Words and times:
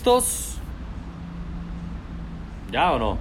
¿Listos? 0.00 0.54
¿Ya 2.72 2.90
o 2.92 2.98
no? 2.98 3.18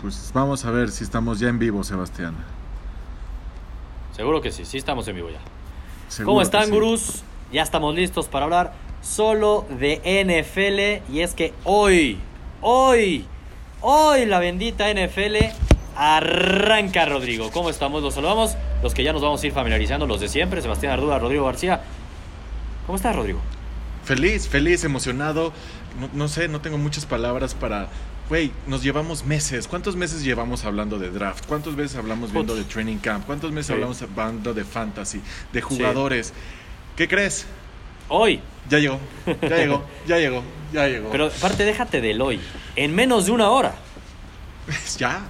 Pues 0.00 0.30
vamos 0.32 0.64
a 0.64 0.70
ver 0.70 0.88
si 0.88 1.02
estamos 1.02 1.40
ya 1.40 1.48
en 1.48 1.58
vivo, 1.58 1.82
Sebastián. 1.82 2.36
Seguro 4.14 4.40
que 4.40 4.52
sí, 4.52 4.64
sí 4.64 4.78
estamos 4.78 5.08
en 5.08 5.16
vivo 5.16 5.30
ya. 5.30 5.40
Seguro 6.06 6.34
¿Cómo 6.34 6.42
están, 6.42 6.66
sí. 6.66 6.70
gurús? 6.70 7.24
Ya 7.50 7.64
estamos 7.64 7.96
listos 7.96 8.28
para 8.28 8.44
hablar 8.44 8.72
solo 9.02 9.66
de 9.68 9.96
NFL. 10.24 11.12
Y 11.12 11.22
es 11.22 11.34
que 11.34 11.52
hoy, 11.64 12.20
hoy, 12.60 13.26
hoy 13.80 14.26
la 14.26 14.38
bendita 14.38 14.88
NFL 14.94 15.38
arranca, 15.96 17.04
Rodrigo. 17.06 17.50
¿Cómo 17.50 17.68
estamos? 17.68 18.00
Los 18.00 18.14
saludamos. 18.14 18.56
Los 18.80 18.94
que 18.94 19.02
ya 19.02 19.12
nos 19.12 19.22
vamos 19.22 19.42
a 19.42 19.46
ir 19.48 19.52
familiarizando, 19.52 20.06
los 20.06 20.20
de 20.20 20.28
siempre. 20.28 20.62
Sebastián 20.62 20.92
Arduda, 20.92 21.18
Rodrigo 21.18 21.46
García. 21.46 21.80
¿Cómo 22.86 22.94
estás, 22.94 23.16
Rodrigo? 23.16 23.40
Feliz, 24.08 24.48
feliz, 24.48 24.84
emocionado. 24.84 25.52
No, 26.00 26.08
no 26.14 26.28
sé, 26.28 26.48
no 26.48 26.62
tengo 26.62 26.78
muchas 26.78 27.04
palabras 27.04 27.52
para... 27.54 27.88
Güey, 28.30 28.52
nos 28.66 28.82
llevamos 28.82 29.24
meses. 29.26 29.68
¿Cuántos 29.68 29.96
meses 29.96 30.22
llevamos 30.24 30.64
hablando 30.64 30.98
de 30.98 31.10
draft? 31.10 31.44
¿Cuántos 31.46 31.76
veces 31.76 31.98
hablamos 31.98 32.32
viendo 32.32 32.56
de 32.56 32.64
training 32.64 32.96
camp? 32.96 33.26
¿Cuántos 33.26 33.52
meses 33.52 33.66
Sí. 33.66 33.72
hablamos 33.74 34.00
hablando 34.00 34.54
de 34.54 34.64
fantasy? 34.64 35.20
De 35.52 35.60
jugadores. 35.60 36.32
¿Qué 36.96 37.06
crees? 37.06 37.44
Hoy. 38.08 38.40
Ya 38.70 38.78
llegó, 38.78 38.98
ya 39.42 39.56
llegó, 39.56 39.84
ya 40.06 40.16
llegó, 40.18 40.42
ya 40.72 40.88
llegó. 40.88 41.10
Pero 41.10 41.26
aparte, 41.26 41.64
déjate 41.64 42.00
del 42.00 42.20
hoy. 42.22 42.40
En 42.76 42.94
menos 42.94 43.26
de 43.26 43.32
una 43.32 43.50
hora. 43.50 43.74
ya. 44.98 45.20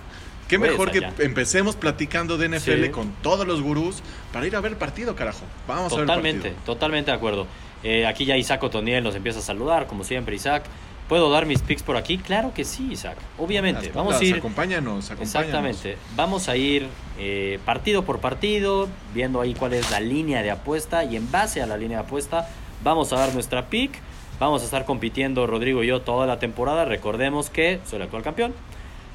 Qué 0.49 0.57
Güey, 0.57 0.71
mejor 0.71 0.91
que 0.93 1.03
empecemos 1.19 1.75
platicando 1.77 2.39
de 2.39 2.49
NFL 2.49 2.85
Sí. 2.85 2.91
con 2.91 3.13
todos 3.23 3.47
los 3.47 3.61
gurús 3.61 4.03
para 4.33 4.47
ir 4.47 4.57
a 4.57 4.61
ver 4.61 4.73
el 4.73 4.79
partido, 4.79 5.15
carajo. 5.15 5.43
Vamos 5.67 5.93
a 5.93 5.97
ver 5.97 6.01
el 6.03 6.07
Totalmente, 6.07 6.49
partido. 6.51 6.65
totalmente 6.65 7.11
de 7.11 7.17
acuerdo. 7.17 7.47
Eh, 7.89 8.07
aquí 8.07 8.27
ya 8.27 8.37
Isaac 8.37 8.63
Otoniel 8.63 9.03
nos 9.03 9.15
empieza 9.15 9.39
a 9.39 9.43
saludar, 9.43 9.87
como 9.87 10.05
siempre, 10.05 10.37
Isaac. 10.37 10.65
¿Puedo 11.09 11.31
dar 11.31 11.47
mis 11.47 11.63
picks 11.63 11.83
por 11.83 11.97
aquí? 11.97 12.19
Claro 12.19 12.53
que 12.53 12.63
sí, 12.67 12.87
Isaac. 12.93 13.17
Obviamente. 13.39 13.87
Las 13.87 13.95
Vamos 13.95 14.21
a 14.21 14.23
ir. 14.23 14.37
Acompáñanos, 14.37 15.11
acompáñanos. 15.11 15.47
Exactamente. 15.47 15.97
Vamos 16.15 16.51
a 16.51 16.57
ir 16.59 16.87
eh, 17.19 17.59
partido 17.65 18.05
por 18.05 18.21
partido, 18.21 18.91
viendo 19.15 19.41
ahí 19.41 19.55
cuál 19.55 19.73
es 19.73 19.91
la 19.91 20.01
línea 20.01 20.43
de 20.43 20.51
apuesta 20.51 21.03
y 21.05 21.17
en 21.17 21.33
base 21.33 21.63
a 21.63 21.67
la 21.67 21.79
línea 21.79 21.97
de 21.97 22.05
apuesta 22.05 22.51
vamos 22.85 23.11
a 23.15 23.17
dar 23.17 23.33
nuestra 23.33 23.71
pick. 23.71 23.93
Vamos 24.39 24.61
a 24.61 24.67
estar 24.67 24.85
compitiendo 24.85 25.47
Rodrigo 25.47 25.83
y 25.83 25.87
yo 25.87 26.03
toda 26.03 26.27
la 26.27 26.39
temporada. 26.39 26.85
Recordemos 26.85 27.49
que 27.49 27.81
soy 27.87 27.97
el 27.97 28.03
actual 28.03 28.23
campeón. 28.23 28.53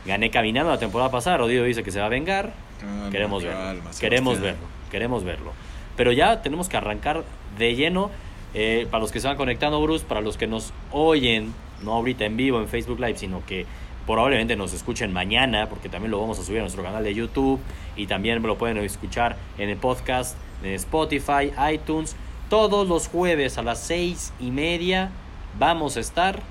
Gané 0.07 0.31
caminando 0.31 0.71
la 0.71 0.79
temporada 0.79 1.11
pasada. 1.11 1.37
Rodrigo 1.37 1.63
dice 1.63 1.83
que 1.83 1.91
se 1.91 1.99
va 1.99 2.07
a 2.07 2.09
vengar. 2.09 2.53
Calma, 2.81 3.11
queremos 3.11 3.43
verlo. 3.43 3.59
calma, 3.59 3.91
queremos 3.99 4.39
verlo. 4.39 4.65
Queremos 4.89 5.23
verlo. 5.23 5.53
Pero 5.95 6.11
ya 6.11 6.41
tenemos 6.41 6.69
que 6.69 6.77
arrancar 6.77 7.23
de 7.59 7.75
lleno. 7.75 8.09
Eh, 8.53 8.87
para 8.89 9.01
los 9.01 9.11
que 9.11 9.19
se 9.19 9.27
van 9.27 9.37
conectando, 9.37 9.81
Bruce, 9.81 10.05
para 10.05 10.21
los 10.21 10.37
que 10.37 10.47
nos 10.47 10.73
oyen, 10.91 11.53
no 11.83 11.93
ahorita 11.93 12.25
en 12.25 12.37
vivo 12.37 12.59
en 12.59 12.67
Facebook 12.67 12.99
Live, 12.99 13.17
sino 13.17 13.45
que 13.45 13.65
probablemente 14.05 14.55
nos 14.55 14.73
escuchen 14.73 15.13
mañana, 15.13 15.69
porque 15.69 15.89
también 15.89 16.11
lo 16.11 16.19
vamos 16.19 16.39
a 16.39 16.43
subir 16.43 16.59
a 16.59 16.61
nuestro 16.61 16.83
canal 16.83 17.03
de 17.03 17.13
YouTube 17.13 17.59
y 17.95 18.07
también 18.07 18.41
lo 18.43 18.57
pueden 18.57 18.77
escuchar 18.77 19.37
en 19.57 19.69
el 19.69 19.77
podcast 19.77 20.37
de 20.61 20.75
Spotify, 20.75 21.51
iTunes. 21.71 22.15
Todos 22.49 22.87
los 22.87 23.07
jueves 23.07 23.57
a 23.57 23.63
las 23.63 23.79
seis 23.79 24.33
y 24.39 24.51
media 24.51 25.09
vamos 25.57 25.97
a 25.97 25.99
estar 25.99 26.41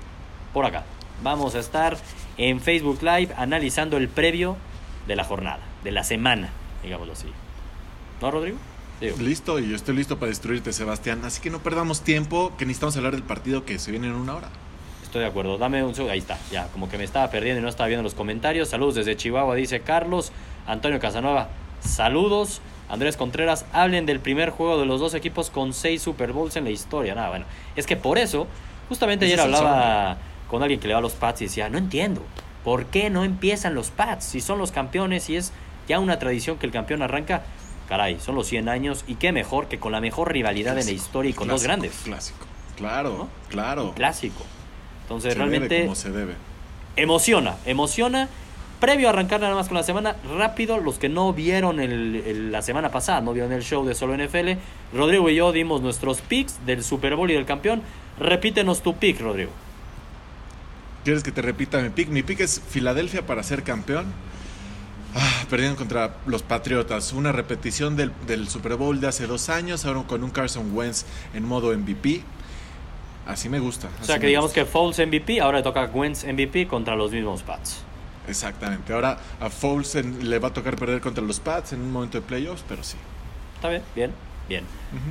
por 0.53 0.65
acá. 0.65 0.83
Vamos 1.21 1.55
a 1.55 1.59
estar 1.59 1.97
en 2.37 2.59
Facebook 2.59 2.99
Live 3.01 3.29
analizando 3.37 3.97
el 3.97 4.09
previo 4.09 4.57
de 5.07 5.15
la 5.15 5.23
jornada, 5.23 5.59
de 5.83 5.91
la 5.91 6.03
semana, 6.03 6.49
digámoslo 6.83 7.13
así. 7.13 7.27
¿No, 8.21 8.31
Rodrigo? 8.31 8.57
Digo. 9.01 9.17
Listo, 9.19 9.59
y 9.59 9.69
yo 9.69 9.75
estoy 9.75 9.95
listo 9.95 10.17
para 10.17 10.29
destruirte, 10.29 10.71
Sebastián. 10.71 11.21
Así 11.25 11.41
que 11.41 11.49
no 11.49 11.59
perdamos 11.59 12.01
tiempo, 12.01 12.53
que 12.57 12.65
necesitamos 12.65 12.95
hablar 12.97 13.13
del 13.13 13.23
partido 13.23 13.65
que 13.65 13.79
se 13.79 13.91
viene 13.91 14.07
en 14.07 14.13
una 14.13 14.35
hora. 14.35 14.49
Estoy 15.03 15.21
de 15.21 15.27
acuerdo. 15.27 15.57
Dame 15.57 15.83
un 15.83 15.93
segundo. 15.93 16.13
Ahí 16.13 16.19
está. 16.19 16.37
Ya, 16.51 16.67
como 16.67 16.89
que 16.89 16.97
me 16.97 17.03
estaba 17.03 17.29
perdiendo 17.29 17.59
y 17.59 17.63
no 17.63 17.69
estaba 17.69 17.87
viendo 17.87 18.03
los 18.03 18.15
comentarios. 18.15 18.69
Saludos 18.69 18.95
desde 18.95 19.15
Chihuahua, 19.15 19.55
dice 19.55 19.81
Carlos. 19.81 20.31
Antonio 20.65 20.99
Casanova, 20.99 21.49
saludos. 21.81 22.61
Andrés 22.89 23.17
Contreras, 23.17 23.65
hablen 23.73 24.05
del 24.05 24.19
primer 24.19 24.51
juego 24.51 24.79
de 24.79 24.85
los 24.85 24.99
dos 24.99 25.13
equipos 25.13 25.49
con 25.49 25.73
seis 25.73 26.01
Super 26.01 26.31
Bowls 26.31 26.55
en 26.55 26.63
la 26.63 26.69
historia. 26.69 27.15
Nada, 27.15 27.29
bueno. 27.29 27.45
Es 27.75 27.85
que 27.87 27.95
por 27.95 28.17
eso, 28.17 28.47
justamente 28.89 29.25
ayer 29.25 29.39
hablaba 29.39 30.17
con 30.49 30.61
alguien 30.61 30.79
que 30.79 30.87
le 30.87 30.93
va 30.93 30.99
a 30.99 31.01
los 31.01 31.13
Pats 31.13 31.41
y 31.41 31.45
decía, 31.45 31.69
no 31.69 31.77
entiendo. 31.77 32.21
¿Por 32.63 32.85
qué 32.85 33.09
no 33.09 33.23
empiezan 33.23 33.73
los 33.73 33.89
Pats? 33.89 34.25
Si 34.25 34.41
son 34.41 34.59
los 34.59 34.71
campeones 34.71 35.29
y 35.29 35.35
es 35.35 35.51
ya 35.87 35.99
una 35.99 36.19
tradición 36.19 36.57
que 36.57 36.65
el 36.65 36.71
campeón 36.71 37.01
arranca. 37.01 37.43
Caray, 37.89 38.19
son 38.19 38.35
los 38.35 38.47
100 38.47 38.69
años 38.69 39.03
y 39.07 39.15
qué 39.15 39.31
mejor 39.31 39.67
que 39.67 39.79
con 39.79 39.91
la 39.91 40.01
mejor 40.01 40.31
rivalidad 40.31 40.77
en 40.79 40.85
la 40.85 40.91
historia 40.91 41.29
y 41.31 41.33
con 41.33 41.47
dos 41.47 41.63
grandes. 41.63 41.91
Clásico. 42.05 42.45
Claro, 42.77 43.09
¿No? 43.17 43.29
claro. 43.49 43.93
Clásico. 43.95 44.43
Entonces 45.03 45.33
Se 45.33 45.39
debe 45.39 45.49
realmente 45.49 45.81
como 45.83 45.95
se 45.95 46.11
debe. 46.11 46.33
emociona, 46.95 47.55
emociona. 47.65 48.29
Previo 48.79 49.07
a 49.07 49.11
arrancar 49.11 49.39
nada 49.39 49.55
más 49.55 49.67
con 49.69 49.77
la 49.77 49.83
semana, 49.83 50.15
rápido, 50.37 50.77
los 50.77 50.97
que 50.97 51.07
no 51.07 51.31
vieron 51.31 51.79
el, 51.79 52.15
el- 52.25 52.51
la 52.51 52.61
semana 52.61 52.89
pasada, 52.89 53.21
no 53.21 53.31
vieron 53.31 53.53
el 53.53 53.63
show 53.63 53.85
de 53.85 53.95
Solo 53.95 54.13
NFL, 54.17 54.57
Rodrigo 54.93 55.29
y 55.29 55.35
yo 55.35 55.51
dimos 55.53 55.81
nuestros 55.81 56.19
picks 56.21 56.65
del 56.65 56.83
Super 56.83 57.15
Bowl 57.15 57.31
y 57.31 57.33
del 57.33 57.45
campeón. 57.45 57.81
Repítenos 58.19 58.81
tu 58.83 58.95
pick, 58.97 59.21
Rodrigo. 59.21 59.51
¿Quieres 61.03 61.23
que 61.23 61.31
te 61.31 61.41
repita 61.41 61.79
mi 61.79 61.89
pick? 61.89 62.09
Mi 62.09 62.23
pick 62.23 62.39
es 62.41 62.61
Filadelfia 62.69 63.25
para 63.25 63.43
ser 63.43 63.63
campeón. 63.63 64.05
Ah, 65.15 65.45
perdieron 65.49 65.75
contra 65.75 66.15
los 66.25 66.41
Patriotas. 66.41 67.13
Una 67.13 67.31
repetición 67.31 67.95
del, 67.95 68.11
del 68.25 68.47
Super 68.49 68.75
Bowl 68.75 68.99
de 68.99 69.07
hace 69.07 69.27
dos 69.27 69.49
años, 69.49 69.85
ahora 69.85 70.03
con 70.07 70.23
un 70.23 70.31
Carson 70.31 70.75
Wentz 70.75 71.05
en 71.33 71.45
modo 71.47 71.75
MVP. 71.77 72.23
Así 73.27 73.47
me 73.47 73.59
gusta. 73.59 73.89
O 74.01 74.05
sea 74.05 74.19
que 74.19 74.27
digamos 74.27 74.49
gusta. 74.51 74.61
que 74.61 74.65
Foles 74.69 74.99
MVP, 74.99 75.39
ahora 75.39 75.59
le 75.59 75.63
toca 75.63 75.85
Wentz 75.85 76.25
MVP 76.25 76.67
contra 76.67 76.95
los 76.95 77.11
mismos 77.11 77.41
Pats. 77.43 77.81
Exactamente. 78.27 78.91
Ahora 78.93 79.17
a 79.39 79.49
Foles 79.49 79.95
en- 79.95 80.29
le 80.29 80.39
va 80.39 80.49
a 80.49 80.53
tocar 80.53 80.75
perder 80.75 80.99
contra 80.99 81.23
los 81.23 81.39
Pats 81.39 81.73
en 81.73 81.81
un 81.81 81.91
momento 81.91 82.17
de 82.19 82.25
playoffs, 82.25 82.63
pero 82.67 82.83
sí. 82.83 82.97
¿Está 83.55 83.69
bien? 83.69 83.81
Bien, 83.95 84.11
bien. 84.49 84.63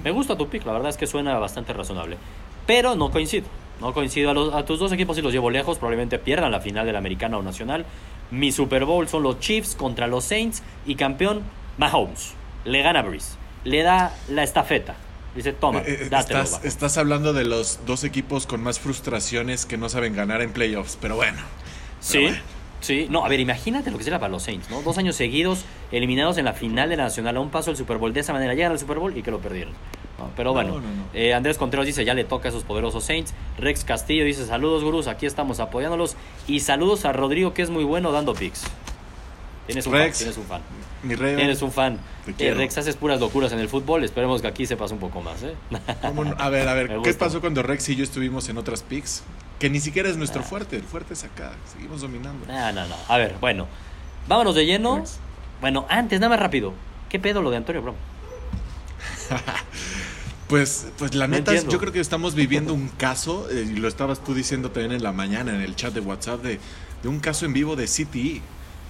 Me 0.05 0.11
gusta 0.11 0.37
tu 0.37 0.49
pick, 0.49 0.67
la 0.67 0.73
verdad 0.73 0.91
es 0.91 0.97
que 0.97 1.07
suena 1.07 1.39
bastante 1.39 1.73
razonable. 1.73 2.19
Pero 2.67 2.95
no 2.97 3.11
coincido. 3.11 3.47
No 3.81 3.93
coincido. 3.95 4.31
A, 4.31 4.35
los- 4.35 4.53
a 4.55 4.65
tus 4.65 4.79
dos 4.79 4.93
equipos 4.93 5.17
y 5.19 5.23
los 5.23 5.33
llevo 5.33 5.51
lejos. 5.51 5.79
Probablemente 5.79 6.19
pierdan 6.19 6.53
la 6.53 6.61
final 6.61 6.85
de 6.87 6.93
la 6.93 6.99
americana 6.99 7.39
o 7.39 7.43
nacional. 7.43 7.87
Mi 8.33 8.51
Super 8.51 8.85
Bowl 8.85 9.07
son 9.09 9.23
los 9.23 9.39
Chiefs 9.39 9.77
contra 9.77 10.09
los 10.09 10.25
Saints. 10.25 10.63
Y 10.87 10.97
campeón, 10.97 11.43
Mahomes. 11.79 12.33
Le 12.65 12.83
gana 12.83 13.03
Breeze. 13.03 13.37
Le 13.65 13.83
da 13.83 14.13
la 14.29 14.43
estafeta. 14.43 14.97
Dice, 15.37 15.53
toma, 15.53 15.81
Eh, 15.81 15.85
eh, 16.05 16.09
dátelo. 16.11 16.41
estás, 16.41 16.53
vato". 16.53 16.67
estás 16.69 16.99
hablando 16.99 17.33
de 17.33 17.45
los 17.45 17.81
dos 17.87 18.05
equipos 18.05 18.47
con 18.47 18.63
más 18.63 18.81
frustraciones 18.81 19.65
que 19.67 19.79
no 19.79 19.89
saben 19.89 20.15
ganar 20.17 20.43
en 20.43 20.53
playoffs, 20.53 20.99
pero 21.01 21.17
bueno. 21.17 21.39
Sí, 22.01 22.23
bueno. 22.23 22.39
Sí. 22.83 23.07
No, 23.09 23.25
a 23.25 23.29
ver, 23.29 23.41
imagínate 23.41 23.91
lo 23.91 23.97
que 23.99 24.05
será 24.05 24.19
para 24.21 24.31
los 24.31 24.43
Saints, 24.43 24.69
¿no? 24.69 24.83
Dos 24.83 24.99
años 24.99 25.17
seguidos 25.17 25.65
eliminados 25.91 26.37
en 26.39 26.45
la 26.45 26.53
final 26.53 26.91
de 26.91 26.97
la 26.99 27.05
Nacional 27.05 27.37
a 27.39 27.41
un 27.41 27.49
paso 27.51 27.71
del 27.71 27.77
Super 27.79 27.97
Bowl. 27.97 28.13
De 28.13 28.21
esa 28.21 28.33
manera 28.35 28.53
llegan 28.55 28.73
al 28.73 28.79
Super 28.79 28.99
Bowl 28.99 29.17
y 29.17 29.23
que 29.23 29.31
lo 29.31 29.39
perdieron. 29.41 29.73
No, 30.19 30.31
pero 30.37 30.51
No, 30.51 30.55
bueno, 30.55 30.75
no, 30.75 30.81
no. 30.81 31.05
eh, 31.15 31.33
Andrés 31.35 31.57
Contreras 31.59 31.87
dice, 31.87 32.05
ya 32.05 32.13
le 32.15 32.25
toca 32.25 32.49
a 32.49 32.51
esos 32.51 32.63
poderosos 32.65 33.03
Saints. 33.05 33.33
Rex 33.59 33.85
Castillo 33.85 34.25
dice, 34.25 34.45
saludos 34.47 34.85
gurús, 34.85 35.07
aquí 35.09 35.27
estamos 35.27 35.59
apoyándolos. 35.59 36.17
Y 36.47 36.61
saludos 36.61 37.05
a 37.07 37.13
Rodrigo, 37.13 37.55
que 37.55 37.63
es 37.63 37.71
muy 37.71 37.85
bueno 37.85 38.13
dando 38.13 38.35
picks. 38.35 38.63
Tienes 39.67 39.87
un 39.87 39.93
Rex. 39.95 40.19
fan, 40.19 40.19
tienes 40.19 40.37
un 40.39 40.45
fan. 40.45 40.63
Mi 41.05 41.15
rey. 41.15 41.37
Tienes 41.37 41.63
un 41.63 41.73
fan. 41.73 41.99
Eh. 42.39 42.55
Rex, 42.55 42.79
haces 42.79 42.97
puras 42.97 43.19
locuras 43.21 43.53
en 43.53 43.59
el 43.59 43.69
fútbol. 43.69 44.05
Esperemos 44.05 44.43
que 44.43 44.49
aquí 44.49 44.67
se 44.67 44.77
pase 44.77 44.95
un 44.95 45.01
poco 45.01 45.21
más, 45.23 45.43
¿eh? 45.43 45.55
A 46.39 46.49
ver, 46.51 46.69
a 46.69 46.75
ver, 46.75 46.99
¿qué 47.03 47.15
pasó 47.15 47.41
cuando 47.41 47.63
Rex 47.63 47.89
y 47.89 47.97
yo 47.97 48.05
estuvimos 48.05 48.49
en 48.49 48.59
otras 48.59 48.83
picks? 48.83 49.23
Que 49.63 49.71
ni 49.71 49.79
siquiera 49.79 50.09
es 50.09 50.17
nuestro 50.17 50.41
Ah. 50.41 50.45
fuerte, 50.45 50.75
el 50.75 50.83
fuerte 50.83 51.15
es 51.15 51.23
acá, 51.23 51.53
seguimos 51.73 52.01
dominando. 52.01 52.45
No, 52.49 52.73
no, 52.73 52.85
no. 52.85 52.97
A 53.07 53.17
ver, 53.17 53.37
bueno. 53.41 53.69
Vámonos 54.27 54.57
de 54.57 54.67
lleno. 54.67 55.05
Bueno, 55.61 55.87
antes, 55.89 56.19
nada 56.19 56.31
más 56.31 56.41
rápido. 56.41 56.75
¿Qué 57.09 57.21
pedo 57.21 57.41
lo 57.43 57.51
de 57.53 57.59
Antonio 57.59 57.81
Brown? 57.81 57.97
Pues, 60.49 60.89
pues 60.99 61.15
la 61.15 61.29
No 61.29 61.37
neta, 61.37 61.53
entiendo. 61.53 61.73
yo 61.73 61.79
creo 61.79 61.93
que 61.93 62.01
estamos 62.01 62.35
viviendo 62.35 62.75
un 62.75 62.89
caso, 62.89 63.49
eh, 63.51 63.65
y 63.73 63.77
lo 63.77 63.89
estabas 63.89 64.23
tú 64.23 64.35
diciendo 64.35 64.71
también 64.71 64.93
en 64.93 65.03
la 65.03 65.13
mañana 65.13 65.55
en 65.55 65.63
el 65.63 65.77
chat 65.77 65.95
de 65.95 66.01
WhatsApp, 66.01 66.43
de, 66.43 66.59
de 67.03 67.09
un 67.09 67.21
caso 67.21 67.47
en 67.47 67.53
vivo 67.55 67.75
de 67.77 67.87
CTE. 67.87 68.43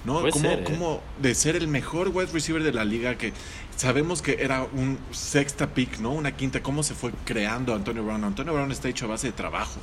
¿no? 0.05 0.21
Puede 0.21 0.33
como, 0.33 0.49
ser, 0.49 0.59
¿eh? 0.61 0.65
como 0.65 1.01
de 1.21 1.35
ser 1.37 1.55
el 1.55 1.69
mejor 1.69 2.09
wide 2.09 2.33
receiver 2.33 2.63
de 2.65 2.73
la 2.73 2.85
liga, 2.85 3.17
que 3.17 3.33
sabemos 3.77 4.23
que 4.23 4.39
era 4.43 4.65
un 4.73 4.99
sexta 5.13 5.69
pick, 5.69 5.99
¿no? 6.01 6.11
Una 6.13 6.33
quinta, 6.35 6.61
cómo 6.63 6.83
se 6.83 6.95
fue 6.95 7.13
creando 7.25 7.75
Antonio 7.75 8.03
Brown. 8.03 8.25
Antonio 8.25 8.55
Brown 8.55 8.73
está 8.73 8.89
hecho 8.89 9.05
a 9.05 9.09
base 9.11 9.29
de 9.29 9.33
trabajo. 9.35 9.79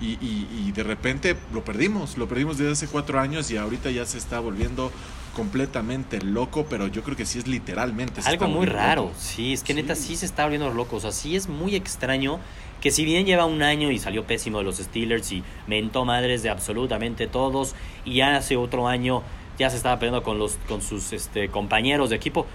Y, 0.00 0.12
y- 0.24 0.48
y 0.66 0.72
de 0.72 0.82
repente 0.82 1.36
lo 1.52 1.62
perdimos, 1.64 2.16
lo 2.16 2.26
perdimos 2.26 2.56
desde 2.56 2.72
hace 2.72 2.86
cuatro 2.88 3.20
años 3.20 3.50
y 3.50 3.56
ahorita 3.58 3.90
ya 3.90 4.06
se 4.06 4.16
está 4.18 4.40
volviendo 4.40 4.90
completamente 5.36 6.20
loco, 6.22 6.66
pero 6.68 6.86
yo 6.86 7.02
creo 7.02 7.16
que 7.16 7.26
sí 7.26 7.38
es 7.38 7.46
literalmente. 7.46 8.20
Algo 8.24 8.48
muy 8.48 8.66
raro. 8.66 9.02
loco. 9.04 9.14
Sí, 9.18 9.52
es 9.52 9.62
que 9.62 9.74
neta 9.74 9.94
Sí. 9.94 10.08
sí 10.08 10.16
se 10.16 10.26
está 10.26 10.44
volviendo 10.44 10.70
loco. 10.70 10.96
O 10.96 11.00
sea, 11.00 11.12
sí 11.12 11.36
es 11.36 11.48
muy 11.48 11.74
extraño 11.76 12.38
que 12.80 12.90
si 12.90 13.04
bien 13.04 13.26
lleva 13.26 13.44
un 13.44 13.62
año 13.62 13.90
y 13.90 13.98
salió 13.98 14.24
pésimo 14.24 14.58
de 14.58 14.64
los 14.64 14.78
Steelers 14.78 15.30
y 15.32 15.42
mentó 15.66 16.04
madres 16.06 16.42
de 16.42 16.48
absolutamente 16.50 17.26
todos 17.26 17.74
y 18.06 18.22
hace 18.22 18.56
otro 18.56 18.88
año 18.88 19.22
ya 19.58 19.68
se 19.68 19.76
estaba 19.76 19.98
peleando 19.98 20.22
con 20.22 20.38
los 20.38 20.56
con 20.66 20.80
sus 20.80 21.12
este, 21.12 21.48
compañeros 21.50 22.08
de 22.08 22.16
equipo, 22.16 22.46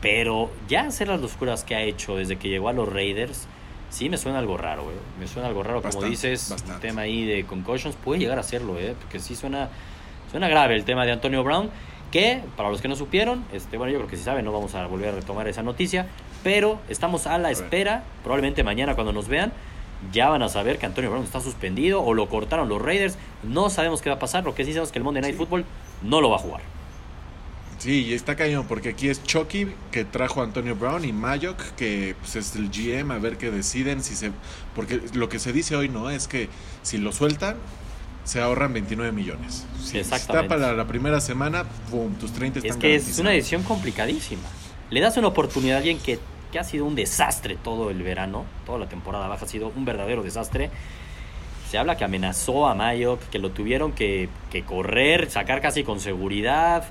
pero 0.00 0.50
ya 0.68 0.82
hacer 0.82 1.08
las 1.08 1.20
locuras 1.20 1.64
que 1.64 1.74
ha 1.74 1.82
hecho 1.82 2.14
desde 2.16 2.36
que 2.36 2.48
llegó 2.48 2.68
a 2.68 2.72
los 2.72 2.88
Raiders, 2.88 3.48
sí 3.90 4.08
me 4.10 4.16
suena 4.16 4.38
algo 4.38 4.56
raro, 4.56 4.84
güey. 4.84 4.96
Me 5.18 5.26
suena 5.26 5.48
algo 5.48 5.62
raro, 5.62 5.82
como 5.82 6.02
dices, 6.02 6.50
bastante. 6.50 6.74
el 6.74 6.80
tema 6.80 7.02
ahí 7.02 7.24
de 7.24 7.44
concussions 7.44 7.96
puede 7.96 8.20
llegar 8.20 8.38
a 8.38 8.42
serlo, 8.42 8.78
¿eh? 8.78 8.94
Porque 9.00 9.18
sí 9.18 9.34
suena, 9.36 9.68
suena 10.30 10.48
grave 10.48 10.74
el 10.74 10.84
tema 10.84 11.04
de 11.06 11.12
Antonio 11.12 11.42
Brown, 11.44 11.70
que 12.10 12.42
para 12.56 12.70
los 12.70 12.80
que 12.80 12.88
no 12.88 12.96
supieron, 12.96 13.44
este, 13.52 13.76
bueno, 13.76 13.92
yo 13.92 13.98
creo 13.98 14.08
que 14.10 14.16
sí 14.16 14.22
saben, 14.22 14.44
no 14.44 14.52
vamos 14.52 14.74
a 14.74 14.86
volver 14.86 15.10
a 15.10 15.12
retomar 15.12 15.46
esa 15.48 15.62
noticia, 15.62 16.06
pero 16.42 16.78
estamos 16.88 17.26
a 17.26 17.36
la 17.38 17.50
espera, 17.50 18.04
probablemente 18.22 18.62
mañana 18.64 18.94
cuando 18.94 19.12
nos 19.12 19.28
vean, 19.28 19.52
ya 20.12 20.28
van 20.28 20.42
a 20.42 20.48
saber 20.48 20.78
que 20.78 20.86
Antonio 20.86 21.10
Brown 21.10 21.24
está 21.24 21.40
suspendido 21.40 22.02
o 22.02 22.14
lo 22.14 22.28
cortaron 22.28 22.68
los 22.68 22.80
Raiders, 22.80 23.18
no 23.42 23.68
sabemos 23.68 24.00
qué 24.00 24.10
va 24.10 24.16
a 24.16 24.18
pasar, 24.20 24.44
lo 24.44 24.54
que 24.54 24.64
sí 24.64 24.70
sabemos 24.70 24.88
es 24.88 24.92
que 24.92 24.98
el 24.98 25.04
Monday 25.04 25.22
Night 25.22 25.34
Sí. 25.34 25.38
Football 25.38 25.64
no 26.02 26.20
lo 26.20 26.30
va 26.30 26.36
a 26.36 26.40
jugar. 26.40 26.60
Sí, 27.78 28.06
y 28.06 28.14
está 28.14 28.34
cañón, 28.34 28.66
porque 28.66 28.88
aquí 28.90 29.08
es 29.08 29.22
Chucky 29.22 29.68
que 29.92 30.04
trajo 30.04 30.40
a 30.40 30.44
Antonio 30.44 30.74
Brown 30.74 31.04
y 31.04 31.12
Mayock, 31.12 31.60
que 31.76 32.16
pues, 32.20 32.34
es 32.34 32.56
el 32.56 32.70
GM, 32.70 33.12
a 33.12 33.18
ver 33.18 33.38
qué 33.38 33.52
deciden. 33.52 34.02
si 34.02 34.16
se 34.16 34.32
Porque 34.74 35.00
lo 35.14 35.28
que 35.28 35.38
se 35.38 35.52
dice 35.52 35.76
hoy 35.76 35.88
no 35.88 36.10
es 36.10 36.26
que 36.26 36.48
si 36.82 36.98
lo 36.98 37.12
sueltan, 37.12 37.56
se 38.24 38.40
ahorran 38.40 38.72
29 38.72 39.12
millones. 39.12 39.64
Si 39.82 39.98
está 39.98 40.48
para 40.48 40.72
la 40.72 40.86
primera 40.86 41.20
semana, 41.20 41.64
boom, 41.90 42.14
tus 42.16 42.32
30 42.32 42.58
están 42.58 42.72
Es 42.72 42.76
que 42.78 42.94
es 42.96 43.18
una 43.20 43.30
decisión 43.30 43.62
complicadísima. 43.62 44.42
Le 44.90 45.00
das 45.00 45.16
una 45.16 45.28
oportunidad 45.28 45.76
a 45.76 45.78
alguien 45.78 45.98
que, 45.98 46.18
que 46.50 46.58
ha 46.58 46.64
sido 46.64 46.84
un 46.84 46.96
desastre 46.96 47.56
todo 47.56 47.90
el 47.90 48.02
verano, 48.02 48.44
toda 48.66 48.78
la 48.78 48.88
temporada 48.88 49.28
baja 49.28 49.44
ha 49.44 49.48
sido 49.48 49.72
un 49.74 49.84
verdadero 49.84 50.24
desastre. 50.24 50.70
Se 51.70 51.78
habla 51.78 51.96
que 51.96 52.04
amenazó 52.04 52.66
a 52.66 52.74
Mayo, 52.74 53.18
que 53.30 53.38
lo 53.38 53.50
tuvieron 53.50 53.92
que, 53.92 54.28
que 54.50 54.64
correr, 54.64 55.30
sacar 55.30 55.60
casi 55.60 55.84
con 55.84 56.00
seguridad. 56.00 56.88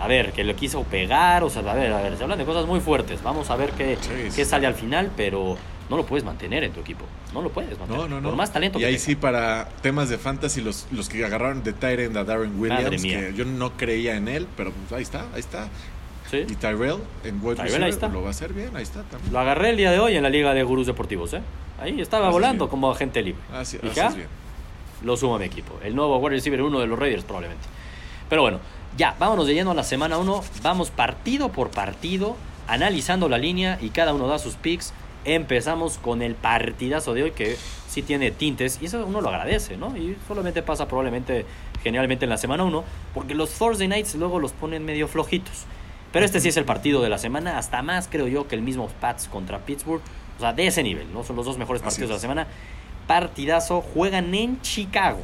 A 0.00 0.08
ver, 0.08 0.32
que 0.32 0.44
lo 0.44 0.56
quiso 0.56 0.82
pegar, 0.84 1.44
o 1.44 1.50
sea, 1.50 1.62
a 1.70 1.74
ver, 1.74 1.92
a 1.92 2.00
ver, 2.02 2.16
se 2.16 2.22
hablan 2.22 2.38
de 2.38 2.44
cosas 2.44 2.66
muy 2.66 2.80
fuertes. 2.80 3.22
Vamos 3.22 3.50
a 3.50 3.56
ver 3.56 3.70
qué, 3.72 3.96
Sí, 4.00 4.08
qué 4.24 4.30
sí. 4.30 4.44
sale 4.46 4.66
al 4.66 4.74
final, 4.74 5.10
pero 5.16 5.56
no 5.90 5.96
lo 5.96 6.06
puedes 6.06 6.24
mantener 6.24 6.64
en 6.64 6.72
tu 6.72 6.80
equipo. 6.80 7.04
No 7.34 7.42
lo 7.42 7.50
puedes 7.50 7.78
mantener. 7.78 8.02
No, 8.02 8.08
no, 8.08 8.20
no. 8.20 8.28
Por 8.30 8.36
más 8.36 8.52
talento 8.52 8.78
y 8.78 8.80
que 8.82 8.86
ahí 8.86 8.94
tenga. 8.94 9.04
sí, 9.04 9.14
para 9.16 9.68
temas 9.82 10.08
de 10.08 10.16
fantasy, 10.18 10.62
los, 10.62 10.86
los 10.90 11.08
que 11.08 11.24
agarraron 11.24 11.62
de 11.62 11.72
Tyrant 11.74 12.16
a 12.16 12.24
Darren 12.24 12.58
Williams, 12.58 13.02
que 13.02 13.34
yo 13.36 13.44
no 13.44 13.72
creía 13.76 14.16
en 14.16 14.28
él, 14.28 14.46
pero 14.56 14.72
pues, 14.72 14.92
ahí 14.92 15.02
está, 15.02 15.26
ahí 15.34 15.40
está. 15.40 15.68
Sí. 16.30 16.44
Y 16.48 16.54
Tyrell 16.54 16.98
en 17.24 17.44
wide 17.44 17.56
Tyrell, 17.56 17.82
ahí 17.82 17.90
está. 17.90 18.08
lo 18.08 18.22
va 18.22 18.28
a 18.28 18.30
hacer 18.30 18.52
bien, 18.52 18.70
ahí 18.76 18.84
está 18.84 19.02
también. 19.02 19.32
Lo 19.32 19.38
agarré 19.40 19.70
el 19.70 19.76
día 19.76 19.90
de 19.90 19.98
hoy 19.98 20.16
en 20.16 20.22
la 20.22 20.30
Liga 20.30 20.54
de 20.54 20.62
Gurús 20.62 20.86
Deportivos, 20.86 21.34
¿eh? 21.34 21.42
Ahí 21.80 22.00
estaba 22.00 22.26
Haces 22.28 22.34
volando 22.34 22.68
como 22.68 22.90
agente 22.90 23.20
libre. 23.22 23.40
Así, 23.52 23.78
¿Y 23.82 23.88
así 23.88 24.00
es 24.00 24.14
bien. 24.16 24.28
lo 25.02 25.16
sumo 25.16 25.34
a 25.36 25.38
mi 25.40 25.46
equipo. 25.46 25.74
El 25.82 25.94
nuevo 25.96 26.16
wide 26.18 26.36
receiver 26.36 26.62
uno 26.62 26.78
de 26.80 26.86
los 26.86 26.98
Raiders 26.98 27.24
probablemente. 27.24 27.64
Pero 28.28 28.42
bueno, 28.42 28.60
ya, 28.96 29.14
vámonos 29.18 29.46
de 29.46 29.54
lleno 29.54 29.70
a 29.70 29.74
la 29.74 29.84
semana 29.84 30.18
1. 30.18 30.42
Vamos 30.62 30.90
partido 30.90 31.50
por 31.50 31.70
partido, 31.70 32.36
analizando 32.66 33.28
la 33.28 33.38
línea 33.38 33.78
y 33.80 33.90
cada 33.90 34.12
uno 34.12 34.26
da 34.26 34.38
sus 34.38 34.56
picks. 34.56 34.92
Empezamos 35.24 35.98
con 35.98 36.22
el 36.22 36.34
partidazo 36.34 37.14
de 37.14 37.24
hoy 37.24 37.30
que 37.32 37.56
sí 37.88 38.02
tiene 38.02 38.30
tintes 38.30 38.78
y 38.80 38.86
eso 38.86 39.04
uno 39.06 39.20
lo 39.20 39.28
agradece, 39.28 39.76
¿no? 39.76 39.96
Y 39.96 40.16
solamente 40.26 40.62
pasa 40.62 40.88
probablemente, 40.88 41.44
generalmente 41.82 42.24
en 42.24 42.30
la 42.30 42.38
semana 42.38 42.64
1, 42.64 42.84
porque 43.14 43.34
los 43.34 43.50
Thursday 43.50 43.88
Nights 43.88 44.14
luego 44.14 44.38
los 44.38 44.52
ponen 44.52 44.84
medio 44.84 45.08
flojitos. 45.08 45.64
Pero 46.12 46.24
este 46.24 46.40
sí 46.40 46.48
es 46.48 46.56
el 46.56 46.64
partido 46.64 47.02
de 47.02 47.08
la 47.08 47.18
semana, 47.18 47.58
hasta 47.58 47.82
más 47.82 48.08
creo 48.08 48.26
yo 48.26 48.48
que 48.48 48.56
el 48.56 48.62
mismo 48.62 48.88
Pats 49.00 49.28
contra 49.28 49.58
Pittsburgh. 49.58 50.02
O 50.38 50.40
sea, 50.40 50.52
de 50.52 50.66
ese 50.66 50.82
nivel, 50.82 51.12
¿no? 51.12 51.22
Son 51.22 51.36
los 51.36 51.44
dos 51.44 51.58
mejores 51.58 51.82
partidos 51.82 52.08
de 52.08 52.14
la 52.14 52.20
semana. 52.20 52.46
Partidazo, 53.06 53.82
juegan 53.82 54.34
en 54.34 54.60
Chicago. 54.62 55.20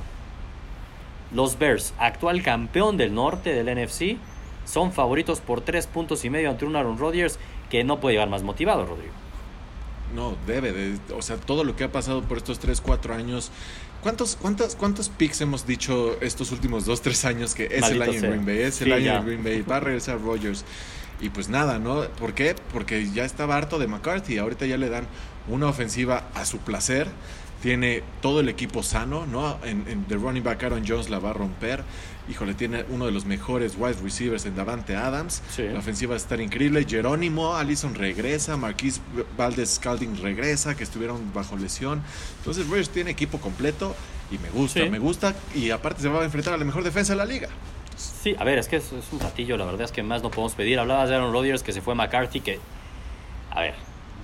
Los 1.32 1.58
Bears, 1.58 1.92
actual 1.98 2.42
campeón 2.42 2.96
del 2.96 3.14
norte 3.14 3.52
del 3.52 3.74
NFC, 3.74 4.16
son 4.64 4.92
favoritos 4.92 5.40
por 5.40 5.60
tres 5.60 5.86
puntos 5.86 6.24
y 6.24 6.30
medio 6.30 6.50
ante 6.50 6.64
un 6.64 6.76
Aaron 6.76 6.98
Rodgers 6.98 7.38
que 7.70 7.84
no 7.84 8.00
puede 8.00 8.14
llegar 8.14 8.28
más 8.28 8.42
motivado, 8.42 8.86
Rodrigo. 8.86 9.12
No, 10.14 10.36
debe 10.46 10.72
de, 10.72 10.98
o 11.14 11.22
sea, 11.22 11.36
todo 11.36 11.64
lo 11.64 11.74
que 11.74 11.84
ha 11.84 11.92
pasado 11.92 12.22
por 12.22 12.38
estos 12.38 12.58
3, 12.60 12.80
4 12.80 13.14
años. 13.14 13.50
¿Cuántos, 14.02 14.36
cuántos, 14.36 14.76
¿Cuántos 14.76 15.08
picks 15.08 15.40
hemos 15.40 15.66
dicho 15.66 16.16
estos 16.20 16.52
últimos 16.52 16.84
2, 16.84 17.02
3 17.02 17.24
años 17.24 17.54
que 17.54 17.64
es 17.64 17.80
Maldito 17.80 18.04
el 18.04 18.10
año 18.10 18.20
sea. 18.20 18.28
en 18.28 18.30
Green 18.30 18.46
Bay? 18.46 18.58
Es 18.58 18.74
Sí, 18.76 18.84
el 18.84 18.92
año 18.92 19.04
ya. 19.04 19.16
en 19.18 19.26
Green 19.26 19.44
Bay, 19.44 19.62
va 19.62 19.76
a 19.76 19.80
regresar 19.80 20.20
Rodgers. 20.20 20.64
Y 21.20 21.30
pues 21.30 21.48
nada, 21.48 21.78
¿no? 21.78 22.02
¿Por 22.20 22.34
qué? 22.34 22.54
Porque 22.72 23.10
ya 23.10 23.24
estaba 23.24 23.56
harto 23.56 23.78
de 23.78 23.88
McCarthy. 23.88 24.38
Ahorita 24.38 24.66
ya 24.66 24.76
le 24.76 24.88
dan 24.88 25.06
una 25.48 25.66
ofensiva 25.66 26.28
a 26.34 26.44
su 26.44 26.58
placer. 26.58 27.08
Tiene 27.66 28.04
todo 28.22 28.38
el 28.38 28.48
equipo 28.48 28.84
sano, 28.84 29.26
¿no? 29.26 29.58
En, 29.64 29.84
en 29.88 30.04
The 30.04 30.14
Running 30.14 30.44
Back 30.44 30.62
Aaron 30.62 30.84
Jones 30.86 31.10
la 31.10 31.18
va 31.18 31.30
a 31.30 31.32
romper. 31.32 31.82
Híjole, 32.30 32.54
tiene 32.54 32.84
uno 32.90 33.06
de 33.06 33.10
los 33.10 33.24
mejores 33.24 33.74
wide 33.76 33.96
receivers 34.04 34.46
en 34.46 34.54
Davante 34.54 34.94
Adams. 34.94 35.42
Sí. 35.50 35.64
La 35.64 35.80
ofensiva 35.80 36.10
va 36.10 36.14
a 36.14 36.18
estar 36.18 36.40
increíble. 36.40 36.86
Jerónimo, 36.88 37.56
Allison 37.56 37.96
regresa. 37.96 38.56
Marquis 38.56 39.00
Valdez 39.36 39.74
Scalding 39.74 40.16
regresa, 40.22 40.76
que 40.76 40.84
estuvieron 40.84 41.32
bajo 41.34 41.56
lesión. 41.56 42.02
Entonces, 42.38 42.68
Rodgers 42.68 42.90
tiene 42.90 43.10
equipo 43.10 43.38
completo 43.40 43.96
y 44.30 44.38
me 44.38 44.48
gusta, 44.50 44.84
Sí. 44.84 44.88
me 44.88 45.00
gusta. 45.00 45.34
Y 45.52 45.70
aparte 45.70 46.02
se 46.02 46.08
va 46.08 46.20
a 46.20 46.24
enfrentar 46.24 46.54
a 46.54 46.58
la 46.58 46.64
mejor 46.64 46.84
defensa 46.84 47.14
de 47.14 47.16
la 47.16 47.24
liga. 47.26 47.48
Sí, 47.96 48.36
a 48.38 48.44
ver, 48.44 48.58
es 48.58 48.68
que 48.68 48.76
es, 48.76 48.92
es 48.92 49.06
un 49.10 49.18
ratillo, 49.18 49.56
la 49.56 49.64
verdad 49.64 49.82
es 49.82 49.90
que 49.90 50.04
más 50.04 50.22
no 50.22 50.30
podemos 50.30 50.54
pedir. 50.54 50.78
Hablabas 50.78 51.08
de 51.08 51.16
Aaron 51.16 51.32
Rodgers 51.32 51.64
que 51.64 51.72
se 51.72 51.80
fue 51.80 51.96
McCarthy, 51.96 52.40
que, 52.40 52.60
a 53.50 53.60
ver, 53.60 53.74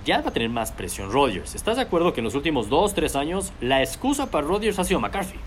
ya 0.05 0.21
va 0.21 0.29
a 0.29 0.33
tener 0.33 0.49
más 0.49 0.71
presión 0.71 1.11
Rodgers. 1.11 1.55
¿Estás 1.55 1.77
de 1.77 1.83
acuerdo 1.83 2.13
que 2.13 2.21
en 2.21 2.25
los 2.25 2.35
últimos 2.35 2.69
dos, 2.69 2.93
tres 2.93 3.15
años 3.15 3.51
la 3.61 3.81
excusa 3.81 4.29
para 4.29 4.45
Rodgers 4.45 4.77
ha 4.79 4.83
sido 4.83 4.99
McCarthy? 4.99 5.37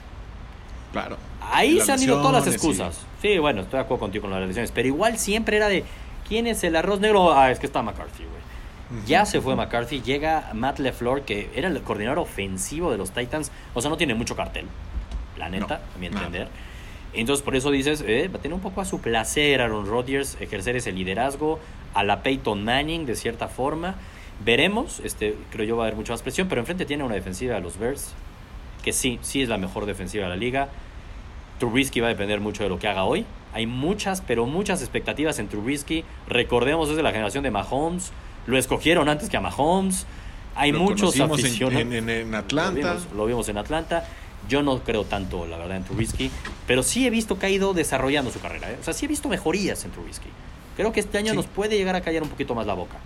Claro. 0.92 1.16
Ahí 1.40 1.80
se 1.80 1.92
han 1.92 2.02
ido 2.02 2.20
todas 2.20 2.44
las 2.44 2.54
excusas. 2.54 3.00
Sí, 3.20 3.38
bueno, 3.38 3.62
estoy 3.62 3.78
de 3.78 3.84
acuerdo 3.84 4.00
contigo 4.00 4.22
con 4.22 4.30
las 4.30 4.46
lesiones, 4.46 4.72
pero 4.72 4.88
igual 4.88 5.18
siempre 5.18 5.56
era 5.56 5.68
de, 5.68 5.84
¿quién 6.28 6.46
es 6.46 6.64
el 6.64 6.76
arroz 6.76 7.00
negro? 7.00 7.32
Ah, 7.32 7.50
es 7.50 7.58
que 7.58 7.66
está 7.66 7.82
McCarthy, 7.82 8.24
güey. 8.24 9.04
Ya 9.06 9.26
se 9.26 9.40
fue 9.40 9.56
McCarthy, 9.56 10.00
llega 10.00 10.50
Matt 10.54 10.78
LeFleur, 10.78 11.22
que 11.22 11.50
era 11.54 11.68
el 11.68 11.80
coordinador 11.82 12.20
ofensivo 12.20 12.90
de 12.92 12.98
los 12.98 13.10
Titans. 13.10 13.50
O 13.74 13.80
sea, 13.80 13.90
no 13.90 13.96
tiene 13.96 14.14
mucho 14.14 14.36
cartel, 14.36 14.66
la 15.36 15.48
neta, 15.48 15.78
No, 15.78 15.94
a 15.94 15.98
mi 15.98 16.06
entender. 16.06 16.48
Entonces, 17.12 17.42
por 17.44 17.56
eso 17.56 17.70
dices, 17.70 18.04
eh, 18.06 18.28
va 18.32 18.38
a 18.38 18.42
tener 18.42 18.54
un 18.54 18.60
poco 18.60 18.80
a 18.80 18.84
su 18.84 19.00
placer 19.00 19.60
Aaron 19.60 19.86
Rodgers 19.86 20.36
ejercer 20.40 20.76
ese 20.76 20.92
liderazgo, 20.92 21.58
a 21.94 22.04
la 22.04 22.22
Peyton 22.22 22.62
Manning, 22.62 23.06
de 23.06 23.16
cierta 23.16 23.48
forma. 23.48 23.96
Veremos, 24.44 25.00
este, 25.02 25.36
creo 25.50 25.66
yo 25.66 25.76
va 25.76 25.84
a 25.84 25.86
haber 25.86 25.96
mucha 25.96 26.12
más 26.12 26.22
presión, 26.22 26.48
pero 26.48 26.60
enfrente 26.60 26.84
tiene 26.84 27.04
una 27.04 27.14
defensiva 27.14 27.54
de 27.54 27.60
los 27.60 27.78
Bears, 27.78 28.12
que 28.82 28.92
sí, 28.92 29.18
sí 29.22 29.42
es 29.42 29.48
la 29.48 29.56
mejor 29.58 29.86
defensiva 29.86 30.24
de 30.24 30.30
la 30.30 30.36
liga. 30.36 30.68
Trubisky 31.58 32.00
va 32.00 32.08
a 32.08 32.10
depender 32.10 32.40
mucho 32.40 32.62
de 32.62 32.68
lo 32.68 32.78
que 32.78 32.86
haga 32.86 33.04
hoy. 33.04 33.24
Hay 33.54 33.66
muchas, 33.66 34.20
pero 34.20 34.44
muchas 34.44 34.82
expectativas 34.82 35.38
en 35.38 35.48
Trubisky. 35.48 36.04
Recordemos, 36.28 36.90
es 36.90 36.96
de 36.96 37.02
la 37.02 37.12
generación 37.12 37.42
de 37.44 37.50
Mahomes. 37.50 38.12
Lo 38.46 38.58
escogieron 38.58 39.08
antes 39.08 39.30
que 39.30 39.38
a 39.38 39.40
Mahomes. 39.40 40.06
Hay 40.54 40.72
Lo 40.72 40.80
muchos 40.80 41.18
aficionados. 41.18 41.80
en- 41.80 41.92
en- 41.94 42.10
en 42.10 42.34
Atlanta. 42.34 42.80
Lo 42.80 42.94
vimos, 42.98 43.12
lo 43.14 43.26
vimos 43.26 43.48
en 43.48 43.56
Atlanta. 43.58 44.04
Yo 44.48 44.62
no 44.62 44.78
creo 44.80 45.04
tanto, 45.04 45.46
la 45.46 45.56
verdad, 45.56 45.78
en 45.78 45.84
Trubisky. 45.84 46.30
Pero 46.66 46.82
sí 46.82 47.06
he 47.06 47.10
visto 47.10 47.38
que 47.38 47.46
ha 47.46 47.50
ido 47.50 47.72
desarrollando 47.72 48.30
su 48.30 48.40
carrera. 48.40 48.70
¿eh? 48.70 48.76
O 48.78 48.84
sea, 48.84 48.92
sí 48.92 49.06
he 49.06 49.08
visto 49.08 49.28
mejorías 49.30 49.82
en 49.86 49.90
Trubisky. 49.92 50.28
Creo 50.76 50.92
que 50.92 51.00
este 51.00 51.16
año 51.16 51.30
Sí. 51.30 51.36
nos 51.36 51.46
puede 51.46 51.78
llegar 51.78 51.96
a 51.96 52.02
callar 52.02 52.22
un 52.22 52.28
poquito 52.28 52.54
más 52.54 52.66
la 52.66 52.74
boca. 52.74 52.96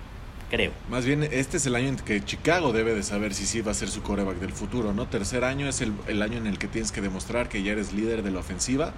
Creo. 0.50 0.72
Más 0.90 1.06
bien, 1.06 1.22
este 1.22 1.58
es 1.58 1.66
el 1.66 1.76
año 1.76 1.88
en 1.88 1.96
que 1.96 2.24
Chicago 2.24 2.72
debe 2.72 2.92
de 2.94 3.02
saber 3.04 3.32
si 3.34 3.46
sí 3.46 3.60
va 3.60 3.70
a 3.70 3.74
ser 3.74 3.88
su 3.88 4.02
coreback 4.02 4.36
del 4.38 4.52
futuro, 4.52 4.92
¿no? 4.92 5.06
Tercer 5.06 5.44
año 5.44 5.68
es 5.68 5.80
el, 5.80 5.92
el 6.08 6.20
año 6.22 6.38
en 6.38 6.46
el 6.48 6.58
que 6.58 6.66
tienes 6.66 6.90
que 6.90 7.00
demostrar 7.00 7.48
que 7.48 7.62
ya 7.62 7.72
eres 7.72 7.92
líder 7.92 8.22
de 8.24 8.30
la 8.32 8.40
ofensiva. 8.40 8.92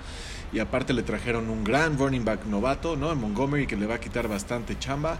Y 0.52 0.58
aparte 0.60 0.92
le 0.94 1.02
trajeron 1.02 1.50
un 1.50 1.62
gran 1.64 1.98
running 1.98 2.24
back 2.24 2.46
novato, 2.46 2.96
¿no? 2.96 3.12
En 3.12 3.18
Montgomery, 3.18 3.66
que 3.66 3.76
le 3.76 3.86
va 3.86 3.96
a 3.96 4.00
quitar 4.00 4.28
bastante 4.28 4.78
chamba. 4.78 5.18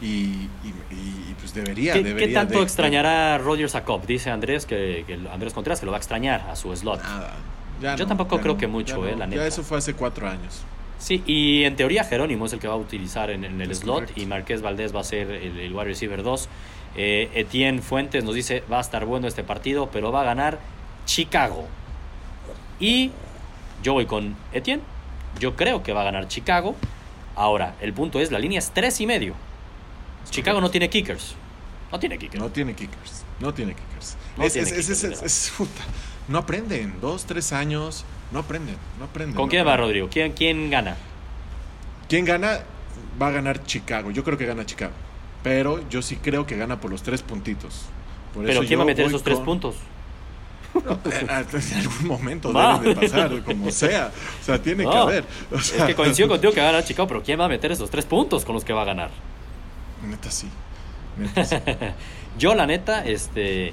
Y, 0.00 0.06
y- 0.06 0.48
y, 0.90 1.34
pues 1.40 1.52
debería, 1.54 1.92
¿Qué, 1.94 2.02
debería 2.04 2.28
qué 2.28 2.34
tanto 2.34 2.58
de- 2.58 2.64
extrañará 2.64 3.36
Rodgers 3.38 3.74
a 3.74 3.84
Cobb? 3.84 4.06
Dice 4.06 4.30
Andrés 4.30 4.64
que, 4.64 5.04
que 5.06 5.14
Andrés 5.32 5.52
Contreras 5.52 5.80
que 5.80 5.86
lo 5.86 5.92
va 5.92 5.98
a 5.98 6.00
extrañar 6.00 6.46
a 6.48 6.54
su 6.56 6.74
slot. 6.74 7.02
Nada. 7.02 7.34
Ya 7.82 7.94
Yo 7.96 8.04
no, 8.04 8.08
tampoco 8.08 8.36
ya 8.36 8.42
creo 8.42 8.54
no, 8.54 8.60
que 8.60 8.66
mucho, 8.68 9.04
ya 9.04 9.10
eh, 9.10 9.16
no. 9.16 9.26
la 9.26 9.34
Ya 9.34 9.46
eso 9.46 9.62
fue 9.62 9.78
hace 9.78 9.94
cuatro 9.94 10.28
años. 10.28 10.62
Sí, 10.98 11.22
y 11.26 11.64
en 11.64 11.76
teoría 11.76 12.02
Jerónimo 12.04 12.46
es 12.46 12.52
el 12.52 12.58
que 12.58 12.66
va 12.68 12.74
a 12.74 12.78
utilizar 12.78 13.30
en, 13.30 13.44
en 13.44 13.60
el 13.60 13.70
Es 13.70 13.78
slot 13.78 13.94
correcto. 14.00 14.20
y 14.20 14.26
Marqués 14.26 14.62
Valdés 14.62 14.94
va 14.94 15.00
a 15.00 15.04
ser 15.04 15.30
el, 15.30 15.58
el 15.58 15.72
wide 15.72 15.84
receiver 15.84 16.22
2. 16.22 16.48
Eh, 16.96 17.30
Etienne 17.34 17.80
Fuentes 17.82 18.24
nos 18.24 18.34
dice, 18.34 18.64
va 18.70 18.78
a 18.78 18.80
estar 18.80 19.04
bueno 19.06 19.28
este 19.28 19.44
partido, 19.44 19.90
pero 19.92 20.10
va 20.10 20.22
a 20.22 20.24
ganar 20.24 20.58
Chicago. 21.06 21.66
Y 22.80 23.10
yo 23.82 23.92
voy 23.92 24.06
con 24.06 24.36
Etienne. 24.52 24.82
Yo 25.38 25.54
creo 25.56 25.82
que 25.82 25.92
va 25.92 26.00
a 26.00 26.04
ganar 26.04 26.26
Chicago. 26.28 26.74
Ahora, 27.36 27.76
el 27.80 27.92
punto 27.92 28.18
es, 28.20 28.32
la 28.32 28.38
línea 28.40 28.58
es 28.58 28.70
tres 28.72 29.00
y 29.00 29.06
medio. 29.06 29.34
Chicago 30.30 30.60
no 30.60 30.70
tiene 30.70 30.90
kickers. 30.90 31.34
No 31.92 31.98
tiene 32.00 32.18
kickers. 32.18 32.42
No 32.42 32.50
tiene 32.50 32.74
kickers. 32.74 33.24
No 33.40 33.54
tiene 33.54 33.74
kickers. 33.74 34.16
No 34.36 34.44
es, 34.44 34.52
tiene 34.52 34.68
es- 34.68 34.88
es- 34.88 34.98
kickers, 35.00 35.22
es- 35.22 35.52
es- 35.52 35.68
no 36.26 36.38
aprenden. 36.38 36.94
Dos, 37.00 37.24
tres 37.24 37.52
años. 37.52 38.04
No 38.30 38.40
aprenden. 38.40 38.76
No 38.98 39.06
aprenden. 39.06 39.34
¿Con 39.34 39.46
no 39.46 39.50
quién 39.50 39.66
va. 39.66 39.76
Rodrigo? 39.76 40.08
¿Quién, 40.10 40.32
¿Quién 40.32 40.70
gana? 40.70 40.96
¿Quién 42.08 42.24
gana? 42.24 42.60
Va 43.20 43.28
a 43.28 43.30
ganar 43.30 43.64
Chicago. 43.64 44.10
Yo 44.10 44.24
creo 44.24 44.38
que 44.38 44.46
gana 44.46 44.64
Chicago. 44.66 44.92
Pero 45.42 45.88
yo 45.88 46.02
sí 46.02 46.16
creo 46.16 46.46
que 46.46 46.56
gana 46.56 46.80
por 46.80 46.90
los 46.90 47.02
tres 47.02 47.22
puntitos. 47.22 47.86
Por 48.34 48.44
Pero 48.44 48.60
eso 48.60 48.68
¿quién 48.68 48.78
va 48.80 48.84
a 48.84 48.86
meter 48.86 49.06
esos 49.06 49.22
tres 49.22 49.38
puntos? 49.38 49.76
En 50.74 51.30
algún 51.30 52.06
momento 52.06 52.52
Va. 52.52 52.78
de 52.78 52.94
pasar, 52.94 53.42
como 53.42 53.70
sea. 53.70 54.12
O 54.40 54.44
sea, 54.44 54.60
tiene 54.60 54.84
que 54.84 54.96
haber. 54.96 55.24
O 55.50 55.56
Es 55.56 55.72
que 55.72 55.94
coincido 55.94 56.28
contigo 56.28 56.52
que 56.52 56.60
va 56.60 56.68
a 56.68 56.72
ganar 56.72 56.84
Chicago, 56.84 57.08
pero 57.08 57.22
¿quién 57.22 57.40
va 57.40 57.46
a 57.46 57.48
meter 57.48 57.72
esos 57.72 57.90
tres 57.90 58.04
puntos 58.04 58.44
con 58.44 58.54
los 58.54 58.64
que 58.64 58.72
va 58.72 58.82
a 58.82 58.86
ganar? 58.86 59.10
Neta 60.06 60.30
sí. 60.30 60.48
Neta 61.16 61.44
sí. 61.44 61.56
Yo, 62.38 62.54
la 62.54 62.66
neta, 62.66 63.04
este, 63.04 63.72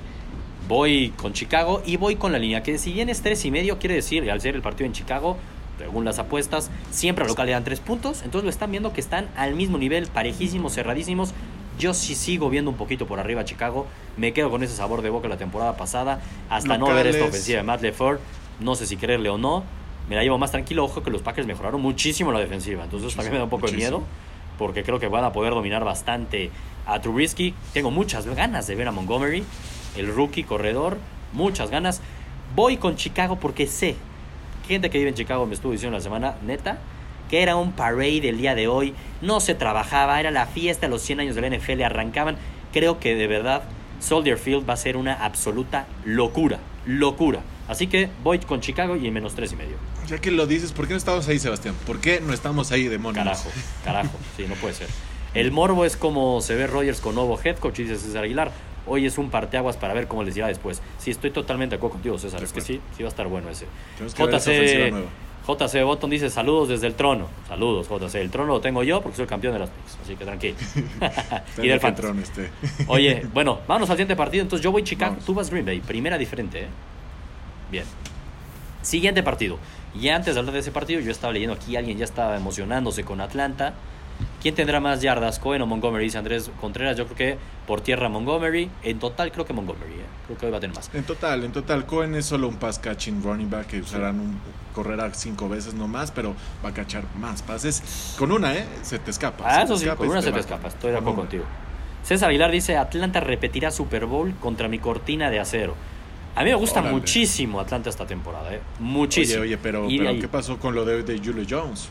voy 0.68 1.14
con 1.18 1.34
Chicago 1.34 1.82
y 1.86 1.98
voy 1.98 2.16
con 2.16 2.32
la 2.32 2.40
línea, 2.40 2.64
que 2.64 2.78
si 2.78 2.94
bien 2.94 3.10
es 3.10 3.22
tres 3.22 3.44
y 3.46 3.52
medio, 3.52 3.78
quiere 3.80 3.96
decir, 3.96 4.30
al 4.30 4.42
ser 4.42 4.56
el 4.56 4.62
partido 4.62 4.88
en 4.88 4.94
Chicago, 4.94 5.38
según 5.78 6.06
las 6.06 6.20
apuestas, 6.20 6.72
siempre 6.92 7.26
a 7.26 7.28
local 7.28 7.46
le 7.46 7.52
dan 7.52 7.64
tres 7.64 7.80
puntos. 7.80 8.22
Entonces 8.24 8.44
lo 8.46 8.50
están 8.50 8.72
viendo 8.72 8.94
que 8.94 9.02
están 9.02 9.28
al 9.36 9.56
mismo 9.56 9.78
nivel, 9.78 10.08
parejísimos, 10.08 10.74
cerradísimos. 10.74 11.34
Yo 11.78 11.94
sí 11.94 12.16
sigo 12.16 12.50
viendo 12.50 12.72
un 12.72 12.78
poquito 12.78 13.06
por 13.06 13.20
arriba 13.20 13.42
a 13.42 13.46
Chicago. 13.46 13.86
Me 14.16 14.32
quedo 14.32 14.50
con 14.50 14.64
ese 14.64 14.74
sabor 14.74 15.02
de 15.02 15.10
boca 15.10 15.28
la 15.28 15.38
temporada 15.38 15.76
pasada. 15.76 16.22
Hasta 16.50 16.78
no 16.78 16.86
ver 16.88 17.08
esta 17.08 17.20
Locales. 17.20 17.30
ofensiva 17.30 17.58
de 17.58 17.64
Matt 17.64 17.82
LeFleur. 17.82 18.22
No 18.62 18.76
sé 18.76 18.86
si 18.86 18.96
creerle 18.96 19.30
o 19.30 19.38
no. 19.38 19.64
Me 20.08 20.16
la 20.16 20.24
llevo 20.24 20.38
más 20.38 20.52
tranquilo. 20.52 20.86
Ojo 20.86 21.04
que 21.04 21.12
los 21.12 21.22
Packers 21.22 21.46
mejoraron 21.46 21.82
muchísimo 21.82 22.32
la 22.32 22.40
defensiva. 22.40 22.86
Entonces 22.86 23.14
también 23.14 23.34
me 23.34 23.38
da 23.40 23.44
un 23.44 23.50
poco 23.50 23.68
de 23.68 23.74
miedo. 23.74 24.04
Porque 24.58 24.84
creo 24.84 25.00
que 25.00 25.10
van 25.10 25.26
a 25.26 25.34
poder 25.34 25.54
dominar 25.54 25.84
bastante 25.84 26.50
a 26.86 27.02
Trubisky. 27.02 27.54
Tengo 27.74 27.92
muchas 27.92 28.26
ganas 28.26 28.68
de 28.68 28.76
ver 28.76 28.88
a 28.88 28.92
Montgomery. 28.94 29.44
El 29.96 30.08
rookie 30.14 30.44
corredor. 30.44 30.98
Muchas 31.34 31.70
ganas. 31.70 32.02
Voy 32.56 32.78
con 32.78 32.96
Chicago 32.96 33.38
porque 33.40 33.68
sé. 33.68 33.96
Gente 34.68 34.90
que 34.90 34.98
vive 34.98 35.10
en 35.10 35.16
Chicago 35.16 35.46
me 35.46 35.54
estuvo 35.54 35.72
diciendo 35.72 35.98
la 35.98 36.04
semana, 36.04 36.36
neta, 36.46 36.80
que 37.30 37.42
era 37.44 37.56
un 37.56 37.72
parade 37.74 38.30
el 38.30 38.38
día 38.38 38.56
de 38.56 38.68
hoy. 38.68 38.94
No 39.22 39.40
se 39.40 39.56
trabajaba, 39.56 40.20
era 40.20 40.32
la 40.32 40.48
fiesta, 40.48 40.88
los 40.88 41.02
100 41.02 41.20
años 41.22 41.36
de 41.36 41.42
la 41.42 41.56
NFL 41.56 41.82
arrancaban. 41.84 42.38
Creo 42.74 43.00
que 43.00 43.16
de 43.16 43.28
verdad 43.28 43.64
Soldier 44.00 44.38
Field 44.38 44.68
va 44.68 44.74
a 44.74 44.78
ser 44.78 44.98
una 44.98 45.14
absoluta 45.14 45.88
locura. 46.04 46.60
Locura. 46.86 47.42
Así 47.68 47.88
que 47.88 48.10
voy 48.24 48.40
con 48.40 48.62
Chicago 48.62 48.96
y 48.96 49.08
en 49.08 49.14
menos 49.14 49.34
tres 49.34 49.52
y 49.54 49.56
medio. 49.56 49.78
Ya 50.08 50.20
que 50.20 50.30
lo 50.30 50.46
dices, 50.46 50.72
¿por 50.72 50.88
qué 50.88 50.94
no 50.94 50.98
estamos 50.98 51.28
ahí, 51.28 51.40
Sebastián? 51.40 51.76
¿Por 51.88 52.00
qué 52.00 52.22
no 52.22 52.34
estamos 52.34 52.72
ahí, 52.72 52.88
demonios? 52.88 53.24
Carajo, 53.24 53.50
carajo. 53.84 54.18
Sí, 54.38 54.46
no 54.48 54.56
puede 54.56 54.76
ser. 54.76 54.88
El 55.36 55.52
morbo 55.52 55.84
es 55.84 55.98
como 55.98 56.40
se 56.40 56.56
ve 56.56 56.66
Rogers 56.66 57.02
con 57.02 57.14
nuevo 57.14 57.38
head 57.44 57.58
coach, 57.58 57.76
dice 57.80 57.98
César 57.98 58.24
Aguilar. 58.24 58.52
Hoy 58.88 59.06
es 59.06 59.18
un 59.18 59.30
parteaguas 59.30 59.76
para 59.76 59.94
ver 59.94 60.08
cómo 60.08 60.24
les 60.24 60.38
irá 60.38 60.48
después. 60.48 60.82
Sí, 60.98 61.12
estoy 61.12 61.30
totalmente 61.32 61.76
de 61.76 61.78
acuerdo 61.78 61.96
contigo, 61.96 62.18
César. 62.18 62.42
Es 62.42 62.54
que 62.54 62.62
sí, 62.62 62.80
sí 62.96 63.04
va 63.04 63.08
a 63.08 63.10
estar 63.10 63.28
bueno 63.28 63.50
ese. 63.50 63.66
JC. 64.00 64.94
JC 65.46 65.84
Botton 65.84 66.10
dice 66.10 66.30
saludos 66.30 66.70
desde 66.70 66.88
el 66.88 66.96
trono. 66.96 67.28
Saludos, 67.50 67.90
JC. 67.90 68.16
El 68.16 68.32
trono 68.32 68.54
lo 68.54 68.62
tengo 68.62 68.82
yo 68.84 69.02
porque 69.02 69.18
soy 69.18 69.24
el 69.24 69.30
campeón 69.30 69.54
de 69.54 69.60
las 69.60 69.70
picks. 69.70 69.98
Así 70.04 70.16
que 70.16 70.24
tranquilo. 70.24 70.56
Y 71.62 71.68
del 71.68 71.82
patrón 71.82 72.20
este. 72.20 72.50
Oye, 72.88 73.28
bueno, 73.34 73.60
vámonos 73.68 73.90
al 73.90 73.98
siguiente 73.98 74.16
partido. 74.16 74.42
Entonces 74.42 74.64
yo 74.64 74.72
voy 74.72 74.84
Chicago, 74.84 75.12
Vamos. 75.12 75.26
tú 75.26 75.34
vas 75.34 75.50
Green 75.50 75.66
Bay. 75.66 75.82
Primera 75.82 76.18
diferente, 76.18 76.62
¿eh? 76.62 76.68
Bien. 77.70 77.84
Siguiente 78.82 79.22
partido. 79.22 79.60
Y 80.00 80.08
antes 80.08 80.36
de 80.36 80.40
hablar 80.40 80.54
de 80.54 80.62
ese 80.62 80.72
partido, 80.72 81.02
yo 81.02 81.12
estaba 81.12 81.34
leyendo 81.34 81.56
aquí, 81.56 81.76
alguien 81.76 81.98
ya 81.98 82.06
estaba 82.06 82.38
emocionándose 82.38 83.04
con 83.04 83.20
Atlanta. 83.20 83.74
¿Quién 84.42 84.54
tendrá 84.54 84.80
más 84.80 85.02
yardas, 85.02 85.40
Cohen 85.40 85.62
o 85.62 85.66
Montgomery? 85.66 86.06
Dice 86.06 86.18
Andrés 86.18 86.52
Contreras. 86.62 86.96
Yo 86.98 87.06
creo 87.06 87.18
que 87.18 87.38
por 87.66 87.82
tierra 87.82 88.10
Montgomery. 88.10 88.70
En 88.84 89.00
total 89.00 89.32
creo 89.32 89.46
que 89.46 89.54
Montgomery. 89.54 89.94
¿eh? 89.94 90.06
Creo 90.28 90.38
que 90.38 90.46
hoy 90.46 90.52
va 90.52 90.58
a 90.58 90.62
tener 90.62 90.76
más. 90.76 90.90
En 90.94 91.04
total, 91.04 91.44
en 91.44 91.52
total, 91.52 91.86
Cohen 91.86 92.16
es 92.16 92.26
solo 92.26 92.48
un 92.48 92.58
pass 92.58 92.80
catching 92.80 93.24
running 93.24 93.50
back 93.50 93.68
que 93.68 93.80
usarán 93.80 94.20
un 94.20 94.40
correrá 94.74 95.12
cinco 95.14 95.48
veces 95.50 95.74
nomás, 95.74 96.12
pero 96.12 96.36
va 96.64 96.70
a 96.70 96.74
cachar 96.74 97.04
más 97.20 97.42
pases. 97.42 98.16
Con 98.20 98.32
una, 98.32 98.54
¿eh? 98.54 98.66
Se 98.84 99.00
te 99.00 99.10
escapa. 99.10 99.44
Ah, 99.48 99.64
eso 99.64 99.78
sí, 99.78 99.88
con 99.98 100.10
una 100.10 100.22
se 100.22 100.32
te 100.32 100.40
escapa. 100.40 100.68
Estoy 100.68 100.92
de 100.92 100.98
acuerdo 100.98 101.22
contigo. 101.22 101.46
César 102.04 102.30
Aguilar 102.30 102.52
dice, 102.52 102.78
Atlanta 102.78 103.20
repetirá 103.20 103.72
Super 103.72 104.06
Bowl 104.06 104.36
contra 104.36 104.68
mi 104.68 104.78
cortina 104.78 105.32
de 105.32 105.40
acero. 105.40 105.76
A 106.36 106.44
mí 106.44 106.50
me 106.50 106.56
gusta 106.56 106.82
Órale. 106.82 106.96
muchísimo 106.96 107.60
Atlanta 107.60 107.90
esta 107.90 108.06
temporada, 108.06 108.54
¿eh? 108.54 108.60
Muchísimo. 108.80 109.42
Oye, 109.42 109.56
oye, 109.56 109.58
pero, 109.58 109.88
¿qué 109.88 110.28
pasó 110.28 110.60
con 110.60 110.76
lo 110.76 110.86
de, 110.86 111.02
de 111.02 111.18
Julio 111.18 111.46
Jones? 111.50 111.88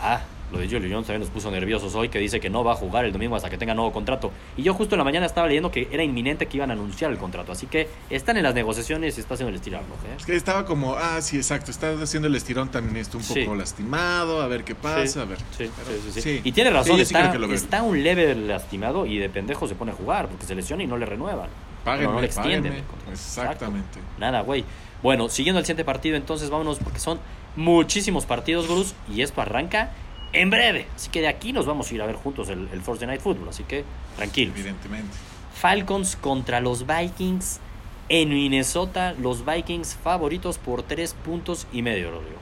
Ah, 0.00 0.20
lo 0.52 0.58
de 0.58 0.66
Julio 0.68 0.88
Jones 0.90 1.06
también 1.06 1.20
nos 1.20 1.30
puso 1.30 1.50
nerviosos 1.50 1.94
hoy, 1.94 2.08
que 2.08 2.18
dice 2.18 2.40
que 2.40 2.50
no 2.50 2.64
va 2.64 2.72
a 2.72 2.74
jugar 2.74 3.04
el 3.04 3.12
domingo 3.12 3.36
hasta 3.36 3.48
que 3.50 3.56
tenga 3.58 3.74
nuevo 3.74 3.92
contrato. 3.92 4.32
Y 4.56 4.62
yo 4.62 4.74
justo 4.74 4.94
en 4.94 4.98
la 4.98 5.04
mañana 5.04 5.26
estaba 5.26 5.46
leyendo 5.46 5.70
que 5.70 5.88
era 5.90 6.02
inminente 6.02 6.46
que 6.46 6.56
iban 6.56 6.70
a 6.70 6.74
anunciar 6.74 7.10
el 7.10 7.18
contrato. 7.18 7.52
Así 7.52 7.66
que 7.66 7.88
están 8.10 8.36
en 8.36 8.42
las 8.42 8.54
negociaciones 8.54 9.16
y 9.16 9.20
está 9.20 9.34
haciendo 9.34 9.50
el 9.50 9.56
estirarlo. 9.56 9.94
¿eh? 9.94 10.14
Es 10.18 10.26
que 10.26 10.34
estaba 10.36 10.64
como, 10.64 10.94
ah, 10.96 11.20
sí, 11.20 11.36
exacto, 11.36 11.70
está 11.70 11.92
haciendo 12.02 12.28
el 12.28 12.34
estirón 12.34 12.68
también, 12.70 12.96
está 12.96 13.16
un 13.16 13.22
Sí. 13.22 13.42
poco 13.44 13.54
lastimado, 13.56 14.42
a 14.42 14.46
ver 14.48 14.64
qué 14.64 14.74
pasa, 14.74 15.06
Sí, 15.06 15.18
a 15.20 15.24
ver. 15.24 15.38
Sí, 15.56 15.70
Pero 15.76 16.22
sí. 16.22 16.40
Y 16.44 16.52
tiene 16.52 16.70
razón, 16.70 16.98
está, 17.00 17.32
está 17.52 17.82
un 17.82 18.02
level 18.02 18.48
lastimado 18.48 19.06
y 19.06 19.18
de 19.18 19.28
pendejo 19.28 19.68
se 19.68 19.74
pone 19.74 19.92
a 19.92 19.94
jugar 19.94 20.28
porque 20.28 20.46
se 20.46 20.54
lesiona 20.54 20.82
y 20.82 20.86
no 20.86 20.96
le 20.96 21.06
renuevan. 21.06 21.48
Páguenme, 21.84 22.06
no, 22.08 22.12
no 22.14 22.20
le 22.20 22.26
extienden. 22.26 22.72
páguenme. 22.72 23.12
Exactamente. 23.12 23.98
Exacto. 23.98 24.18
Nada, 24.18 24.40
güey. 24.42 24.64
Bueno, 25.02 25.28
siguiendo 25.30 25.58
el 25.60 25.64
siguiente 25.64 25.84
partido, 25.84 26.16
entonces 26.16 26.50
vámonos 26.50 26.78
porque 26.78 26.98
son 26.98 27.18
muchísimos 27.56 28.26
partidos, 28.26 28.68
Gurús, 28.68 28.94
y 29.12 29.22
esto 29.22 29.40
arranca 29.40 29.90
en 30.32 30.50
breve. 30.50 30.86
Así 30.94 31.10
que 31.10 31.20
de 31.20 31.28
aquí 31.28 31.52
nos 31.52 31.66
vamos 31.66 31.90
a 31.90 31.94
ir 31.94 32.02
a 32.02 32.06
ver 32.06 32.16
juntos 32.16 32.48
el, 32.48 32.68
el 32.72 32.80
Thursday 32.82 33.06
Night 33.06 33.20
Football. 33.20 33.48
Así 33.48 33.64
que 33.64 33.84
tranquilos. 34.16 34.54
Evidentemente. 34.56 35.16
Falcons 35.54 36.16
contra 36.16 36.60
los 36.60 36.86
Vikings 36.86 37.60
en 38.08 38.28
Minnesota. 38.30 39.14
Los 39.20 39.44
Vikings 39.44 39.96
favoritos 40.02 40.58
por 40.58 40.82
tres 40.82 41.14
puntos 41.14 41.66
y 41.72 41.82
medio, 41.82 42.10
Rodrigo. 42.10 42.38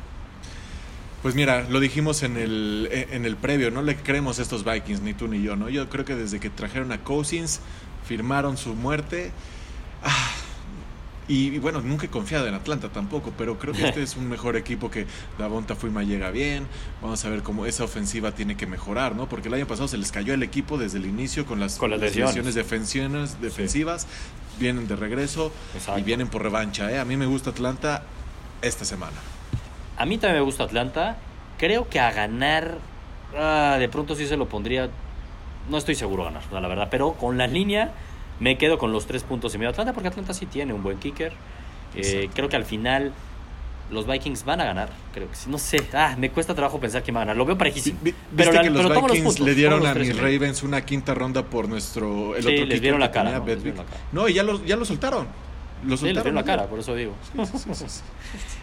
Pues 1.22 1.34
mira, 1.34 1.66
lo 1.68 1.80
dijimos 1.80 2.22
en 2.22 2.36
el, 2.36 2.88
en 2.92 3.24
el 3.24 3.36
previo, 3.36 3.72
no 3.72 3.82
le 3.82 3.96
creemos 3.96 4.38
a 4.38 4.42
estos 4.42 4.64
Vikings, 4.64 5.00
ni 5.00 5.14
tú 5.14 5.26
ni 5.26 5.42
yo, 5.42 5.56
¿no? 5.56 5.68
Yo 5.68 5.88
creo 5.88 6.04
que 6.04 6.14
desde 6.14 6.38
que 6.38 6.48
trajeron 6.48 6.92
a 6.92 6.98
Cousins, 6.98 7.60
firmaron 8.06 8.56
su 8.56 8.74
muerte. 8.74 9.32
Ah, 10.04 10.30
y, 11.28 11.48
y 11.54 11.58
bueno, 11.58 11.80
nunca 11.82 12.06
he 12.06 12.08
confiado 12.08 12.46
en 12.48 12.54
Atlanta 12.54 12.88
tampoco, 12.88 13.32
pero 13.36 13.58
creo 13.58 13.74
que 13.74 13.86
este 13.86 14.02
es 14.02 14.16
un 14.16 14.28
mejor 14.28 14.56
equipo 14.56 14.90
que 14.90 15.06
Davonta 15.38 15.76
Fuima 15.76 16.02
llega 16.02 16.30
bien. 16.30 16.66
Vamos 17.02 17.24
a 17.24 17.28
ver 17.28 17.42
cómo 17.42 17.66
esa 17.66 17.84
ofensiva 17.84 18.32
tiene 18.32 18.56
que 18.56 18.66
mejorar, 18.66 19.14
¿no? 19.14 19.28
Porque 19.28 19.48
el 19.48 19.54
año 19.54 19.66
pasado 19.66 19.88
se 19.88 19.98
les 19.98 20.10
cayó 20.10 20.32
el 20.34 20.42
equipo 20.42 20.78
desde 20.78 20.98
el 20.98 21.06
inicio 21.06 21.44
con 21.46 21.60
las, 21.60 21.76
Con 21.76 21.90
las 21.90 22.00
lesiones. 22.00 22.54
defensivas. 22.54 24.06
Vienen 24.58 24.88
de 24.88 24.96
regreso 24.96 25.52
Exacto. 25.74 26.00
y 26.00 26.02
vienen 26.02 26.28
por 26.28 26.42
revancha, 26.42 26.90
¿eh? 26.90 26.98
A 26.98 27.04
mí 27.04 27.16
me 27.16 27.26
gusta 27.26 27.50
Atlanta 27.50 28.02
esta 28.60 28.84
semana. 28.84 29.16
A 29.96 30.04
mí 30.06 30.18
también 30.18 30.40
me 30.40 30.44
gusta 30.44 30.64
Atlanta. 30.64 31.16
Creo 31.58 31.88
que 31.88 32.00
a 32.00 32.10
ganar, 32.10 32.78
ah, 33.36 33.76
de 33.78 33.88
pronto 33.88 34.14
sí 34.16 34.26
se 34.26 34.36
lo 34.36 34.48
pondría. 34.48 34.88
No 35.70 35.76
estoy 35.78 35.94
seguro 35.94 36.24
ganar, 36.24 36.42
la 36.50 36.66
verdad. 36.66 36.88
Pero 36.90 37.12
con 37.12 37.38
la 37.38 37.46
línea 37.46 37.92
me 38.40 38.56
quedo 38.58 38.78
con 38.78 38.92
los 38.92 39.06
tres 39.06 39.22
puntos 39.22 39.54
y 39.54 39.58
medio 39.58 39.70
Atlanta 39.70 39.92
porque 39.92 40.08
Atlanta 40.08 40.34
sí 40.34 40.46
tiene 40.46 40.72
un 40.72 40.82
buen 40.82 40.98
kicker. 40.98 41.32
Eh, 41.94 42.28
creo 42.34 42.48
que 42.48 42.56
al 42.56 42.64
final 42.64 43.12
los 43.90 44.06
Vikings 44.06 44.44
van 44.44 44.60
a 44.60 44.64
ganar. 44.64 44.90
Creo 45.14 45.28
que 45.30 45.34
sí. 45.34 45.48
No 45.50 45.58
sé. 45.58 45.82
Ah, 45.94 46.14
me 46.18 46.30
cuesta 46.30 46.54
trabajo 46.54 46.78
pensar 46.78 47.02
quién 47.02 47.16
va 47.16 47.20
a 47.20 47.24
ganar. 47.24 47.36
Lo 47.36 47.44
veo 47.46 47.56
parejísimo. 47.56 47.98
Pero 48.04 48.14
Viste 48.32 48.52
la- 48.54 48.62
que 48.62 48.70
los 48.70 48.82
pero 48.82 48.94
tomo 48.94 49.08
los 49.08 49.16
Vikings 49.16 49.34
puntos, 49.36 49.46
le 49.46 49.54
dieron 49.54 49.86
a 49.86 49.94
mis. 49.94 50.16
Ravens 50.16 50.62
una 50.62 50.84
quinta 50.84 51.14
ronda 51.14 51.42
por 51.44 51.68
nuestro 51.68 52.36
el 52.36 52.42
Sí, 52.44 52.52
otro 52.54 52.66
les 52.66 52.80
vieron 52.80 53.00
la 53.00 53.10
cara, 53.10 53.30
¿no? 53.32 53.38
Les 53.38 53.46
Bedwick. 53.46 53.62
vieron 53.64 53.78
la 53.78 53.84
cara. 53.90 54.02
No, 54.12 54.28
y 54.28 54.34
ya 54.34 54.42
lo, 54.42 54.64
ya 54.64 54.76
lo 54.76 54.84
soltaron. 54.84 55.26
Lo 55.86 55.96
Sí, 55.96 56.06
les 56.06 56.14
vieron 56.14 56.34
la 56.34 56.44
cara, 56.44 56.66
por 56.66 56.80
eso 56.80 56.94
digo. 56.94 57.14
Sí. 57.32 57.70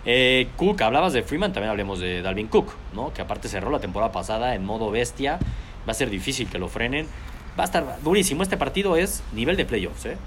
Eh, 0.05 0.49
Cook, 0.55 0.81
hablabas 0.83 1.13
de 1.13 1.23
Freeman, 1.23 1.51
también 1.51 1.71
hablemos 1.71 1.99
de 1.99 2.21
Dalvin 2.21 2.47
Cook, 2.47 2.71
¿no? 2.93 3.11
Que 3.13 3.21
aparte 3.23 3.47
cerró 3.49 3.71
la 3.71 3.79
temporada 3.79 4.11
pasada 4.11 4.53
en 4.53 4.63
modo 4.63 4.91
bestia. 4.91 5.39
Va 5.87 5.91
a 5.91 5.95
ser 5.95 6.09
difícil 6.11 6.47
que 6.47 6.59
lo 6.59 6.67
frenen. 6.67 7.07
Va 7.57 7.63
a 7.63 7.65
estar 7.65 7.97
durísimo. 8.03 8.43
Este 8.43 8.57
partido 8.57 8.95
es 8.97 9.23
nivel 9.33 9.55
de 9.57 9.65
playoffs, 9.65 10.05
¿eh? 10.05 10.17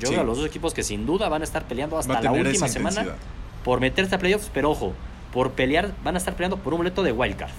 Yo 0.00 0.08
Sí. 0.08 0.14
veo 0.14 0.22
a 0.22 0.24
los 0.24 0.38
dos 0.38 0.46
equipos 0.46 0.74
que 0.74 0.82
sin 0.82 1.06
duda 1.06 1.28
van 1.28 1.42
a 1.42 1.44
estar 1.44 1.64
peleando 1.64 1.98
hasta 1.98 2.20
la 2.20 2.32
última 2.32 2.68
semana 2.68 3.00
intensidad. 3.02 3.16
por 3.64 3.80
meterse 3.80 4.14
a 4.14 4.18
playoffs, 4.18 4.50
pero 4.52 4.70
ojo, 4.70 4.92
por 5.32 5.52
pelear, 5.52 5.92
van 6.02 6.14
a 6.14 6.18
estar 6.18 6.34
peleando 6.34 6.56
por 6.58 6.72
un 6.74 6.78
boleto 6.78 7.02
de 7.02 7.12
wildcard, 7.12 7.50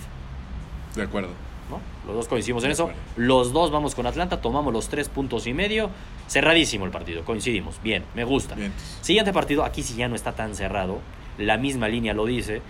De 0.95 1.03
acuerdo. 1.03 1.29
¿no? 1.69 1.79
Los 2.05 2.15
dos 2.15 2.27
coincidimos 2.27 2.63
en 2.63 2.71
eso. 2.71 2.91
Los 3.15 3.51
dos 3.51 3.71
vamos 3.71 3.95
con 3.95 4.05
Atlanta, 4.05 4.39
tomamos 4.41 4.71
los 4.71 4.87
tres 4.87 5.09
puntos 5.09 5.47
y 5.47 5.53
medio. 5.53 5.89
Cerradísimo 6.27 6.85
el 6.85 6.91
partido, 6.91 7.23
coincidimos. 7.25 7.81
Bien, 7.83 8.03
me 8.13 8.23
gusta. 8.23 8.53
Bien. 8.55 8.71
Siguiente 9.01 9.33
partido, 9.33 9.63
aquí 9.65 9.81
sí 9.81 9.95
ya 9.95 10.07
no 10.07 10.15
está 10.15 10.33
tan 10.33 10.55
cerrado. 10.55 10.99
La 11.39 11.57
misma 11.57 11.87
línea 11.87 12.13
lo 12.13 12.25
dice. 12.25 12.61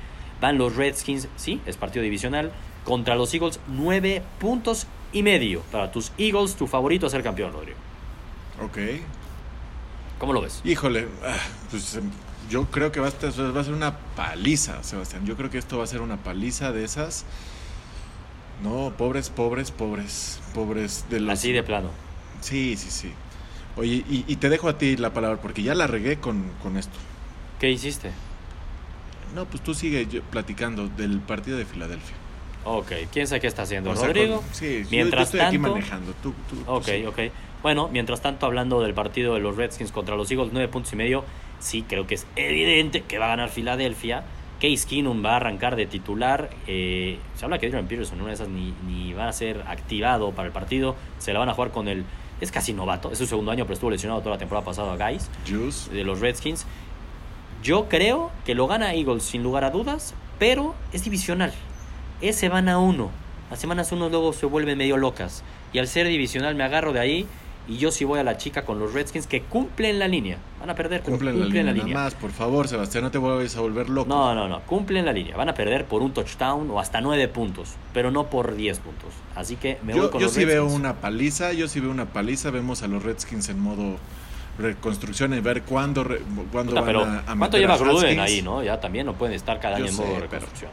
Van 0.42 0.58
los 0.58 0.76
Redskins, 0.76 1.28
sí, 1.36 1.60
es 1.66 1.76
partido 1.78 2.04
divisional, 2.04 2.52
contra 2.86 3.16
los 3.16 3.34
Eagles, 3.34 3.60
nueve 3.68 4.22
puntos 4.40 4.88
y 5.16 5.24
medio. 5.24 5.62
Para 5.72 5.92
tus 5.92 6.12
Eagles, 6.18 6.56
tu 6.56 6.68
favorito 6.68 7.08
a 7.08 7.10
ser 7.10 7.24
campeón, 7.24 7.54
Rodrigo. 7.54 7.78
Ok. 8.62 8.78
¿Cómo 10.20 10.34
lo 10.34 10.42
ves? 10.42 10.62
Híjole, 10.64 11.08
ah, 11.26 11.36
pues 11.72 11.96
em, 11.96 12.10
yo 12.50 12.66
creo 12.66 12.92
que 12.92 13.00
va 13.00 13.08
a, 13.08 13.10
estar- 13.10 13.56
va 13.56 13.62
a 13.62 13.64
ser 13.64 13.74
una 13.74 13.98
paliza, 14.16 14.82
Sebastián. 14.84 15.26
Yo 15.26 15.36
creo 15.36 15.50
que 15.50 15.58
esto 15.58 15.78
va 15.78 15.84
a 15.84 15.88
ser 15.88 16.02
una 16.02 16.18
paliza 16.18 16.72
de 16.72 16.84
esas. 16.84 17.26
No, 18.64 18.94
pobres, 18.98 19.30
pobres, 19.30 19.72
pobres, 19.72 20.40
pobres 20.54 21.06
de 21.10 21.20
los. 21.20 21.34
Así 21.40 21.52
de 21.52 21.64
plano. 21.64 21.90
Sí, 22.42 22.78
sí, 22.78 22.90
sí. 22.92 23.12
Oye, 23.76 24.06
y, 24.10 24.24
y 24.28 24.36
te 24.38 24.48
dejo 24.50 24.70
a 24.70 24.78
ti 24.78 24.96
la 24.96 25.12
palabra 25.14 25.42
porque 25.42 25.64
ya 25.64 25.76
la 25.76 25.88
regué 25.88 26.18
con, 26.20 26.44
con 26.64 26.78
esto. 26.78 26.98
¿Qué 27.60 27.70
hiciste? 27.72 28.12
No, 29.34 29.44
pues 29.46 29.62
tú 29.62 29.74
sigue 29.74 30.06
platicando 30.32 30.88
del 30.88 31.20
partido 31.20 31.58
de 31.58 31.66
Filadelfia. 31.66 32.16
Ok, 32.66 32.92
¿quién 33.14 33.28
sabe 33.28 33.42
qué 33.42 33.48
está 33.48 33.62
haciendo? 33.62 33.92
O 33.92 33.96
sea, 33.96 34.08
Rodrigo. 34.08 34.38
con- 34.42 34.54
sí, 34.54 34.84
Mientras 34.92 35.32
yo 35.32 35.38
estoy 35.38 35.40
aquí 35.42 35.58
manejando. 35.60 36.14
Tú, 36.22 36.34
tú- 36.50 36.56
tú 36.56 36.72
Ok, 36.72 36.88
ok. 37.08 37.20
Bueno, 37.62 37.88
mientras 37.92 38.22
tanto, 38.22 38.46
hablando 38.46 38.82
del 38.82 38.94
partido 38.94 39.34
de 39.36 39.40
los 39.40 39.56
Redskins 39.56 39.92
contra 39.92 40.16
los 40.16 40.30
Eagles, 40.32 40.50
nueve 40.52 40.68
puntos 40.68 40.92
y 40.94 40.96
medio, 40.96 41.24
sí 41.60 41.84
creo 41.88 42.06
que 42.08 42.16
es 42.16 42.28
evidente 42.36 43.02
que 43.02 43.18
va 43.20 43.26
a 43.26 43.30
ganar 43.30 43.50
Filadelfia. 43.50 44.24
Case 44.62 44.88
Keenum 44.88 45.24
va 45.24 45.34
a 45.34 45.36
arrancar 45.38 45.76
de 45.76 45.86
titular. 45.86 46.50
Eh, 46.68 47.18
se 47.36 47.46
habla 47.46 47.60
que 47.60 47.68
Adrian 47.68 47.88
Peterson 47.88 48.20
una 48.20 48.30
de 48.30 48.36
esas 48.36 48.48
ni, 48.50 48.74
ni 48.88 49.14
va 49.14 49.28
a 49.28 49.34
ser 49.34 49.64
activado 49.68 50.32
para 50.32 50.48
el 50.48 50.54
partido. 50.54 50.96
Se 51.20 51.34
la 51.34 51.40
van 51.40 51.50
a 51.50 51.54
jugar 51.54 51.72
con 51.72 51.88
el 51.88 52.04
es 52.42 52.52
casi 52.52 52.74
novato, 52.74 53.12
es 53.12 53.18
su 53.18 53.26
segundo 53.28 53.52
año, 53.52 53.64
pero 53.66 53.76
estuvo 53.76 53.90
lesionado 53.92 54.20
toda 54.22 54.36
la 54.36 54.40
temporada 54.40 54.66
pasada 54.66 54.94
a 54.94 55.10
Guys 55.10 55.30
Juice. 55.48 55.90
de 55.92 56.04
los 56.04 56.20
Redskins. 56.20 56.66
Yo 57.64 57.88
creo 57.90 58.32
que 58.46 58.56
lo 58.56 58.68
gana 58.68 58.94
Eagles 58.94 59.24
sin 59.24 59.42
lugar 59.44 59.64
a 59.64 59.72
dudas, 59.72 60.14
pero 60.38 60.76
es 60.94 61.04
divisional. 61.04 61.54
Es 62.22 62.36
semana 62.38 62.80
1. 62.80 63.10
Las 63.52 63.60
semanas 63.60 63.92
1 63.92 64.10
luego 64.10 64.34
se 64.34 64.46
vuelven 64.46 64.78
medio 64.78 64.98
locas. 64.98 65.44
Y 65.74 65.80
al 65.80 65.88
ser 65.88 66.08
divisional 66.08 66.56
me 66.56 66.64
agarro 66.64 66.94
de 66.94 67.00
ahí 67.00 67.28
y 67.68 67.78
yo 67.78 67.92
sí 67.92 68.06
voy 68.06 68.20
a 68.20 68.24
la 68.24 68.38
chica 68.38 68.64
con 68.64 68.80
los 68.80 68.94
Redskins 68.94 69.28
que 69.28 69.42
cumplen 69.42 69.98
la 70.00 70.08
línea. 70.08 70.38
Van 70.60 70.70
a 70.70 70.76
perder, 70.76 71.02
pero 71.04 71.18
Cumplen 71.18 71.40
la 71.66 71.72
línea. 71.74 71.94
Nada 71.94 72.06
más, 72.06 72.14
por 72.16 72.32
favor, 72.32 72.68
Sebastián, 72.68 73.04
no 73.04 73.12
te 73.12 73.18
vayas 73.18 73.56
a 73.58 73.62
volver 73.62 73.90
loco. 73.90 74.08
No, 74.08 74.34
no, 74.36 74.48
no, 74.48 74.62
cumplen 74.62 75.06
la 75.06 75.12
línea. 75.14 75.36
Van 75.36 75.50
a 75.50 75.54
perder 75.54 75.86
por 75.86 76.02
un 76.02 76.14
touchdown 76.14 76.70
o 76.72 76.80
hasta 76.80 77.02
9 77.02 77.28
puntos, 77.28 77.74
pero 77.94 78.12
no 78.12 78.28
por 78.28 78.56
10 78.56 78.80
puntos. 78.80 79.14
Así 79.36 79.56
que 79.58 79.78
me 79.84 79.94
voy 79.94 80.04
yo 80.04 80.12
con 80.12 80.22
yo 80.22 80.28
los 80.28 80.34
sí 80.36 80.46
veo 80.46 80.64
Redskins. 80.64 80.80
una 80.80 80.94
paliza, 80.96 81.54
yo 81.54 81.68
sí 81.68 81.80
veo 81.80 81.92
una 81.92 82.06
paliza. 82.06 82.52
Vemos 82.52 82.82
a 82.84 82.88
los 82.88 83.04
Redskins 83.04 83.50
en 83.50 83.60
modo 83.60 83.98
reconstrucción 84.58 85.34
y 85.34 85.40
ver 85.42 85.64
cuándo, 85.64 86.04
re- 86.06 86.22
cuándo 86.52 86.72
Puta, 86.72 86.82
van 86.82 86.86
pero 86.86 87.04
a, 87.04 87.20
a 87.32 87.36
¿cuánto 87.38 87.58
lleva 87.58 87.78
Gruden 87.78 88.20
ahí, 88.22 88.42
no? 88.42 88.64
Ya 88.64 88.80
también 88.80 89.06
no 89.06 89.14
pueden 89.14 89.36
estar 89.36 89.60
cada 89.60 89.76
año 89.78 89.88
en 89.88 89.92
sé, 89.92 89.98
modo 90.02 90.12
pero- 90.14 90.22
reconstrucción. 90.22 90.72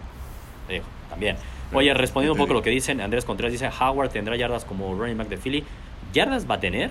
También. 1.13 1.37
Oye, 1.75 1.93
respondiendo 1.93 2.33
un 2.33 2.39
¿qué 2.39 2.43
te 2.43 2.47
poco 2.47 2.55
lo 2.55 2.63
que 2.63 2.71
dicen, 2.71 3.01
Andrés 3.01 3.25
Contreras 3.25 3.53
dice, 3.53 3.69
Howard 3.69 4.11
tendrá 4.11 4.35
yardas 4.37 4.65
como 4.65 4.95
running 4.95 5.19
back 5.19 5.29
de 5.29 5.37
Philly. 5.37 5.65
Yardas 6.13 6.51
va 6.51 6.55
a 6.57 6.61
tener, 6.61 6.91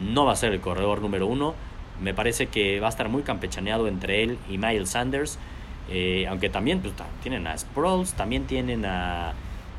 no 0.00 0.24
va 0.24 0.32
a 0.32 0.36
ser 0.36 0.52
el 0.52 0.60
corredor 0.60 1.00
número 1.02 1.26
uno. 1.26 1.54
Me 2.00 2.14
parece 2.14 2.46
que 2.46 2.80
va 2.80 2.86
a 2.86 2.90
estar 2.90 3.08
muy 3.10 3.22
campechaneado 3.22 3.86
entre 3.86 4.22
él 4.22 4.38
y 4.48 4.56
Miles 4.56 4.90
Sanders. 4.90 5.38
Eh, 5.90 6.26
aunque 6.28 6.48
también 6.48 6.80
pues, 6.80 6.94
tienen 7.22 7.46
a 7.46 7.56
Sproles, 7.56 8.14
también 8.14 8.44
tienen 8.46 8.84
a... 8.86 9.34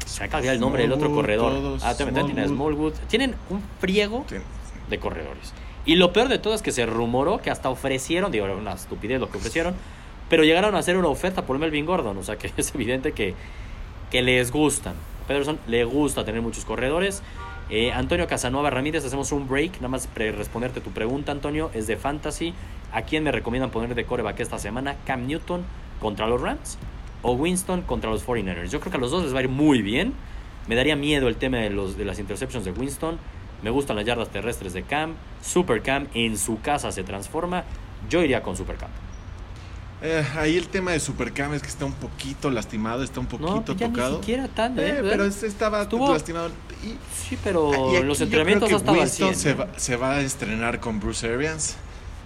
Se 0.05 0.23
acaba 0.23 0.45
el 0.45 0.59
nombre 0.59 0.83
del 0.83 0.91
otro 0.91 1.07
Smallwood, 1.07 1.21
corredor. 1.21 1.51
todos, 1.53 1.83
ah, 1.83 1.95
también 1.97 2.25
tienen 2.25 2.43
a 2.43 2.47
Smallwood. 2.47 2.93
Smallwood. 2.93 3.07
Tienen 3.07 3.35
un 3.49 3.63
friego 3.79 4.25
de 4.89 4.99
corredores. 4.99 5.53
Y 5.85 5.95
lo 5.95 6.13
peor 6.13 6.27
de 6.27 6.37
todo 6.37 6.53
es 6.53 6.61
que 6.61 6.71
se 6.71 6.85
rumoró 6.85 7.39
que 7.39 7.49
hasta 7.49 7.69
ofrecieron, 7.69 8.31
digo, 8.31 8.45
era 8.45 8.55
una 8.55 8.73
estupidez 8.73 9.19
lo 9.19 9.29
que 9.29 9.37
ofrecieron, 9.37 9.73
pero 10.29 10.43
llegaron 10.43 10.75
a 10.75 10.79
hacer 10.79 10.97
una 10.97 11.07
oferta 11.07 11.45
por 11.45 11.57
Melvin 11.57 11.85
Gordon. 11.85 12.17
O 12.17 12.23
sea 12.23 12.37
que 12.37 12.51
es 12.57 12.75
evidente 12.75 13.13
que, 13.13 13.33
que 14.11 14.21
les 14.21 14.51
gustan. 14.51 14.93
Pederson 15.27 15.57
le 15.67 15.83
gusta 15.85 16.23
tener 16.25 16.41
muchos 16.41 16.65
corredores. 16.65 17.23
Eh, 17.69 17.91
Antonio 17.93 18.27
Casanova 18.27 18.69
Ramírez, 18.69 19.05
hacemos 19.05 19.31
un 19.31 19.47
break. 19.47 19.75
Nada 19.77 19.87
más 19.87 20.07
pre- 20.07 20.33
responderte 20.33 20.81
tu 20.81 20.91
pregunta, 20.91 21.31
Antonio. 21.31 21.71
Es 21.73 21.87
de 21.87 21.95
fantasy. 21.97 22.53
¿A 22.91 23.03
quién 23.03 23.23
me 23.23 23.31
recomiendan 23.31 23.71
poner 23.71 23.95
de 23.95 24.03
coreback 24.05 24.41
esta 24.41 24.59
semana? 24.59 24.97
¿Cam 25.05 25.25
Newton 25.25 25.63
contra 26.01 26.27
los 26.27 26.41
Rams? 26.41 26.77
¿O 27.21 27.33
Winston 27.33 27.83
contra 27.83 28.09
los 28.09 28.25
49ers? 28.27 28.69
Yo 28.69 28.79
creo 28.81 28.91
que 28.91 28.97
a 28.97 28.99
los 28.99 29.11
dos 29.11 29.23
les 29.23 29.33
va 29.33 29.39
a 29.39 29.43
ir 29.43 29.49
muy 29.49 29.81
bien. 29.81 30.13
Me 30.67 30.75
daría 30.75 30.95
miedo 30.95 31.27
el 31.29 31.37
tema 31.37 31.57
de, 31.57 31.69
los, 31.69 31.97
de 31.97 32.03
las 32.03 32.19
interceptions 32.19 32.65
de 32.65 32.71
Winston. 32.71 33.17
Me 33.63 33.69
gustan 33.69 33.95
las 33.95 34.05
yardas 34.05 34.29
terrestres 34.29 34.73
de 34.73 34.83
Cam. 34.83 35.13
Super 35.41 35.81
Cam 35.81 36.07
en 36.13 36.37
su 36.37 36.59
casa 36.59 36.91
se 36.91 37.03
transforma. 37.03 37.63
Yo 38.09 38.21
iría 38.23 38.41
con 38.43 38.57
Super 38.57 38.75
Cam. 38.75 38.89
Eh, 40.03 40.25
ahí 40.35 40.57
el 40.57 40.67
tema 40.67 40.91
de 40.91 40.99
Supercam 40.99 41.53
es 41.53 41.61
que 41.61 41.67
está 41.67 41.85
un 41.85 41.93
poquito 41.93 42.49
lastimado, 42.49 43.03
está 43.03 43.19
un 43.19 43.27
poquito 43.27 43.51
No, 43.67 43.75
ya 43.75 43.87
tocado. 43.87 44.11
ni 44.13 44.17
siquiera 44.17 44.47
tan. 44.47 44.77
Eh, 44.79 44.87
¿eh? 44.87 44.97
pero 45.03 45.25
este 45.25 45.45
estaba 45.45 45.83
Estuvo- 45.83 46.11
lastimado. 46.11 46.49
Y, 46.83 46.95
Sí, 47.15 47.37
pero 47.43 47.93
y 47.93 47.97
aquí 47.97 48.05
los 48.07 48.17
yo 48.17 48.23
entrenamientos 48.25 48.67
creo 48.69 48.79
ha 48.79 48.83
que 48.83 48.99
Winston 48.99 49.35
100. 49.35 49.35
se 49.35 49.49
¿eh? 49.51 49.53
va, 49.53 49.67
se 49.77 49.95
va 49.97 50.13
a 50.15 50.21
estrenar 50.21 50.79
con 50.79 50.99
Bruce 50.99 51.27
Arians. 51.31 51.75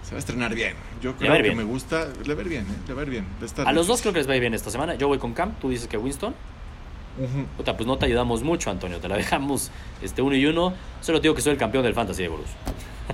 Se 0.04 0.12
va 0.12 0.16
a 0.16 0.18
estrenar 0.20 0.54
bien. 0.54 0.74
Yo 1.02 1.14
creo 1.16 1.32
que 1.34 1.42
bien. 1.42 1.56
me 1.56 1.64
gusta. 1.64 2.06
Le 2.24 2.34
ver 2.34 2.48
bien, 2.48 2.62
¿eh? 2.62 2.76
Le 2.88 2.94
ver 2.94 3.10
bien. 3.10 3.26
Estar 3.42 3.68
A 3.68 3.72
los 3.72 3.86
dos 3.88 4.00
creo 4.00 4.12
que 4.14 4.20
les 4.20 4.28
va 4.28 4.32
a 4.32 4.36
ir 4.36 4.40
bien 4.40 4.54
esta 4.54 4.70
semana. 4.70 4.94
Yo 4.94 5.08
voy 5.08 5.18
con 5.18 5.34
Cam, 5.34 5.52
tú 5.60 5.68
dices 5.68 5.86
que 5.88 5.98
Winston. 5.98 6.34
Ujú. 7.18 7.46
Puta, 7.56 7.76
pues 7.76 7.86
no 7.86 7.98
te 7.98 8.06
ayudamos 8.06 8.42
mucho, 8.42 8.70
Antonio. 8.70 8.98
Te 9.00 9.08
la 9.08 9.16
dejamos 9.18 9.70
este 10.00 10.22
uno 10.22 10.34
y 10.36 10.46
uno. 10.46 10.72
Solo 11.02 11.18
te 11.20 11.24
digo 11.24 11.34
que 11.34 11.42
soy 11.42 11.52
el 11.52 11.58
campeón 11.58 11.82
del 11.84 11.92
fantasy 11.94 12.22
de 12.22 12.28
Bruce. 12.28 12.52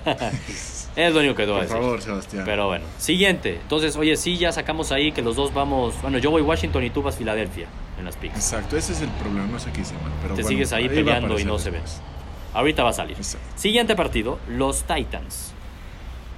es 0.96 1.12
lo 1.14 1.20
único 1.20 1.34
que 1.34 1.44
a 1.44 1.46
Por 1.46 1.66
favor, 1.66 2.00
Sebastián. 2.02 2.44
Pero 2.44 2.66
bueno, 2.68 2.84
siguiente. 2.98 3.54
Entonces, 3.62 3.96
oye, 3.96 4.16
sí, 4.16 4.36
ya 4.36 4.52
sacamos 4.52 4.92
ahí 4.92 5.12
que 5.12 5.22
los 5.22 5.36
dos 5.36 5.52
vamos. 5.54 5.94
Bueno, 6.02 6.18
yo 6.18 6.30
voy 6.30 6.42
Washington 6.42 6.84
y 6.84 6.90
tú 6.90 7.02
vas 7.02 7.16
Filadelfia 7.16 7.66
en 7.98 8.04
las 8.04 8.16
picks. 8.16 8.34
Exacto, 8.36 8.76
ese 8.76 8.92
es 8.92 9.00
el 9.02 9.08
problema. 9.10 9.46
No 9.46 9.58
sé 9.58 9.70
qué 9.72 9.80
hice 9.82 9.94
mal. 9.94 10.12
Pero 10.22 10.34
Te 10.34 10.42
bueno, 10.42 10.48
sigues 10.48 10.72
ahí 10.72 10.88
peleando 10.88 11.38
y 11.38 11.44
no 11.44 11.58
se 11.58 11.70
ve. 11.70 11.78
después. 11.80 12.02
Ahorita 12.54 12.82
va 12.82 12.90
a 12.90 12.92
salir. 12.94 13.16
Exacto. 13.16 13.46
Siguiente 13.56 13.96
partido, 13.96 14.38
los 14.48 14.82
Titans. 14.84 15.52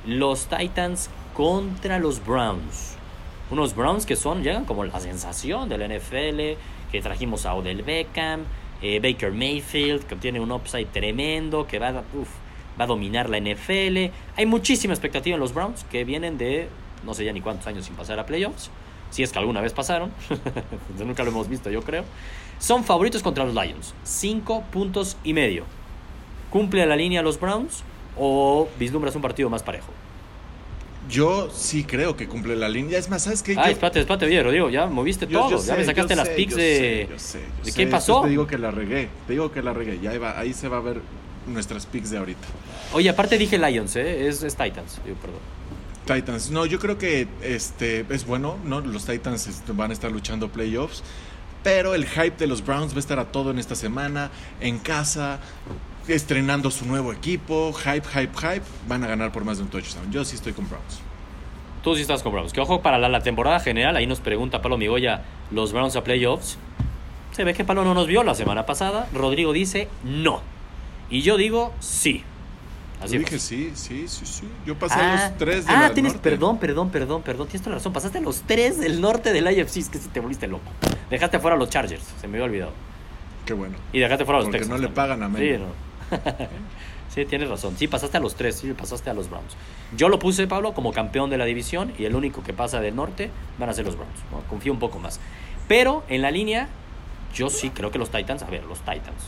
Los 0.07 0.47
Titans 0.47 1.11
contra 1.35 1.99
los 1.99 2.25
Browns. 2.25 2.95
Unos 3.51 3.75
Browns 3.75 4.07
que 4.07 4.17
son, 4.17 4.43
llegan 4.43 4.65
como 4.65 4.85
la 4.85 5.01
sensación 5.01 5.69
del 5.69 5.83
NFL, 5.83 6.57
que 6.93 7.01
trajimos 7.03 7.47
a 7.47 7.55
Odell 7.55 7.83
Beckham, 7.83 8.43
eh, 8.83 9.01
Baker 9.01 9.33
Mayfield, 9.33 10.05
que 10.05 10.17
tiene 10.17 10.41
un 10.41 10.53
upside 10.53 10.87
tremendo, 10.87 11.67
que 11.67 11.79
va, 11.79 11.89
a- 11.89 12.05
uf, 12.15 12.29
va 12.79 12.85
a 12.85 12.87
dominar 12.87 13.29
la 13.31 13.39
NFL. 13.39 14.13
Hay 14.37 14.47
muchísima 14.47 14.95
expectativa 14.95 15.35
en 15.35 15.41
los 15.41 15.55
Browns, 15.55 15.85
que 15.91 16.05
vienen 16.05 16.39
de 16.39 16.69
no 17.05 17.15
sé 17.15 17.25
ya 17.25 17.33
ni 17.33 17.41
cuántos 17.41 17.67
años 17.67 17.85
sin 17.85 17.95
pasar 17.95 18.19
a 18.19 18.27
playoffs. 18.27 18.71
Si 19.11 19.23
es 19.23 19.31
que 19.33 19.39
alguna 19.39 19.61
vez 19.61 19.73
pasaron. 19.73 20.11
Nunca 20.99 21.23
lo 21.23 21.31
hemos 21.31 21.49
visto, 21.49 21.71
yo 21.71 21.83
creo. 21.83 22.05
Son 22.59 22.83
favoritos 22.85 23.23
contra 23.23 23.45
los 23.45 23.55
Lions. 23.55 23.95
Cinco 24.05 24.63
puntos 24.73 25.17
y 25.23 25.33
medio. 25.35 25.65
¿Cumple 26.51 26.85
la 26.87 26.97
línea 26.97 27.23
los 27.23 27.39
Browns 27.39 27.83
o 28.17 28.69
vislumbras 28.79 29.15
un 29.17 29.23
partido 29.23 29.51
más 29.51 29.63
parejo? 29.63 29.93
Yo 31.09 31.51
sí 31.51 31.85
creo 31.85 32.17
que 32.17 32.27
cumple 32.27 32.57
la 32.57 32.69
línea. 32.69 32.99
Es 32.99 33.11
más, 33.11 33.25
¿sabes 33.25 33.43
qué? 33.43 33.55
Ah, 33.59 33.71
espérate, 33.71 34.01
espérate, 34.01 34.25
oye, 34.25 34.43
Rodrigo, 34.43 34.71
ya 34.71 34.87
moviste 34.87 35.27
yo- 35.27 35.41
todo. 35.41 35.51
yo 35.51 35.65
ya 35.65 35.77
me 35.77 35.85
sacaste 35.85 36.17
las 36.17 36.29
yo 36.29 36.35
de. 36.57 37.09
sé, 37.19 37.39
¿De 37.41 37.45
qué 37.47 37.83
Después 37.85 37.89
pasó? 37.91 38.23
Te 38.23 38.31
digo 38.31 38.47
que 38.47 38.57
la 38.57 38.71
regué. 38.71 39.09
Te 39.27 39.35
digo 39.35 39.53
que 39.53 39.63
la 39.63 39.75
regué. 39.75 40.01
Ya 40.01 40.11
ahí, 40.13 40.19
va- 40.19 40.39
ahí 40.39 40.55
se 40.55 40.69
va 40.69 40.79
a 40.79 40.81
ver 40.81 41.03
nuestras 41.47 41.87
picks 41.87 42.11
de 42.11 42.19
ahorita. 42.19 42.47
Oye, 42.93 43.09
aparte 43.09 43.39
dije 43.39 43.59
Lions, 43.59 43.97
¿eh? 43.97 44.29
Es, 44.29 44.43
es 44.43 44.57
Titans. 44.57 45.01
Digo, 45.05 45.17
perdón. 45.17 45.41
Titans. 46.07 46.51
No, 46.51 46.67
yo 46.67 46.79
creo 46.79 46.99
que 46.99 47.27
este 47.43 48.05
es 48.11 48.27
bueno, 48.27 48.59
¿no? 48.65 48.81
Los 48.81 49.07
Titans 49.07 49.47
este, 49.47 49.73
van 49.73 49.91
a 49.91 49.95
estar 49.95 50.11
luchando 50.11 50.49
playoffs. 50.51 51.03
Pero 51.63 51.95
el 51.95 52.07
hype 52.07 52.37
de 52.37 52.47
los 52.47 52.65
Browns 52.65 52.93
va 52.93 52.97
a 52.97 53.01
estar 53.01 53.19
a 53.19 53.33
todo 53.33 53.51
en 53.51 53.59
esta 53.59 53.75
semana, 53.75 54.31
en 54.61 54.79
casa, 54.79 55.41
estrenando 56.07 56.71
su 56.71 56.85
nuevo 56.85 57.11
equipo. 57.11 57.73
Hype, 57.73 58.07
hype, 58.07 58.37
hype. 58.37 58.67
Van 58.87 59.03
a 59.03 59.07
ganar 59.07 59.33
por 59.33 59.45
más 59.45 59.57
de 59.57 59.65
un 59.65 59.71
touchdown. 59.71 60.13
Yo 60.13 60.27
sí 60.27 60.37
estoy 60.37 60.53
con 60.53 60.69
Browns. 60.69 61.01
Tú 61.83 61.95
sí 61.95 62.03
estás 62.03 62.23
con 62.23 62.33
Browns. 62.33 62.53
Que 62.53 62.61
ojo, 62.61 62.83
para 62.83 62.99
la, 62.99 63.09
la 63.09 63.23
temporada 63.23 63.61
general, 63.61 63.97
ahí 63.97 64.07
nos 64.07 64.21
pregunta 64.21 64.61
Palo 64.61 64.77
Migoya, 64.77 65.23
los 65.51 65.73
Browns 65.73 65.97
a 65.97 66.05
playoffs. 66.05 66.59
Se 67.33 67.45
ve 67.45 67.55
que 67.55 67.65
Palo 67.65 67.83
no 67.83 67.95
nos 67.95 68.07
vio 68.07 68.23
la 68.25 68.35
semana 68.35 68.67
pasada. 68.67 69.09
Rodrigo 69.15 69.55
dice 69.55 69.89
no. 70.05 70.43
Y 71.11 71.23
yo 71.23 71.37
digo 71.37 71.73
sí. 71.81 72.25
Así 73.03 73.15
Yo 73.15 73.19
dije 73.21 73.39
sí, 73.39 73.73
sí, 73.75 74.09
sí, 74.09 74.25
sí. 74.25 74.49
Yo 74.65 74.79
pasé 74.79 74.95
Ah, 74.99 75.13
a 75.27 75.29
los 75.29 75.39
tres 75.39 75.67
de 75.67 75.73
ah, 75.73 75.91
tienes, 75.93 76.15
norte. 76.15 76.31
perdón, 76.31 76.59
perdón, 76.59 76.91
perdón, 76.91 77.23
perdón, 77.23 77.47
tienes 77.49 77.63
toda 77.63 77.73
la 77.73 77.79
razón. 77.79 77.93
Pasaste 77.93 78.19
a 78.19 78.21
los 78.21 78.43
tres 78.43 78.79
del 78.81 79.01
norte 79.01 79.33
del 79.33 79.47
IFC, 79.51 79.77
es 79.79 79.89
que 79.91 79.99
si 79.99 80.09
te 80.09 80.21
volviste 80.21 80.47
loco. 80.47 80.65
Dejaste 81.11 81.39
fuera 81.39 81.57
a 81.57 81.59
los 81.59 81.69
Chargers, 81.71 82.03
se 82.21 82.29
me 82.29 82.37
había 82.39 82.47
olvidado. 82.47 82.73
Qué 83.45 83.53
bueno. 83.53 83.77
Y 83.93 83.99
dejaste 83.99 84.25
fuera 84.25 84.39
a 84.39 84.41
los 84.41 84.47
Porque 84.47 84.61
Texans. 84.61 84.81
no 84.81 84.87
le 84.89 84.95
pagan 84.95 85.23
a 85.23 85.29
Sí, 85.37 85.51
no. 85.59 86.17
sí, 87.15 87.25
tienes 87.27 87.49
razón. 87.51 87.75
Sí, 87.77 87.89
pasaste 87.89 88.17
a 88.17 88.21
los 88.21 88.37
tres, 88.37 88.57
sí, 88.57 88.73
pasaste 88.73 89.11
a 89.11 89.15
los 89.15 89.29
Browns. 89.29 89.55
Yo 89.97 90.09
lo 90.09 90.19
puse, 90.19 90.47
Pablo, 90.47 90.73
como 90.73 90.93
campeón 90.93 91.29
de 91.29 91.37
la 91.37 91.45
división 91.45 91.93
y 91.99 92.05
el 92.07 92.15
único 92.15 92.43
que 92.43 92.55
pasa 92.55 92.81
del 92.81 92.97
norte 92.97 93.31
van 93.59 93.69
a 93.69 93.75
ser 93.75 93.85
los 93.85 93.97
Browns. 93.97 94.15
¿no? 94.33 94.41
Confío 94.49 94.73
un 94.73 94.79
poco 94.79 94.99
más. 94.99 95.21
Pero 95.69 96.05
en 96.09 96.23
la 96.23 96.31
línea, 96.31 96.69
yo 97.35 97.51
sí 97.51 97.69
creo 97.71 97.91
que 97.91 97.99
los 97.99 98.09
Titans, 98.11 98.43
a 98.43 98.47
ver, 98.47 98.65
los 98.65 98.79
Titans. 98.79 99.25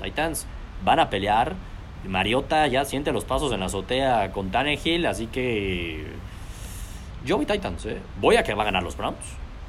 Los 0.00 0.02
Titans 0.08 0.46
van 0.84 1.00
a 1.00 1.10
pelear. 1.10 1.54
Mariota 2.06 2.66
ya 2.66 2.84
siente 2.84 3.12
los 3.12 3.24
pasos 3.24 3.52
en 3.52 3.60
la 3.60 3.66
azotea 3.66 4.32
con 4.32 4.50
Tannehill, 4.50 5.06
así 5.06 5.28
que 5.28 6.04
yo 7.24 7.36
voy 7.36 7.46
Titans, 7.46 7.86
¿eh? 7.86 8.00
Voy 8.20 8.36
a 8.36 8.42
que 8.42 8.54
va 8.54 8.62
a 8.62 8.66
ganar 8.66 8.82
los 8.82 8.96
Browns, 8.96 9.18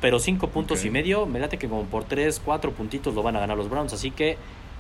pero 0.02 0.18
cinco 0.18 0.48
puntos 0.48 0.84
y 0.84 0.90
medio, 0.90 1.28
me 1.28 1.40
late 1.40 1.58
que 1.58 1.70
como 1.70 1.84
por 1.84 2.06
tres, 2.06 2.42
cuatro 2.44 2.72
puntitos 2.72 3.14
lo 3.14 3.22
van 3.22 3.36
a 3.36 3.40
ganar 3.40 3.56
los 3.56 3.70
Browns, 3.70 3.94
así 3.94 4.10
que 4.10 4.38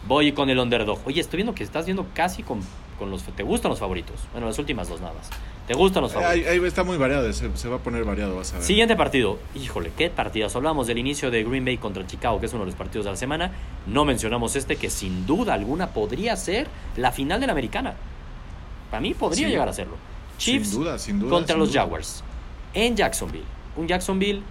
voy 0.07 0.31
con 0.33 0.49
el 0.49 0.59
underdog. 0.59 0.99
Oye, 1.05 1.21
estoy 1.21 1.37
viendo 1.37 1.55
que 1.55 1.63
estás 1.63 1.85
viendo 1.85 2.05
casi 2.13 2.43
con, 2.43 2.59
con 2.99 3.09
los... 3.09 3.23
¿Te 3.23 3.43
gustan 3.43 3.69
los 3.69 3.79
favoritos? 3.79 4.15
Bueno, 4.31 4.47
las 4.47 4.59
últimas 4.59 4.89
dos 4.89 5.01
nada 5.01 5.13
más. 5.13 5.29
¿Te 5.67 5.73
gustan 5.75 6.03
los 6.03 6.11
favoritos? 6.13 6.47
Ahí, 6.49 6.59
ahí 6.59 6.65
está 6.67 6.83
muy 6.83 6.97
variado, 6.97 7.31
se, 7.31 7.55
se 7.55 7.69
va 7.69 7.77
a 7.77 7.79
poner 7.79 8.03
variado, 8.03 8.35
vas 8.35 8.51
a 8.53 8.57
ver. 8.57 8.65
Siguiente 8.65 8.95
partido. 8.97 9.39
Híjole, 9.55 9.91
qué 9.97 10.09
partidas. 10.09 10.55
Hablamos 10.55 10.87
del 10.87 10.97
inicio 10.97 11.31
de 11.31 11.43
Green 11.43 11.63
Bay 11.63 11.77
contra 11.77 12.05
Chicago, 12.05 12.39
que 12.39 12.47
es 12.47 12.53
uno 12.53 12.61
de 12.63 12.67
los 12.67 12.75
partidos 12.75 13.05
de 13.05 13.11
la 13.11 13.17
semana. 13.17 13.51
No 13.87 14.03
mencionamos 14.03 14.55
este, 14.57 14.75
que 14.75 14.89
sin 14.89 15.25
duda 15.25 15.53
alguna 15.53 15.87
podría 15.91 16.35
ser 16.35 16.67
la 16.97 17.11
final 17.13 17.39
de 17.39 17.45
la 17.47 17.53
americana. 17.53 17.93
Para 18.91 18.99
mí 19.01 19.13
podría 19.13 19.47
Sí. 19.47 19.51
llegar 19.51 19.69
a 19.69 19.73
serlo. 19.73 19.95
Chiefs 20.37 20.69
sin 20.69 20.79
duda, 20.79 20.99
sin 20.99 21.19
duda. 21.19 21.29
contra 21.31 21.53
sin 21.53 21.59
los 21.59 21.69
duda. 21.71 21.81
Jaguars 21.81 22.23
en 22.73 22.95
Jacksonville. 22.97 23.45
Un 23.77 23.87
Jacksonville 23.87 24.41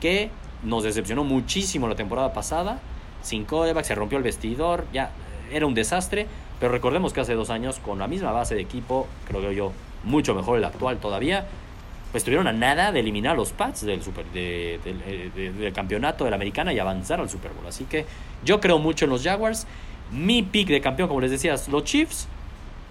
que 0.00 0.30
nos 0.62 0.84
decepcionó 0.84 1.24
muchísimo 1.24 1.88
la 1.88 1.96
temporada 1.96 2.32
pasada. 2.32 2.80
Sin 3.22 3.44
coreback, 3.44 3.84
se 3.84 3.94
rompió 3.94 4.18
el 4.18 4.24
vestidor, 4.24 4.84
ya 4.92 5.10
era 5.52 5.66
un 5.66 5.74
desastre. 5.74 6.26
Pero 6.58 6.72
recordemos 6.72 7.12
que 7.12 7.20
hace 7.20 7.34
dos 7.34 7.48
años, 7.50 7.78
con 7.78 7.98
la 7.98 8.06
misma 8.06 8.32
base 8.32 8.54
de 8.54 8.60
equipo, 8.60 9.06
creo 9.26 9.50
yo, 9.52 9.72
mucho 10.04 10.34
mejor 10.34 10.58
el 10.58 10.64
actual 10.64 10.98
todavía, 10.98 11.46
pues 12.12 12.22
estuvieron 12.22 12.46
a 12.48 12.52
nada 12.52 12.92
de 12.92 13.00
eliminar 13.00 13.32
a 13.32 13.36
los 13.36 13.52
Pats 13.52 13.82
del, 13.82 14.02
super, 14.02 14.26
eh, 14.34 14.78
de- 14.84 15.52
del 15.52 15.72
campeonato 15.72 16.24
de 16.24 16.30
la 16.30 16.36
americana 16.36 16.72
y 16.72 16.78
avanzar 16.78 17.20
al 17.20 17.30
Super 17.30 17.52
Bowl. 17.52 17.66
Así 17.66 17.84
que 17.84 18.04
yo 18.44 18.60
creo 18.60 18.78
mucho 18.78 19.04
en 19.06 19.10
los 19.10 19.22
Jaguars. 19.22 19.66
Mi 20.12 20.42
pick 20.42 20.68
de 20.68 20.80
campeón, 20.80 21.08
como 21.08 21.20
les 21.20 21.30
decía, 21.30 21.54
los 21.70 21.84
Chiefs. 21.84 22.26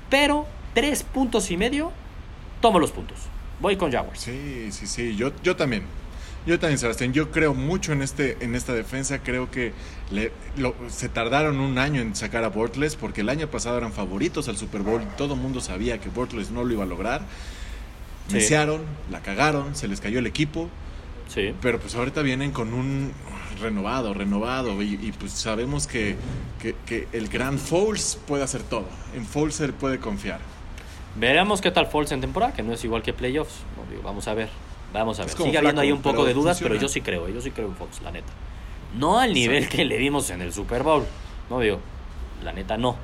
Pero 0.10 0.46
tres 0.74 1.04
puntos 1.04 1.52
y 1.52 1.58
medio, 1.58 1.92
tomo 2.62 2.80
los 2.80 2.92
puntos. 2.92 3.18
Voy 3.60 3.76
con 3.76 3.92
Jaguars. 3.92 4.20
Sí, 4.22 4.72
sí, 4.72 4.88
sí, 4.88 5.16
yo, 5.16 5.32
yo 5.44 5.56
también. 5.56 5.84
Yo 6.46 6.58
también, 6.60 6.80
Sebastián. 6.80 7.14
Yo 7.14 7.32
creo 7.32 7.54
mucho 7.54 7.92
en 7.94 8.02
este 8.02 8.38
en 8.44 8.56
esta 8.56 8.74
defensa. 8.74 9.20
Creo 9.20 9.52
que 9.52 9.74
le, 10.10 10.32
lo- 10.58 10.76
se 10.88 11.10
tardaron 11.10 11.60
un 11.60 11.78
año 11.78 12.02
en 12.02 12.16
sacar 12.16 12.44
a 12.44 12.50
Bortles 12.50 12.96
porque 12.96 13.22
el 13.22 13.30
año 13.30 13.48
pasado 13.50 13.78
eran 13.78 13.94
favoritos 13.94 14.48
al 14.48 14.58
Super 14.58 14.82
Bowl 14.82 15.02
y 15.02 15.18
todo 15.18 15.36
el 15.36 15.40
mundo 15.40 15.62
sabía 15.62 16.00
que 16.00 16.10
Bortles 16.10 16.50
no 16.52 16.64
lo 16.64 16.74
iba 16.74 16.84
a 16.84 16.88
lograr. 16.88 17.22
Sí. 18.28 18.42
La 19.12 19.22
cagaron, 19.22 19.76
se 19.76 19.88
les 19.88 20.02
cayó 20.02 20.20
el 20.20 20.28
equipo. 20.28 20.70
Sí. 21.28 21.54
Pero 21.62 21.80
pues 21.80 21.94
ahorita 21.96 22.22
vienen 22.22 22.52
con 22.52 22.74
un 22.74 23.12
renovado, 23.62 24.14
renovado. 24.14 24.82
Y, 24.82 24.94
y, 25.02 25.12
pues 25.12 25.32
sabemos 25.34 25.88
que, 25.88 26.16
que, 26.62 26.76
que 26.86 27.08
el 27.12 27.28
gran 27.28 27.60
Foles 27.60 28.18
puede 28.28 28.44
hacer 28.44 28.64
todo. 28.64 28.86
En 29.16 29.26
Foles 29.26 29.56
se 29.56 29.68
puede 29.70 30.00
confiar. 30.00 30.40
Veremos 31.16 31.60
qué 31.62 31.72
tal 31.72 31.88
Falls 31.88 32.12
en 32.12 32.22
temporada, 32.22 32.54
que 32.54 32.64
no 32.64 32.74
es 32.74 32.84
igual 32.84 33.02
que 33.04 33.14
playoffs. 33.14 33.56
Digo, 33.90 34.02
vamos 34.04 34.28
a 34.28 34.34
ver. 34.34 34.50
Vamos 34.94 35.20
a 35.20 35.26
ver. 35.26 35.32
Sigue 35.36 35.58
habiendo 35.58 35.82
ahí 35.82 35.92
un 35.92 36.02
poco 36.02 36.26
de 36.26 36.34
dudas, 36.34 36.58
funciona. 36.58 36.70
pero 36.72 36.82
yo 36.82 36.90
sí 36.90 37.02
creo, 37.02 37.28
yo 37.30 37.42
sí 37.42 37.52
creo 37.52 37.68
en 37.68 37.76
Fox, 37.76 38.02
la 38.02 38.12
neta. 38.12 38.32
No 38.98 39.20
al 39.20 39.34
nivel 39.34 39.70
que 39.70 39.86
le 39.86 39.98
dimos 39.98 40.30
en 40.32 40.42
el 40.42 40.52
Super 40.52 40.82
Bowl. 40.84 41.06
No 41.50 41.60
digo, 41.60 41.80
la 42.44 42.52
neta 42.54 42.78
no. 42.78 42.96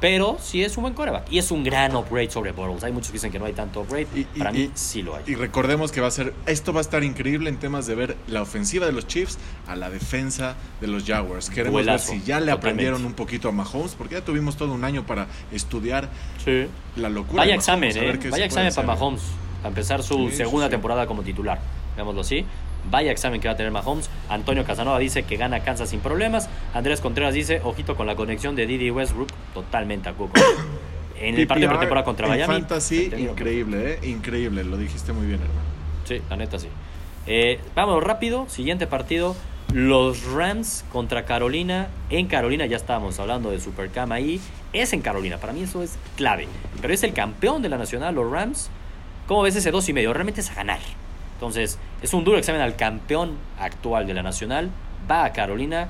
Pero 0.00 0.38
sí 0.40 0.62
es 0.62 0.76
un 0.76 0.82
buen 0.82 0.94
coreback. 0.94 1.24
Y 1.32 1.38
es 1.38 1.50
un 1.50 1.64
gran 1.64 1.96
upgrade 1.96 2.30
sobre 2.30 2.52
Bortles. 2.52 2.84
Hay 2.84 2.92
muchos 2.92 3.08
que 3.08 3.14
dicen 3.14 3.32
que 3.32 3.38
no 3.40 3.46
hay 3.46 3.52
tanto 3.52 3.80
upgrade. 3.80 4.06
Y- 4.14 4.20
y- 4.20 4.38
Para 4.38 4.52
mí 4.52 4.60
y- 4.60 4.70
sí 4.74 5.02
lo 5.02 5.16
hay. 5.16 5.24
Y 5.26 5.34
recordemos 5.34 5.90
que 5.90 6.00
va 6.00 6.06
a 6.06 6.10
ser, 6.12 6.34
esto 6.46 6.72
va 6.72 6.78
a 6.78 6.82
estar 6.82 7.02
increíble 7.02 7.48
en 7.50 7.56
temas 7.56 7.86
de 7.88 7.96
ver 7.96 8.16
la 8.28 8.42
ofensiva 8.42 8.86
de 8.86 8.92
los 8.92 9.08
Chiefs 9.08 9.38
a 9.66 9.74
la 9.74 9.90
defensa 9.90 10.54
de 10.80 10.86
los 10.86 11.02
Jaguars. 11.04 11.50
Queremos 11.50 11.84
ver 11.84 11.98
si 11.98 12.20
ya 12.22 12.38
le 12.38 12.46
totalmente. 12.46 12.52
aprendieron 12.52 13.04
un 13.06 13.14
poquito 13.14 13.48
a 13.48 13.52
Mahomes, 13.52 13.96
porque 13.96 14.14
ya 14.14 14.24
tuvimos 14.24 14.56
todo 14.56 14.72
un 14.72 14.84
año 14.84 15.04
para 15.04 15.26
estudiar 15.50 16.08
Sí. 16.44 16.66
la 16.94 17.08
locura. 17.08 17.42
Vaya 17.42 17.52
de 17.52 17.56
examen, 17.58 17.92
Mahomes, 17.92 18.24
¿eh? 18.24 18.28
Vaya 18.30 18.44
examen 18.44 18.72
para 18.74 18.92
hacer. 18.92 19.00
Mahomes. 19.00 19.22
Para 19.58 19.68
empezar 19.68 20.02
su 20.02 20.30
Sí, 20.30 20.36
segunda 20.36 20.66
sí, 20.66 20.70
temporada 20.70 21.06
como 21.06 21.22
titular. 21.22 21.58
Veámoslo 21.96 22.20
así. 22.20 22.44
Vaya 22.90 23.10
examen 23.10 23.40
que 23.40 23.48
va 23.48 23.54
a 23.54 23.56
tener 23.56 23.72
Mahomes. 23.72 24.08
Antonio 24.28 24.64
Casanova 24.64 24.98
dice 24.98 25.24
que 25.24 25.36
gana 25.36 25.60
Kansas 25.60 25.90
sin 25.90 26.00
problemas. 26.00 26.48
Andrés 26.74 27.00
Contreras 27.00 27.34
dice, 27.34 27.60
ojito 27.64 27.96
con 27.96 28.06
la 28.06 28.16
conexión 28.16 28.54
de 28.56 28.66
Didi 28.66 28.90
Westbrook. 28.90 29.28
Totalmente 29.54 30.08
a 30.08 30.12
cuco. 30.12 30.40
En 31.20 31.34
el 31.34 31.48
partido 31.48 31.68
de 31.68 31.74
pretemporada 31.74 32.04
contra 32.04 32.26
en 32.26 32.30
Miami. 32.30 32.54
Fantasy, 32.54 33.12
increíble, 33.18 33.94
¿eh? 33.94 34.08
Increíble, 34.08 34.62
lo 34.62 34.76
dijiste 34.76 35.12
muy 35.12 35.26
bien, 35.26 35.40
hermano. 35.40 35.60
Sí, 36.04 36.22
la 36.30 36.36
neta 36.36 36.60
sí. 36.60 36.68
Eh, 37.26 37.58
vamos 37.74 38.04
rápido. 38.04 38.46
Siguiente 38.48 38.86
partido. 38.86 39.34
Los 39.72 40.24
Rams 40.32 40.84
contra 40.92 41.24
Carolina. 41.24 41.88
En 42.08 42.28
Carolina 42.28 42.66
ya 42.66 42.76
estábamos 42.76 43.18
hablando 43.18 43.50
de 43.50 43.58
Supercam 43.58 44.12
ahí. 44.12 44.40
Es 44.72 44.92
en 44.92 45.02
Carolina. 45.02 45.38
Para 45.38 45.52
mí 45.52 45.62
eso 45.62 45.82
es 45.82 45.98
clave. 46.16 46.46
Pero 46.80 46.94
es 46.94 47.02
el 47.02 47.12
campeón 47.12 47.62
de 47.62 47.68
la 47.68 47.78
nacional, 47.78 48.14
los 48.14 48.30
Rams. 48.30 48.70
¿Cómo 49.28 49.42
ves 49.42 49.54
ese 49.54 49.70
dos 49.70 49.88
y 49.88 49.92
medio? 49.92 50.12
Realmente 50.12 50.40
es 50.40 50.50
a 50.50 50.54
ganar. 50.54 50.80
Entonces, 51.34 51.78
es 52.02 52.12
un 52.14 52.24
duro 52.24 52.36
examen 52.38 52.60
al 52.60 52.74
campeón 52.74 53.36
actual 53.60 54.06
de 54.08 54.14
la 54.14 54.22
nacional. 54.24 54.70
Va 55.08 55.24
a 55.24 55.32
Carolina 55.32 55.88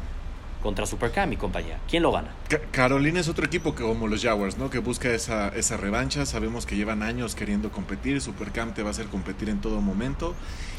contra 0.63 0.85
Supercam 0.87 1.33
y 1.33 1.37
compañía. 1.37 1.79
¿Quién 1.89 2.03
lo 2.03 2.11
gana? 2.13 2.29
Ca- 2.49 2.59
Carolina 2.73 3.21
es 3.21 3.29
otro 3.29 3.47
equipo 3.47 3.75
que 3.77 3.85
como 3.85 4.09
los 4.09 4.23
Jaguars, 4.23 4.59
¿no? 4.59 4.69
Que 4.71 4.81
busca 4.81 5.09
esa, 5.15 5.49
esa 5.49 5.77
revancha. 5.77 6.27
Sabemos 6.27 6.67
que 6.67 6.75
llevan 6.77 7.03
años 7.05 7.35
queriendo 7.37 7.71
competir. 7.71 8.21
Supercamp 8.21 8.75
te 8.75 8.83
va 8.83 8.89
a 8.89 8.91
hacer 8.91 9.07
competir 9.07 9.49
en 9.49 9.61
todo 9.61 9.81
momento. 9.81 10.35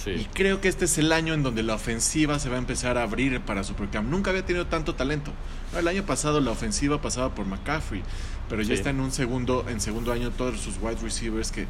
Y 0.05 0.25
creo 0.25 0.59
que 0.61 0.67
este 0.67 0.85
es 0.85 0.97
el 0.97 1.11
año 1.13 1.33
en 1.33 1.43
donde 1.43 1.63
la 1.63 1.75
ofensiva 1.75 2.39
se 2.39 2.49
va 2.49 2.55
a 2.55 2.59
empezar 2.59 2.97
a 2.97 3.03
abrir 3.03 3.39
para 3.41 3.63
Supercamp. 3.63 4.09
Nunca 4.09 4.31
había 4.31 4.45
tenido 4.45 4.67
tanto 4.67 4.95
talento. 4.95 5.31
El 5.77 5.87
año 5.87 6.03
pasado 6.03 6.41
la 6.41 6.51
ofensiva 6.51 7.01
pasaba 7.01 7.33
por 7.35 7.45
McCaffrey, 7.45 8.01
pero 8.49 8.61
ya 8.61 8.69
Sí. 8.69 8.73
está 8.73 8.89
en 8.89 8.99
un 9.01 9.11
segundo, 9.11 9.65
en 9.69 9.79
segundo 9.79 10.11
año 10.11 10.31
todos 10.31 10.59
sus 10.59 10.77
wide 10.81 10.97
receivers 11.03 11.51
que, 11.51 11.67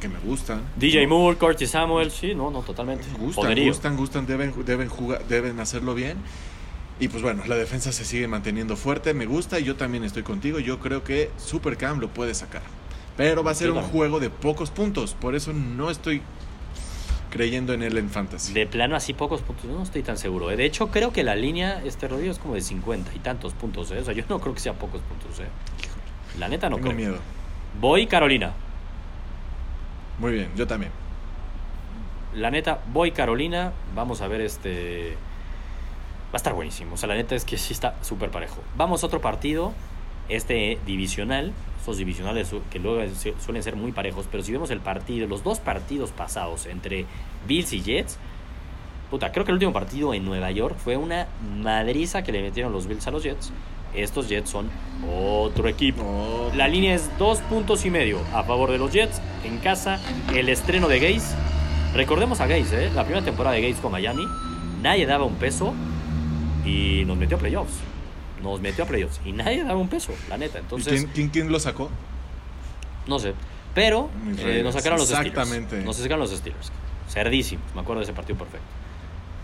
que 0.00 0.08
me 0.08 0.18
gustan. 0.20 0.62
DJ 0.76 1.06
¿no? 1.06 1.16
Moore, 1.18 1.36
Curtis 1.38 1.70
Samuel. 1.70 2.10
Sí, 2.10 2.34
no, 2.34 2.50
no, 2.50 2.60
totalmente. 2.62 3.04
Gustan, 3.18 3.44
Poderío. 3.44 3.68
gustan, 3.68 3.96
gustan, 3.96 4.26
deben, 4.26 4.52
deben 4.64 4.88
jugar, 4.88 5.24
deben 5.26 5.60
hacerlo 5.60 5.94
bien. 5.94 6.18
Y 7.00 7.08
pues 7.08 7.22
bueno, 7.22 7.42
la 7.46 7.56
defensa 7.56 7.90
se 7.90 8.04
sigue 8.04 8.28
manteniendo 8.28 8.76
fuerte, 8.76 9.14
me 9.14 9.26
gusta 9.26 9.58
y 9.58 9.64
yo 9.64 9.74
también 9.76 10.04
estoy 10.04 10.22
contigo. 10.22 10.58
Yo 10.60 10.78
creo 10.78 11.02
que 11.02 11.30
Supercam 11.38 11.98
lo 11.98 12.08
puede 12.08 12.34
sacar. 12.34 12.62
Pero 13.16 13.42
va 13.42 13.50
a 13.52 13.54
ser 13.54 13.68
Yo 13.68 13.72
un 13.74 13.80
también. 13.80 13.92
juego 13.98 14.20
de 14.20 14.30
pocos 14.30 14.70
puntos, 14.70 15.14
por 15.14 15.34
eso 15.34 15.52
no 15.52 15.90
estoy 15.90 16.20
creyendo 17.30 17.72
en 17.72 17.82
él 17.82 17.98
en 17.98 18.10
fantasy. 18.10 18.52
De 18.52 18.66
plano 18.66 18.94
así 18.94 19.12
pocos 19.12 19.40
puntos, 19.40 19.64
no 19.66 19.82
estoy 19.82 20.02
tan 20.02 20.16
seguro. 20.18 20.50
¿eh? 20.52 20.56
De 20.56 20.64
hecho, 20.64 20.88
creo 20.88 21.12
que 21.12 21.24
la 21.24 21.34
línea, 21.34 21.82
este 21.84 22.06
rodillo 22.06 22.30
es 22.30 22.38
como 22.38 22.54
de 22.54 22.60
50 22.60 23.10
y 23.14 23.18
tantos 23.18 23.52
puntos. 23.54 23.90
¿eh? 23.90 23.98
O 23.98 24.04
sea, 24.04 24.14
yo 24.14 24.22
no 24.28 24.40
creo 24.40 24.54
que 24.54 24.60
sea 24.60 24.74
pocos 24.74 25.00
puntos. 25.02 25.40
¿eh? 25.40 25.48
La 26.38 26.48
neta 26.48 26.68
no 26.70 26.76
Tengo 26.76 26.90
creo. 26.90 26.98
miedo. 26.98 27.16
Voy 27.80 28.06
Carolina. 28.06 28.52
Muy 30.18 30.32
bien, 30.32 30.50
yo 30.56 30.66
también. 30.66 30.92
La 32.34 32.50
neta, 32.50 32.80
voy 32.92 33.12
Carolina. 33.12 33.72
Vamos 33.94 34.20
a 34.20 34.28
ver 34.28 34.40
este... 34.40 35.16
Va 36.32 36.34
a 36.34 36.36
estar 36.36 36.52
buenísimo. 36.52 36.94
O 36.94 36.96
sea, 36.96 37.08
la 37.08 37.14
neta 37.14 37.34
es 37.34 37.44
que 37.44 37.56
sí 37.56 37.72
está 37.72 37.94
súper 38.02 38.30
parejo. 38.30 38.60
Vamos 38.76 39.02
a 39.02 39.06
otro 39.06 39.20
partido. 39.20 39.72
Este 40.28 40.78
divisional. 40.84 41.52
Estos 41.78 41.98
divisionales 41.98 42.52
que 42.70 42.78
luego 42.78 43.08
suelen 43.38 43.62
ser 43.62 43.76
muy 43.76 43.92
parejos. 43.92 44.26
Pero 44.30 44.42
si 44.42 44.52
vemos 44.52 44.70
el 44.70 44.80
partido, 44.80 45.28
los 45.28 45.44
dos 45.44 45.60
partidos 45.60 46.10
pasados 46.10 46.66
entre 46.66 47.06
Bills 47.46 47.72
y 47.72 47.82
Jets. 47.82 48.18
Puta, 49.10 49.30
creo 49.30 49.44
que 49.44 49.52
el 49.52 49.56
último 49.56 49.72
partido 49.72 50.12
en 50.12 50.24
Nueva 50.24 50.50
York 50.50 50.76
fue 50.76 50.96
una 50.96 51.28
madriza 51.62 52.24
que 52.24 52.32
le 52.32 52.42
metieron 52.42 52.72
los 52.72 52.88
Bills 52.88 53.06
a 53.06 53.12
los 53.12 53.22
Jets. 53.22 53.52
Estos 53.94 54.28
Jets 54.28 54.50
son 54.50 54.68
otro 55.08 55.68
equipo. 55.68 56.02
Oh, 56.02 56.50
La 56.54 56.68
línea 56.68 56.94
es 56.94 57.10
dos 57.18 57.38
puntos 57.40 57.84
y 57.84 57.90
medio 57.90 58.18
a 58.32 58.42
favor 58.44 58.70
de 58.70 58.78
los 58.78 58.92
Jets. 58.92 59.20
En 59.44 59.58
casa, 59.58 60.00
el 60.34 60.48
estreno 60.48 60.88
de 60.88 60.98
Gaze. 61.00 61.34
Recordemos 61.94 62.40
a 62.40 62.46
Gaze, 62.46 62.86
¿eh? 62.86 62.90
la 62.94 63.04
primera 63.04 63.24
temporada 63.24 63.54
de 63.54 63.68
Gaze 63.68 63.80
con 63.80 63.92
Miami. 63.92 64.24
Nadie 64.82 65.06
daba 65.06 65.24
un 65.24 65.36
peso 65.36 65.72
y 66.64 67.04
nos 67.06 67.16
metió 67.16 67.36
a 67.36 67.40
playoffs. 67.40 67.74
Nos 68.42 68.60
metió 68.60 68.84
a 68.84 68.86
playoffs 68.86 69.20
y 69.24 69.32
nadie 69.32 69.64
daba 69.64 69.78
un 69.78 69.88
peso, 69.88 70.12
la 70.28 70.36
neta. 70.36 70.58
¿Y 70.58 70.62
Entonces, 70.62 70.92
quién, 70.92 71.12
quién, 71.12 71.28
quién 71.30 71.52
lo 71.52 71.60
sacó? 71.60 71.90
no 73.06 73.18
sé. 73.18 73.34
Pero 73.74 74.08
eh, 74.38 74.60
nos 74.62 74.74
sacaron 74.74 74.98
los 74.98 75.10
exactamente. 75.10 75.66
Steelers. 75.66 75.86
Nos 75.86 75.96
sacaron 75.96 76.20
los 76.20 76.30
Steelers. 76.30 76.70
Cerdísimos. 77.08 77.64
Me 77.74 77.80
acuerdo 77.80 78.00
de 78.00 78.04
ese 78.04 78.12
partido 78.12 78.38
perfecto. 78.38 78.66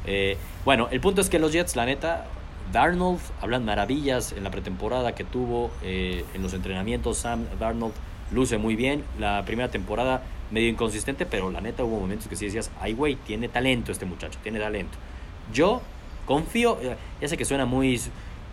Eh, 0.07 0.37
bueno, 0.65 0.89
el 0.91 1.01
punto 1.01 1.21
es 1.21 1.29
que 1.29 1.39
los 1.39 1.53
Jets, 1.53 1.75
la 1.77 1.85
neta, 1.85 2.27
Darnold, 2.72 3.20
hablan 3.40 3.64
maravillas 3.64 4.33
en 4.33 4.44
la 4.44 4.50
pretemporada 4.50 5.14
que 5.14 5.24
tuvo, 5.24 5.70
eh, 5.83 6.24
en 6.35 6.42
los 6.42 6.54
entrenamientos. 6.54 7.18
Sam 7.18 7.46
Darnold 7.59 7.94
luce 8.33 8.59
muy 8.59 8.76
bien. 8.76 9.04
La 9.18 9.44
primera 9.44 9.70
temporada 9.70 10.22
medio 10.50 10.68
inconsistente, 10.68 11.26
pero 11.26 11.50
la 11.50 11.61
neta 11.61 11.85
hubo 11.85 12.00
momentos 12.00 12.28
que 12.28 12.37
sí 12.37 12.46
decías, 12.46 12.70
ay, 12.80 12.92
güey, 12.92 13.16
tiene 13.16 13.48
talento 13.48 13.92
este 13.92 14.06
muchacho, 14.06 14.38
tiene 14.42 14.59
talento. 14.59 14.98
Yo 15.52 15.80
confío, 16.26 16.78
eh, 16.83 16.96
ya 17.20 17.28
sé 17.28 17.37
que 17.37 17.44
suena 17.44 17.66
muy, 17.66 18.00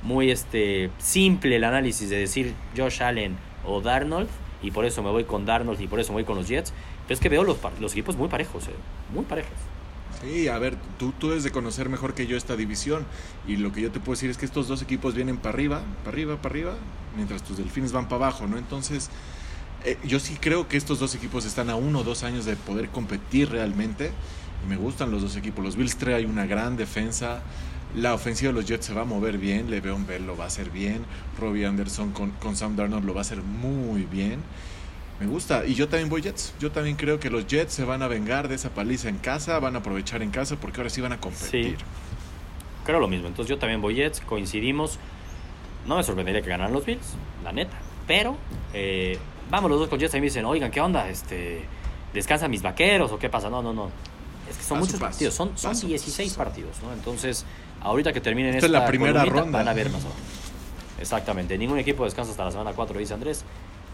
muy 0.04 0.32
este, 0.32 0.90
simple 0.98 1.56
el 1.56 1.64
análisis 1.64 2.10
de 2.10 2.18
decir 2.18 2.54
Josh 2.76 3.02
Allen 3.04 3.38
o 3.66 3.82
Darnold, 3.82 4.30
y 4.62 4.72
por 4.72 4.86
eso 4.86 5.04
me 5.04 5.12
voy 5.12 5.24
con 5.24 5.46
Darnold 5.46 5.80
y 5.82 5.88
por 5.88 6.00
eso 6.00 6.12
me 6.12 6.18
voy 6.18 6.24
con 6.24 6.36
los 6.36 6.48
Jets, 6.48 6.74
pero 7.08 7.14
es 7.14 7.20
que 7.20 7.30
veo 7.30 7.44
los, 7.44 7.58
los 7.80 7.92
equipos 7.92 8.16
muy 8.16 8.28
parejos, 8.28 8.68
eh, 8.68 8.72
muy 9.14 9.26
parejos. 9.26 9.54
Sí, 10.22 10.48
a 10.48 10.58
ver, 10.58 10.76
tú, 10.98 11.12
tú 11.12 11.30
debes 11.30 11.44
de 11.44 11.52
conocer 11.52 11.90
mejor 11.90 12.16
que 12.16 12.26
yo 12.26 12.38
esta 12.38 12.56
división. 12.56 13.06
Y 13.48 13.58
lo 13.58 13.72
que 13.72 13.82
yo 13.82 13.92
te 13.92 14.00
puedo 14.00 14.16
decir 14.16 14.30
es 14.30 14.38
que 14.38 14.46
estos 14.46 14.68
dos 14.68 14.82
equipos 14.82 15.14
vienen 15.14 15.38
para 15.38 15.54
arriba, 15.54 15.82
para 16.04 16.16
arriba, 16.16 16.38
para 16.38 16.54
arriba, 16.54 16.74
mientras 17.16 17.44
tus 17.44 17.58
delfines 17.58 17.92
van 17.92 18.06
para 18.06 18.26
abajo, 18.26 18.48
¿no? 18.48 18.58
Entonces, 18.58 19.10
eh, 19.86 19.98
yo 20.04 20.20
sí 20.20 20.38
creo 20.40 20.68
que 20.68 20.78
estos 20.78 21.00
dos 21.00 21.14
equipos 21.14 21.46
están 21.46 21.70
a 21.70 21.76
uno 21.76 22.00
o 22.00 22.04
dos 22.04 22.24
años 22.24 22.46
de 22.46 22.56
poder 22.56 22.90
competir 22.90 23.50
realmente. 23.52 24.12
Y 24.66 24.70
me 24.70 24.76
gustan 24.76 25.12
los 25.12 25.22
dos 25.22 25.36
equipos. 25.36 25.64
Los 25.64 25.76
Bills 25.76 25.98
trae 25.98 26.26
una 26.26 26.48
gran 26.48 26.78
defensa. 26.78 27.42
La 27.96 28.14
ofensiva 28.14 28.52
de 28.52 28.60
los 28.60 28.66
Jets 28.66 28.88
se 28.88 28.94
va 28.94 29.04
a 29.04 29.06
mover 29.06 29.38
bien. 29.38 29.70
Le'Veon 29.70 30.08
Bell 30.08 30.26
lo 30.26 30.36
va 30.36 30.46
a 30.46 30.48
hacer 30.48 30.72
bien. 30.72 31.06
Robbie 31.40 31.68
Anderson 31.68 32.12
con, 32.12 32.32
con 32.32 32.56
Sam 32.56 32.76
Darnold 32.76 33.06
lo 33.06 33.14
va 33.14 33.22
a 33.22 33.22
hacer 33.22 33.44
muy 33.44 34.06
bien. 34.06 34.40
Me 35.20 35.26
gusta. 35.28 35.66
Y 35.66 35.74
yo 35.74 35.88
también 35.88 36.10
voy 36.10 36.22
Jets. 36.22 36.54
Yo 36.60 36.72
también 36.72 36.96
creo 36.96 37.20
que 37.20 37.30
los 37.30 37.48
Jets 37.48 37.74
se 37.74 37.84
van 37.84 38.04
a 38.04 38.08
vengar 38.08 38.48
de 38.48 38.56
esa 38.56 38.70
paliza 38.70 39.10
en 39.10 39.18
casa. 39.18 39.60
Van 39.60 39.76
a 39.76 39.80
aprovechar 39.80 40.22
en 40.22 40.30
casa 40.32 40.56
porque 40.58 40.78
ahora 40.80 40.90
sí 40.90 41.02
van 41.02 41.14
a 41.14 41.20
competir. 41.20 41.78
Sí. 41.78 41.86
Creo 42.86 43.00
lo 43.00 43.08
mismo, 43.10 43.28
entonces 43.28 43.50
yo 43.50 43.58
también 43.60 43.82
voy 43.82 43.96
Jets, 43.96 44.22
coincidimos. 44.22 44.98
No 45.86 45.98
me 45.98 46.04
sorprendería 46.04 46.42
que 46.42 46.50
ganaran 46.50 46.72
los 46.72 46.86
Bills, 46.86 47.16
la 47.44 47.52
neta. 47.52 47.78
Pero, 48.08 48.38
eh, 48.74 49.18
vamos 49.50 49.70
los 49.70 49.80
dos 49.80 49.90
con 49.90 50.00
Jets 50.00 50.14
y 50.14 50.18
me 50.20 50.26
dicen, 50.26 50.46
oigan, 50.46 50.72
¿qué 50.72 50.80
onda? 50.80 51.10
Este, 51.10 51.66
¿Descansan 52.14 52.50
mis 52.50 52.62
vaqueros 52.62 53.12
o 53.12 53.20
qué 53.20 53.30
pasa? 53.30 53.50
No, 53.50 53.62
no, 53.62 53.74
no. 53.74 53.92
Es 54.50 54.56
que 54.56 54.64
son 54.64 54.78
Paso, 54.78 54.86
muchos 54.86 54.94
paso, 55.00 55.12
partidos, 55.12 55.34
son, 55.34 55.58
son 55.58 55.72
paso, 55.72 55.88
16 55.88 56.30
paso. 56.30 56.38
partidos, 56.44 56.78
¿no? 56.82 56.94
Entonces, 56.94 57.46
ahorita 57.82 58.14
que 58.14 58.22
terminen 58.22 58.56
Esta 58.56 58.68
esta, 58.68 58.78
es 58.78 58.84
la 58.84 58.88
primera 58.88 59.26
ronda. 59.26 59.58
van 59.60 59.68
a 59.68 59.74
ver 59.74 59.90
más 59.90 60.04
abajo. 60.06 60.18
Exactamente, 61.02 61.58
ningún 61.58 61.80
equipo 61.80 62.06
descansa 62.06 62.32
hasta 62.32 62.46
la 62.46 62.52
semana 62.52 62.72
4, 62.74 62.98
dice 63.00 63.14
Andrés. 63.14 63.44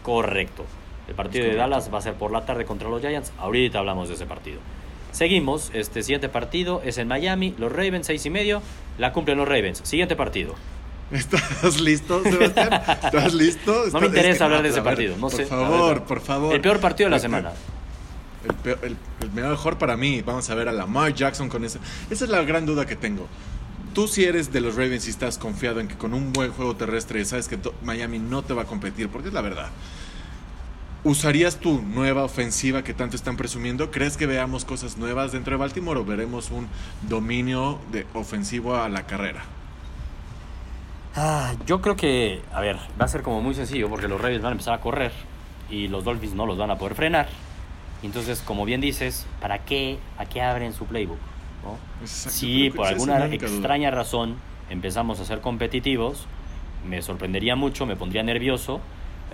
Correcto. 0.04 0.64
El 1.08 1.14
partido 1.14 1.44
de. 1.46 1.54
Dallas 1.54 1.92
va 1.92 1.98
a 1.98 2.02
ser 2.02 2.14
por 2.14 2.30
la 2.30 2.44
tarde 2.46 2.64
contra 2.64 2.88
los 2.88 3.00
Giants. 3.00 3.32
Ahorita 3.38 3.78
hablamos 3.78 4.08
de 4.08 4.14
ese 4.14 4.26
partido. 4.26 4.58
Seguimos, 5.12 5.70
este 5.74 6.02
siguiente 6.02 6.28
partido 6.28 6.82
es 6.84 6.98
en 6.98 7.06
Miami, 7.08 7.54
los 7.58 7.70
Ravens, 7.70 8.06
seis 8.06 8.24
y 8.26 8.30
medio, 8.30 8.62
la 8.98 9.12
cumplen 9.12 9.38
los 9.38 9.46
Ravens. 9.46 9.80
Siguiente 9.84 10.16
partido, 10.16 10.54
¿Estás 11.12 11.80
listo, 11.80 12.22
Sebastián? 12.24 12.72
¿Estás 13.04 13.34
listo? 13.34 13.84
No 13.92 14.00
me 14.00 14.06
interesa 14.06 14.30
es 14.32 14.38
que- 14.38 14.44
hablar 14.44 14.62
de 14.62 14.68
ese 14.70 14.80
ver, 14.80 14.84
partido. 14.84 15.14
No 15.16 15.28
por 15.28 15.32
sé. 15.32 15.46
favor, 15.46 15.94
ver, 15.94 16.04
por 16.04 16.20
favor. 16.20 16.54
El 16.54 16.60
peor 16.60 16.80
partido 16.80 17.08
de 17.08 17.10
la 17.16 17.20
semana. 17.20 17.52
El, 18.48 18.54
peor- 18.56 18.78
el- 18.82 18.96
el 19.20 19.30
mejor 19.32 19.78
para 19.78 19.96
mí, 19.96 20.22
vamos 20.22 20.48
a 20.50 20.54
ver 20.54 20.68
a 20.68 20.72
Lamar 20.72 21.14
Jackson 21.14 21.48
con 21.48 21.64
ese. 21.64 21.78
Esa 22.10 22.24
es 22.24 22.30
la 22.30 22.42
gran 22.42 22.66
duda 22.66 22.84
que 22.86 22.96
tengo. 22.96 23.28
Tú 23.94 24.08
si 24.08 24.24
eres 24.24 24.52
de 24.52 24.60
los 24.60 24.74
Ravens 24.74 25.06
y 25.06 25.10
estás 25.10 25.38
confiado 25.38 25.78
en 25.78 25.86
que 25.86 25.94
con 25.96 26.14
un 26.14 26.32
buen 26.32 26.50
juego 26.50 26.74
terrestre 26.74 27.24
sabes 27.24 27.46
que 27.46 27.58
Miami 27.84 28.18
no 28.18 28.42
te 28.42 28.52
va 28.52 28.62
a 28.62 28.66
competir, 28.66 29.08
porque 29.08 29.28
es 29.28 29.34
la 29.34 29.40
verdad. 29.42 29.68
¿Usarías 31.04 31.60
tu 31.60 31.82
nueva 31.82 32.24
ofensiva 32.24 32.82
que 32.82 32.94
tanto 32.94 33.14
están 33.14 33.36
presumiendo? 33.36 33.90
¿Crees 33.90 34.16
que 34.16 34.26
veamos 34.26 34.64
cosas 34.64 34.96
nuevas 34.96 35.32
dentro 35.32 35.52
de 35.52 35.58
Baltimore 35.58 36.00
o 36.00 36.04
veremos 36.04 36.50
un 36.50 36.66
dominio 37.02 37.78
de 37.92 38.06
ofensivo 38.14 38.74
a 38.74 38.88
la 38.88 39.06
carrera? 39.06 39.44
Ah, 41.14 41.54
yo 41.66 41.82
creo 41.82 41.94
que, 41.94 42.42
a 42.52 42.60
ver, 42.62 42.78
va 43.00 43.04
a 43.04 43.08
ser 43.08 43.22
como 43.22 43.42
muy 43.42 43.54
sencillo 43.54 43.90
porque 43.90 44.08
los 44.08 44.18
Ravens 44.18 44.42
van 44.42 44.50
a 44.50 44.52
empezar 44.52 44.74
a 44.74 44.80
correr 44.80 45.12
y 45.68 45.88
los 45.88 46.04
Dolphins 46.04 46.34
no 46.34 46.46
los 46.46 46.56
van 46.56 46.70
a 46.70 46.78
poder 46.78 46.94
frenar. 46.94 47.28
Entonces, 48.02 48.40
como 48.42 48.64
bien 48.64 48.80
dices, 48.80 49.26
¿para 49.40 49.64
qué, 49.64 49.98
a 50.16 50.24
qué 50.24 50.40
abren 50.40 50.72
su 50.72 50.86
playbook? 50.86 51.20
¿no? 51.62 51.78
Si 52.06 52.70
por 52.70 52.86
alguna 52.86 53.22
única 53.24 53.46
duda. 53.46 53.56
extraña 53.58 53.90
razón 53.90 54.42
empezamos 54.70 55.20
a 55.20 55.26
ser 55.26 55.42
competitivos, 55.42 56.26
me 56.86 57.02
sorprendería 57.02 57.56
mucho, 57.56 57.84
me 57.86 57.96
pondría 57.96 58.22
nervioso. 58.22 58.80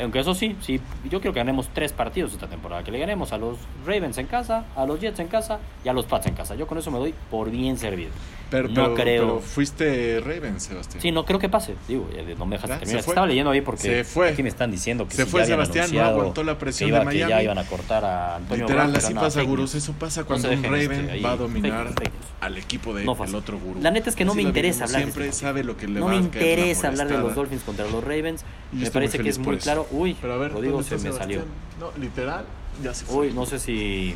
Aunque 0.00 0.20
eso 0.20 0.34
sí, 0.34 0.56
sí, 0.60 0.80
yo 1.10 1.20
creo 1.20 1.32
que 1.32 1.40
ganemos 1.40 1.68
tres 1.72 1.92
partidos 1.92 2.32
esta 2.32 2.46
temporada. 2.46 2.82
Que 2.82 2.90
le 2.90 2.98
ganemos 2.98 3.32
a 3.32 3.38
los 3.38 3.58
Ravens 3.86 4.18
en 4.18 4.26
casa, 4.26 4.64
a 4.76 4.86
los 4.86 5.00
Jets 5.00 5.20
en 5.20 5.28
casa 5.28 5.60
y 5.84 5.88
a 5.88 5.92
los 5.92 6.06
Pats 6.06 6.26
en 6.26 6.34
casa. 6.34 6.54
Yo 6.54 6.66
con 6.66 6.78
eso 6.78 6.90
me 6.90 6.98
doy 6.98 7.14
por 7.30 7.50
bien 7.50 7.76
servido. 7.76 8.10
Pero, 8.50 8.68
no 8.68 8.74
pero- 8.74 8.94
creo. 8.94 9.22
pero 9.22 9.40
fuiste 9.40 10.20
Ravens, 10.20 10.64
Sebastián. 10.64 11.00
Sí, 11.00 11.12
no 11.12 11.24
creo 11.24 11.38
que 11.38 11.48
pase. 11.48 11.76
Digo, 11.86 12.08
no 12.36 12.46
me 12.46 12.56
dejas 12.56 12.68
Ya, 12.70 12.78
terminar. 12.78 13.00
Estaba 13.00 13.26
leyendo 13.26 13.50
ahí 13.52 13.60
porque 13.60 13.82
Se 13.82 14.04
fue. 14.04 14.28
aquí 14.30 14.42
me 14.42 14.48
están 14.48 14.70
diciendo 14.72 15.06
que 15.06 15.14
Se 15.14 15.24
si 15.24 15.30
fue 15.30 15.42
ya 15.42 15.46
Sebastián, 15.46 15.88
no 15.92 16.02
aguantó 16.04 16.42
la 16.42 16.58
presión 16.58 16.88
iba- 16.88 17.04
de 17.04 17.10
Que 17.10 17.18
ya 17.18 17.42
iban 17.42 17.58
a 17.58 17.64
cortar 17.64 18.04
a 18.04 18.36
Antonio 18.36 18.64
Literal, 18.66 18.94
así 18.96 19.14
no, 19.14 19.20
pasa, 19.20 19.42
gurús. 19.42 19.74
Eso 19.74 19.92
pasa 19.92 20.24
cuando 20.24 20.50
un 20.50 20.62
Raven 20.64 20.92
este, 20.92 21.10
ahí, 21.12 21.22
va 21.22 21.32
a 21.32 21.36
dominar 21.36 21.88
fake 21.88 22.10
al 22.40 22.56
equipo 22.58 22.92
de 22.94 23.04
No 23.04 23.14
fue 23.14 23.26
el 23.26 23.30
así. 23.30 23.38
otro 23.38 23.58
gurú. 23.58 23.80
La 23.80 23.90
neta 23.92 24.10
es 24.10 24.16
que 24.16 24.24
no 24.24 24.32
Así 24.32 24.42
me 24.42 24.48
interesa 24.48 24.84
hablar 24.84 25.00
de 25.00 25.04
Siempre 25.06 25.28
este 25.28 25.40
sabe 25.40 25.62
lo 25.62 25.76
que 25.76 25.86
le 25.86 26.00
No 26.00 26.06
va 26.06 26.12
me 26.12 26.16
interesa 26.18 26.88
hablar 26.88 27.06
de 27.08 27.18
los. 27.18 27.34
Dolphins 27.34 27.62
contra 27.62 27.86
los 27.86 28.02
Ravens. 28.02 28.44
Me 28.72 28.90
parece 28.90 29.18
que 29.20 29.28
es 29.28 29.38
muy 29.38 29.58
claro. 29.58 29.86
Uy, 29.92 30.16
Rodrigo 30.22 30.82
¿dónde 30.82 30.98
se 30.98 31.08
me 31.08 31.16
salió. 31.16 31.42
No, 31.78 31.92
literal, 32.00 32.44
ya 32.82 32.94
se 32.94 33.04
fue. 33.04 33.28
Uy, 33.28 33.32
no 33.32 33.46
sé 33.46 33.58
si 33.58 34.14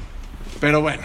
Pero 0.60 0.80
bueno, 0.82 1.02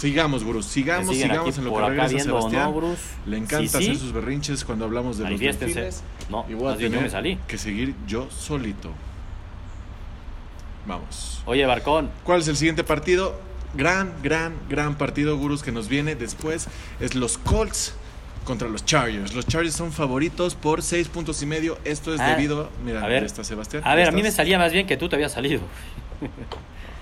sigamos, 0.00 0.44
me 0.44 0.62
Sigamos, 0.62 1.16
sigamos 1.16 1.58
en 1.58 1.64
lo 1.64 1.74
que 1.74 1.80
regresa 1.88 2.18
Sebastián. 2.18 2.64
no, 2.64 2.72
Bruce. 2.72 3.02
Le 3.26 3.36
encanta 3.38 3.78
sí, 3.78 3.84
hacer 3.84 3.96
sus 3.96 4.12
berrinches 4.12 4.64
cuando 4.64 4.84
hablamos 4.84 5.18
de 5.18 5.30
los 5.30 5.40
delfines. 5.40 6.02
No, 6.30 6.44
y 6.48 6.54
voy 6.54 6.72
a 6.72 6.76
yo 6.76 6.90
me 6.90 7.10
salí. 7.10 7.38
que 7.48 7.58
seguir 7.58 7.94
yo 8.06 8.28
solito. 8.30 8.90
Vamos. 10.86 11.42
Oye, 11.46 11.66
Barcón, 11.66 12.10
¿Cuál 12.24 12.40
es 12.40 12.48
el 12.48 12.56
siguiente 12.56 12.84
partido? 12.84 13.38
Gran, 13.74 14.12
gran, 14.22 14.54
gran 14.68 14.96
partido, 14.96 15.36
gurús, 15.36 15.62
que 15.62 15.72
nos 15.72 15.88
viene 15.88 16.14
después. 16.14 16.68
Es 17.00 17.14
los 17.14 17.38
Colts 17.38 17.94
contra 18.44 18.68
los 18.68 18.84
Chargers. 18.84 19.34
Los 19.34 19.46
Chargers 19.46 19.74
son 19.74 19.92
favoritos 19.92 20.54
por 20.54 20.82
seis 20.82 21.08
puntos 21.08 21.42
y 21.42 21.46
medio. 21.46 21.76
Esto 21.84 22.14
es 22.14 22.20
Ah, 22.20 22.30
debido... 22.30 22.70
Mira, 22.84 23.02
a 23.02 23.08
ver, 23.08 23.24
está 23.24 23.42
Sebastián. 23.42 23.82
a 23.84 23.94
ver, 23.96 24.04
¿Ya 24.06 24.10
a 24.10 24.14
mí 24.14 24.22
me 24.22 24.30
salía 24.30 24.58
más 24.58 24.72
bien 24.72 24.86
que 24.86 24.96
tú 24.96 25.08
te 25.08 25.16
habías 25.16 25.32
salido. 25.32 25.60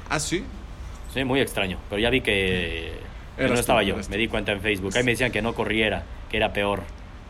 Ah, 0.08 0.18
sí. 0.18 0.42
Sí, 1.14 1.24
muy 1.24 1.40
extraño. 1.40 1.78
Pero 1.88 2.00
ya 2.00 2.10
vi 2.10 2.20
que, 2.20 2.92
no 3.38 3.46
tú, 3.46 3.54
estaba 3.54 3.82
yo. 3.84 3.96
Me 4.10 4.16
di 4.16 4.28
cuenta 4.28 4.52
en 4.52 4.60
Facebook. 4.60 4.92
Ahí 4.96 5.04
me 5.04 5.12
decían 5.12 5.30
que 5.32 5.40
no 5.40 5.54
corriera, 5.54 6.02
que 6.30 6.36
era 6.36 6.52
peor. 6.52 6.82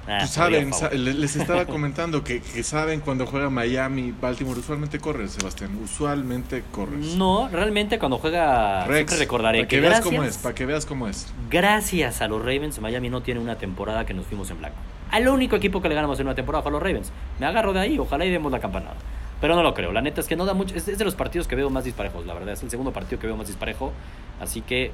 Ah, 0.06 0.18
Pues 0.20 0.30
saben, 0.30 0.70
les 0.92 1.36
estaba 1.36 1.64
comentando 1.66 2.24
que, 2.24 2.40
que 2.42 2.62
saben 2.62 3.00
cuando 3.00 3.24
juega 3.26 3.48
Miami, 3.48 4.12
Baltimore, 4.18 4.58
usualmente 4.60 4.98
corres, 4.98 5.32
Sebastián. 5.32 5.70
Usualmente 5.82 6.62
corres. 6.72 7.14
No, 7.16 7.48
realmente 7.48 7.98
cuando 7.98 8.18
juega 8.18 8.84
Rex, 8.86 9.10
siempre 9.10 9.16
recordaré 9.16 9.58
para 9.60 9.68
que, 9.68 9.76
que 9.76 9.80
veas 9.80 9.92
gracias, 9.94 10.14
cómo 10.14 10.24
es, 10.24 10.36
para 10.36 10.54
que 10.54 10.66
veas 10.66 10.84
cómo 10.84 11.08
es. 11.08 11.32
gracias 11.48 12.20
a 12.20 12.28
los 12.28 12.40
Ravens 12.40 12.78
Miami 12.80 13.08
no 13.08 13.22
tiene 13.22 13.40
una 13.40 13.56
temporada 13.56 14.04
que 14.04 14.12
nos 14.12 14.26
fuimos 14.26 14.50
en 14.50 14.58
blanco. 14.58 14.76
Al 15.10 15.26
único 15.28 15.56
equipo 15.56 15.80
que 15.80 15.88
le 15.88 15.94
ganamos 15.94 16.20
en 16.20 16.26
una 16.26 16.34
temporada 16.34 16.62
fue 16.62 16.70
a 16.70 16.72
los 16.72 16.82
Ravens. 16.82 17.10
Me 17.38 17.46
agarro 17.46 17.72
de 17.72 17.80
ahí, 17.80 17.98
ojalá 17.98 18.26
y 18.26 18.30
demos 18.30 18.52
la 18.52 18.60
campanada. 18.60 18.96
Pero 19.44 19.56
no 19.56 19.62
lo 19.62 19.74
creo, 19.74 19.92
la 19.92 20.00
neta 20.00 20.22
es 20.22 20.26
que 20.26 20.36
no 20.36 20.46
da 20.46 20.54
mucho, 20.54 20.74
es, 20.74 20.88
es 20.88 20.96
de 20.96 21.04
los 21.04 21.14
partidos 21.14 21.46
que 21.46 21.54
veo 21.54 21.68
más 21.68 21.84
disparejos, 21.84 22.24
la 22.24 22.32
verdad, 22.32 22.54
es 22.54 22.62
el 22.62 22.70
segundo 22.70 22.92
partido 22.94 23.20
que 23.20 23.26
veo 23.26 23.36
más 23.36 23.46
disparejo, 23.46 23.92
así 24.40 24.62
que 24.62 24.90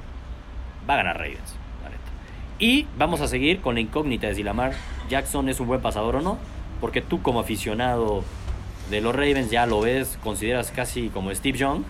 va 0.90 0.94
a 0.94 0.96
ganar 0.96 1.18
Ravens, 1.18 1.54
la 1.84 1.90
neta. 1.90 2.02
Y 2.58 2.88
vamos 2.98 3.20
a 3.20 3.28
seguir 3.28 3.60
con 3.60 3.76
la 3.76 3.80
incógnita 3.80 4.26
de 4.26 4.34
si 4.34 4.42
Lamar 4.42 4.72
Jackson 5.08 5.48
es 5.48 5.60
un 5.60 5.68
buen 5.68 5.80
pasador 5.80 6.16
o 6.16 6.20
no, 6.20 6.36
porque 6.80 7.00
tú 7.00 7.22
como 7.22 7.38
aficionado 7.38 8.24
de 8.90 9.00
los 9.00 9.14
Ravens 9.14 9.52
ya 9.52 9.66
lo 9.66 9.82
ves, 9.82 10.18
consideras 10.20 10.72
casi 10.72 11.10
como 11.10 11.32
Steve 11.32 11.56
Young, 11.56 11.84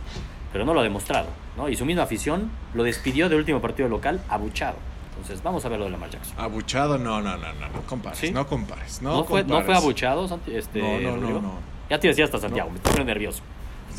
pero 0.52 0.66
no 0.66 0.74
lo 0.74 0.80
ha 0.80 0.82
demostrado, 0.82 1.28
¿no? 1.56 1.70
Y 1.70 1.76
su 1.76 1.86
misma 1.86 2.02
afición 2.02 2.50
lo 2.74 2.82
despidió 2.82 3.30
del 3.30 3.38
último 3.38 3.62
partido 3.62 3.88
local 3.88 4.20
abuchado. 4.28 4.76
Entonces, 5.12 5.42
vamos 5.42 5.64
a 5.64 5.70
ver 5.70 5.78
lo 5.78 5.86
de 5.86 5.92
Lamar 5.92 6.10
Jackson. 6.10 6.34
Abuchado, 6.38 6.98
no, 6.98 7.22
no, 7.22 7.38
no, 7.38 7.52
no, 7.54 7.68
no 7.70 7.80
compares, 7.86 8.18
¿Sí? 8.18 8.30
no 8.32 8.46
compares, 8.46 9.00
no, 9.00 9.12
¿No, 9.16 9.24
fue, 9.24 9.40
¿No 9.44 9.46
compares. 9.54 9.64
fue 9.64 9.76
abuchado, 9.76 10.28
Santi- 10.28 10.52
este, 10.54 10.82
No, 10.82 11.16
no, 11.16 11.16
no, 11.16 11.40
no. 11.40 11.69
Ya 11.90 11.98
te 12.00 12.08
decía 12.08 12.24
hasta 12.24 12.38
Santiago, 12.38 12.70
No. 12.70 12.78
me 12.78 12.88
estoy 12.88 13.04
nervioso. 13.04 13.42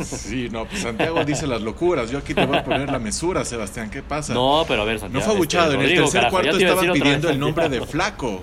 Sí, 0.04 0.48
no, 0.50 0.66
pues 0.66 0.82
Santiago 0.82 1.24
dice 1.26 1.46
las 1.46 1.62
locuras. 1.62 2.10
Yo 2.10 2.18
aquí 2.20 2.34
te 2.34 2.46
voy 2.46 2.58
a 2.58 2.64
poner 2.64 2.90
la 2.90 2.98
mesura, 2.98 3.44
Sebastián. 3.44 3.90
¿Qué 3.90 4.02
pasa? 4.02 4.34
No, 4.34 4.64
pero 4.68 4.84
a 4.84 4.86
ver, 4.86 4.96
No 4.96 5.02
Santiago. 5.02 5.26
fue 5.26 5.34
abuchado. 5.36 5.72
este, 5.74 5.84
en 5.84 5.90
el 5.92 5.98
tercer 5.98 6.14
carajo, 6.22 6.36
cuarto 6.38 6.58
estaba 6.58 6.82
pidiendo 6.94 7.28
vez 7.28 7.34
el 7.36 7.40
nombre 7.40 7.70
de. 7.70 7.86
Flaco. 7.86 8.42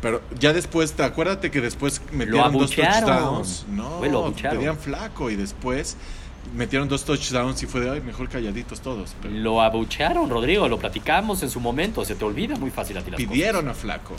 Pero 0.00 0.22
ya 0.38 0.52
después, 0.52 0.92
te 0.92 1.02
acuérdate 1.02 1.50
que 1.50 1.60
después 1.60 2.00
metieron 2.12 2.52
dos 2.52 2.70
touchdowns. 2.70 3.66
No, 3.68 3.98
Güey, 3.98 4.10
lo 4.10 4.32
pedían 4.32 4.78
Flaco 4.78 5.30
y 5.30 5.36
después 5.36 5.96
metieron 6.54 6.88
dos 6.88 7.04
touchdowns 7.04 7.60
y 7.64 7.66
fue 7.66 7.80
de 7.80 7.90
ay, 7.90 8.00
mejor 8.00 8.28
calladitos 8.28 8.80
todos. 8.80 9.16
Pero 9.20 9.34
Lo 9.34 9.60
abuchearon, 9.62 10.30
Rodrigo, 10.30 10.68
lo 10.68 10.78
platicamos 10.78 11.42
en 11.42 11.50
su 11.50 11.58
momento. 11.60 12.04
Se 12.04 12.14
te 12.14 12.24
olvida 12.24 12.54
muy 12.56 12.70
fácil 12.70 12.96
a 12.98 13.02
ti 13.02 13.10
las 13.10 13.18
pidieron 13.18 13.68
a 13.68 13.74
Flaco. 13.74 14.14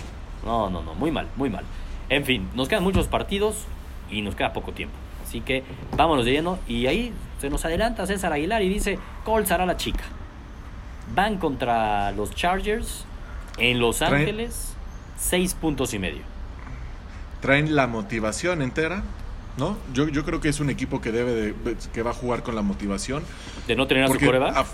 No, 0.46 0.70
no, 0.70 0.82
no, 0.84 0.94
muy 0.96 1.12
mal, 1.12 1.28
muy 1.38 1.50
mal. 1.50 1.64
En 2.10 2.26
fin, 2.26 2.50
nos 2.56 2.68
quedan 2.68 2.84
muchos 2.84 3.08
partidos 3.08 3.56
y 4.12 4.22
nos 4.22 4.36
queda 4.36 4.54
poco 4.54 4.72
tiempo. 4.72 4.96
Así 5.26 5.42
que 5.42 5.64
vámonos 5.96 6.26
de 6.26 6.32
lleno. 6.32 6.60
Y 6.68 6.88
ahí 6.88 7.14
se 7.42 7.50
nos 7.50 7.66
adelanta 7.66 8.06
César 8.08 8.32
Aguilar 8.34 8.62
y 8.62 8.70
dice: 8.70 8.98
Colts 9.26 9.52
hará 9.52 9.66
la 9.66 9.78
chica. 9.78 10.04
Van 11.16 11.38
contra 11.38 12.12
los 12.12 12.32
Chargers 12.36 13.06
en 13.58 13.80
Los 13.80 14.02
Ángeles, 14.02 14.74
seis 15.18 15.54
puntos 15.54 15.94
y 15.94 16.00
medio. 16.00 16.22
Traen 17.42 17.76
la 17.76 17.88
motivación 17.88 18.62
entera. 18.62 19.04
¿No? 19.58 19.76
Yo, 19.92 20.08
yo 20.08 20.24
creo 20.24 20.40
que 20.40 20.50
es 20.50 20.60
un 20.60 20.70
equipo 20.70 21.02
que 21.02 21.12
debe 21.12 21.32
de, 21.34 21.56
que 21.92 22.04
va 22.04 22.12
a 22.12 22.14
jugar 22.14 22.44
con 22.44 22.54
la 22.54 22.62
motivación. 22.62 23.24
De 23.66 23.76
no 23.76 23.88
tener 23.88 24.04
a 24.04 24.06
su 24.06 24.12
Porque, 24.14 24.28
coreback. 24.28 24.56
a- 24.56 24.60
a- 24.60 24.66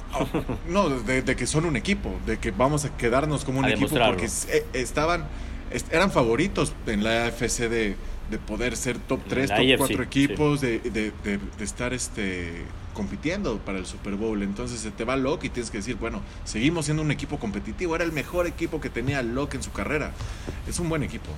no, 0.67 0.89
de, 0.89 1.21
de 1.21 1.35
que 1.37 1.47
son 1.47 1.63
un 1.63 1.77
equipo, 1.77 2.09
de 2.25 2.37
que 2.37 2.51
vamos 2.51 2.83
a 2.83 2.89
quedarnos 2.97 3.45
como 3.45 3.59
un 3.59 3.65
A 3.65 3.69
equipo 3.69 3.95
porque 3.95 4.25
eh, 4.49 4.65
estaban, 4.73 5.23
est- 5.71 5.87
eran 5.93 6.11
favoritos 6.11 6.73
en 6.85 7.01
la 7.01 7.27
AFC 7.27 7.69
de, 7.69 7.95
de 8.31 8.37
poder 8.37 8.75
ser 8.77 8.97
top 8.99 9.21
En 9.23 9.29
3, 9.29 9.49
la 9.49 9.55
top 9.57 9.65
AFC, 9.65 9.77
4 9.77 10.03
equipos, 10.03 10.61
de, 10.61 10.79
de- 10.79 11.11
de- 11.23 11.39
de 11.57 11.63
estar 11.63 11.93
este 11.93 12.63
compitiendo 12.93 13.57
para 13.57 13.79
el 13.79 13.85
Super 13.85 14.13
Bowl. 14.15 14.41
Entonces 14.43 14.79
se 14.79 14.91
te 14.91 15.03
va 15.03 15.15
Locke 15.15 15.45
y 15.45 15.49
tienes 15.49 15.71
que 15.71 15.77
decir, 15.77 15.95
bueno, 15.95 16.21
seguimos 16.43 16.85
siendo 16.85 17.01
un 17.03 17.11
equipo 17.11 17.39
competitivo. 17.39 17.95
Era 17.95 18.03
el 18.03 18.11
mejor 18.11 18.45
equipo 18.47 18.79
que 18.79 18.89
tenía 18.89 19.21
Locke 19.23 19.55
en 19.55 19.63
su 19.63 19.71
carrera. 19.71 20.11
Es 20.67 20.79
un 20.79 20.89
buen 20.89 21.01
equipo. 21.03 21.29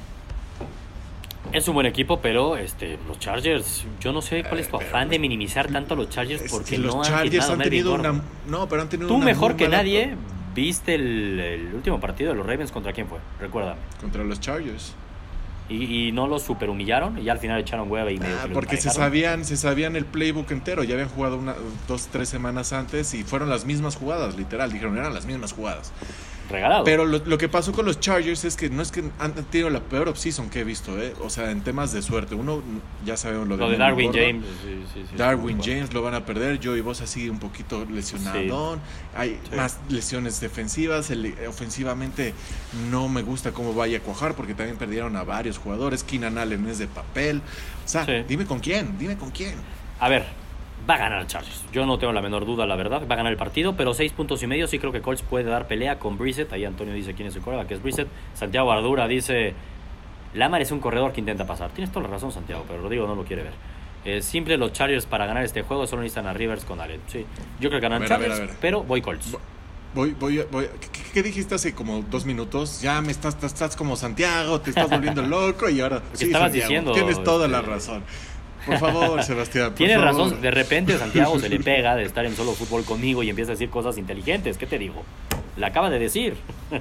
Es 1.53 1.67
un 1.67 1.75
buen 1.75 1.85
equipo, 1.85 2.19
pero 2.19 2.57
este, 2.57 2.97
los 3.07 3.19
Chargers, 3.19 3.85
yo 4.01 4.11
no 4.11 4.21
sé 4.21 4.43
cuál 4.43 4.59
es 4.59 4.67
tu 4.67 4.75
Eh, 4.75 4.79
pero- 4.79 4.89
afán 4.89 5.09
de 5.09 5.19
minimizar 5.19 5.71
tanto 5.71 5.93
a 5.93 5.97
los 5.97 6.09
Chargers 6.09 6.43
porque 6.51 6.71
que 6.71 6.77
los 6.79 6.95
no 6.95 7.03
Chargers 7.03 7.49
han 7.49 7.59
tenido 7.59 7.93
una... 7.93 8.21
No, 8.47 8.67
pero 8.67 8.81
han 8.81 8.89
tenido 8.89 9.07
Tú 9.07 9.15
una 9.15 9.25
mejor 9.25 9.55
que 9.55 9.67
nadie 9.69 10.15
viste 10.55 10.95
el, 10.95 11.39
el 11.39 11.73
último 11.75 11.99
partido 11.99 12.31
de 12.31 12.37
los 12.37 12.45
Ravens 12.45 12.71
contra 12.71 12.91
quién 12.93 13.07
fue, 13.07 13.19
recuérdame. 13.39 13.79
Contra 14.01 14.23
los 14.23 14.39
Chargers. 14.39 14.93
Y, 15.67 16.09
y 16.09 16.11
no 16.11 16.27
los 16.27 16.43
super 16.43 16.69
humillaron 16.69 17.17
y 17.17 17.23
ya 17.23 17.31
al 17.31 17.39
final 17.39 17.59
echaron 17.59 17.91
hueva 17.91 18.11
y 18.11 18.19
medio 18.19 18.35
Ah, 18.39 18.47
porque 18.53 18.77
se 18.77 18.91
sabían, 18.91 19.45
se 19.45 19.57
sabían 19.57 19.95
el 19.95 20.05
playbook 20.05 20.51
entero, 20.51 20.83
ya 20.83 20.93
habían 20.93 21.09
jugado 21.09 21.37
una, 21.37 21.55
dos, 21.87 22.07
tres 22.11 22.29
semanas 22.29 22.71
antes 22.71 23.13
y 23.15 23.23
fueron 23.23 23.49
las 23.49 23.65
mismas 23.65 23.95
jugadas, 23.95 24.37
literal, 24.37 24.71
dijeron 24.71 24.95
eran 24.97 25.13
las 25.13 25.25
mismas 25.25 25.53
jugadas. 25.53 25.91
Regalado. 26.49 26.83
Pero 26.83 27.05
lo, 27.05 27.17
lo 27.25 27.37
que 27.37 27.49
pasó 27.49 27.71
con 27.71 27.85
los 27.85 27.99
Chargers 27.99 28.45
es 28.45 28.55
que 28.55 28.69
no 28.69 28.81
es 28.81 28.91
que 28.91 29.03
han 29.19 29.33
tenido 29.33 29.69
la 29.69 29.79
peor 29.79 30.09
offseason 30.09 30.49
que 30.49 30.59
he 30.59 30.63
visto, 30.63 31.01
¿eh? 31.01 31.13
o 31.21 31.29
sea, 31.29 31.49
en 31.51 31.61
temas 31.61 31.91
de 31.91 32.01
suerte. 32.01 32.35
Uno, 32.35 32.61
ya 33.05 33.17
sabemos 33.17 33.47
lo 33.47 33.57
de, 33.57 33.63
lo 33.63 33.69
de 33.71 33.77
Darwin. 33.77 34.11
James. 34.13 34.45
sí, 34.63 34.83
sí, 34.93 35.05
sí, 35.09 35.15
Darwin 35.17 35.59
James 35.61 35.93
lo 35.93 36.01
van 36.03 36.13
a 36.13 36.25
perder, 36.25 36.59
Joey 36.63 36.81
Bosa 36.81 37.07
sigue 37.07 37.29
un 37.29 37.39
poquito 37.39 37.85
lesionado, 37.85 38.77
hay 39.15 39.39
más 39.55 39.79
lesiones 39.89 40.39
defensivas, 40.39 41.09
el- 41.09 41.35
ofensivamente 41.47 42.33
no 42.91 43.07
me 43.09 43.21
gusta 43.23 43.51
cómo 43.51 43.73
vaya 43.73 43.97
a 43.97 44.01
cuajar 44.01 44.35
porque 44.35 44.53
también 44.53 44.77
perdieron 44.77 45.15
a 45.15 45.23
varios 45.23 45.57
jugadores, 45.57 46.03
Keenan 46.03 46.37
Allen 46.37 46.67
es 46.67 46.77
de 46.77 46.87
papel, 46.87 47.41
o 47.83 47.87
sea, 47.87 48.05
dime 48.27 48.45
con 48.45 48.59
quién, 48.59 48.97
dime 48.99 49.17
con 49.17 49.31
quién. 49.31 49.55
A 49.99 50.09
ver, 50.09 50.25
va 50.89 50.95
a 50.95 50.97
ganar 50.97 51.21
el 51.21 51.27
Chargers. 51.27 51.63
Yo 51.71 51.85
no 51.85 51.97
tengo 51.97 52.13
la 52.13 52.21
menor 52.21 52.45
duda, 52.45 52.65
la 52.65 52.75
verdad. 52.75 53.01
Va 53.09 53.13
a 53.13 53.17
ganar 53.17 53.31
el 53.31 53.37
partido, 53.37 53.75
pero 53.75 53.93
seis 53.93 54.11
puntos 54.11 54.41
y 54.43 54.47
medio 54.47 54.67
sí 54.67 54.79
creo 54.79 54.91
que 54.91 55.01
Colts 55.01 55.21
puede 55.21 55.45
dar 55.45 55.67
pelea 55.67 55.99
con 55.99 56.17
Brissett. 56.17 56.51
Ahí 56.53 56.65
Antonio 56.65 56.93
dice 56.93 57.13
quién 57.13 57.27
es 57.27 57.35
el 57.35 57.41
coreback, 57.41 57.67
que 57.67 57.73
es 57.75 57.81
Brissett. 57.81 58.07
Santiago 58.33 58.71
Ardura 58.71 59.07
dice 59.07 59.53
Lamar 60.35 60.61
es 60.61 60.71
un 60.71 60.79
corredor 60.79 61.13
que 61.13 61.21
intenta 61.21 61.45
pasar. 61.45 61.71
Tienes 61.71 61.91
toda 61.91 62.07
la 62.07 62.13
razón, 62.13 62.31
Santiago, 62.31 62.65
pero 62.67 62.81
Rodrigo 62.81 63.07
no 63.07 63.15
lo 63.15 63.23
quiere 63.23 63.43
ver. 63.43 63.53
Eh, 64.03 64.21
simple, 64.21 64.57
los 64.57 64.71
Chargers 64.73 65.05
para 65.05 65.25
ganar 65.25 65.43
este 65.43 65.63
juego 65.63 65.87
solo 65.87 66.03
necesitan 66.03 66.27
a 66.27 66.33
Rivers 66.33 66.65
con 66.65 66.79
Allen. 66.79 67.01
Sí, 67.07 67.25
yo 67.59 67.69
creo 67.69 67.81
que 67.81 67.87
ganan 67.87 67.97
a 67.97 67.99
ver, 68.01 68.09
Chargers, 68.09 68.39
a 68.39 68.39
ver. 68.41 68.49
pero 68.61 68.83
voy 68.83 69.01
Colts. 69.01 69.35
Voy, 69.95 70.11
voy, 70.19 70.43
voy. 70.51 70.67
¿Qué, 70.91 71.01
qué 71.13 71.23
dijiste 71.23 71.55
hace 71.55 71.73
como 71.73 72.01
dos 72.01 72.25
minutos? 72.25 72.81
Ya 72.81 73.01
me 73.01 73.11
estás, 73.11 73.35
estás, 73.35 73.53
estás 73.53 73.75
como 73.77 73.95
Santiago, 73.95 74.59
te 74.59 74.71
estás 74.71 74.89
volviendo 74.89 75.21
loco 75.27 75.69
y 75.69 75.79
ahora. 75.79 76.03
Sí, 76.13 76.25
estabas 76.25 76.51
Santiago, 76.51 76.67
diciendo, 76.67 76.91
Tienes 76.91 77.23
toda 77.23 77.45
este, 77.45 77.57
la 77.57 77.61
razón. 77.61 78.03
Por 78.65 78.77
favor, 78.79 79.23
Sebastián. 79.23 79.67
por 79.67 79.75
Tienes 79.75 79.97
favor. 79.97 80.11
razón, 80.25 80.41
de 80.41 80.51
repente 80.51 80.97
Santiago 80.97 81.39
se 81.39 81.49
le 81.49 81.59
pega 81.63 81.95
de 81.95 82.03
estar 82.03 82.25
en 82.25 82.35
solo 82.35 82.53
fútbol 82.53 82.83
conmigo 82.83 83.23
y 83.23 83.29
empieza 83.29 83.51
a 83.51 83.55
decir 83.55 83.69
cosas 83.69 83.97
inteligentes. 83.97 84.57
¿Qué 84.57 84.65
te 84.65 84.77
digo? 84.79 85.03
La 85.57 85.67
acaba 85.67 85.89
de 85.89 85.99
decir. 85.99 86.35
No 86.71 86.79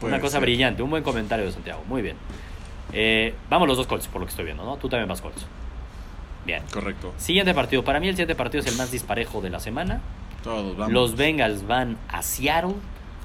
Una 0.08 0.20
cosa 0.20 0.32
ser. 0.34 0.42
brillante, 0.42 0.82
un 0.82 0.90
buen 0.90 1.02
comentario 1.02 1.44
de 1.44 1.52
Santiago. 1.52 1.82
Muy 1.88 2.02
bien. 2.02 2.16
Eh, 2.92 3.34
vamos 3.50 3.66
los 3.68 3.76
dos 3.76 3.86
Colts, 3.86 4.06
por 4.08 4.20
lo 4.20 4.26
que 4.26 4.30
estoy 4.30 4.44
viendo, 4.44 4.64
¿no? 4.64 4.76
Tú 4.76 4.88
también 4.88 5.08
vas 5.08 5.20
Colts. 5.20 5.46
Bien. 6.46 6.62
Correcto. 6.72 7.12
Siguiente 7.18 7.52
partido. 7.54 7.82
Para 7.84 7.98
mí 8.00 8.06
el 8.08 8.14
siguiente 8.14 8.34
partido 8.36 8.62
es 8.62 8.70
el 8.70 8.76
más 8.76 8.90
disparejo 8.92 9.40
de 9.40 9.50
la 9.50 9.58
semana. 9.60 10.00
Todos, 10.44 10.76
vamos. 10.76 10.92
Los 10.92 11.16
Bengals 11.16 11.66
van 11.66 11.96
a 12.08 12.22
Seattle. 12.22 12.74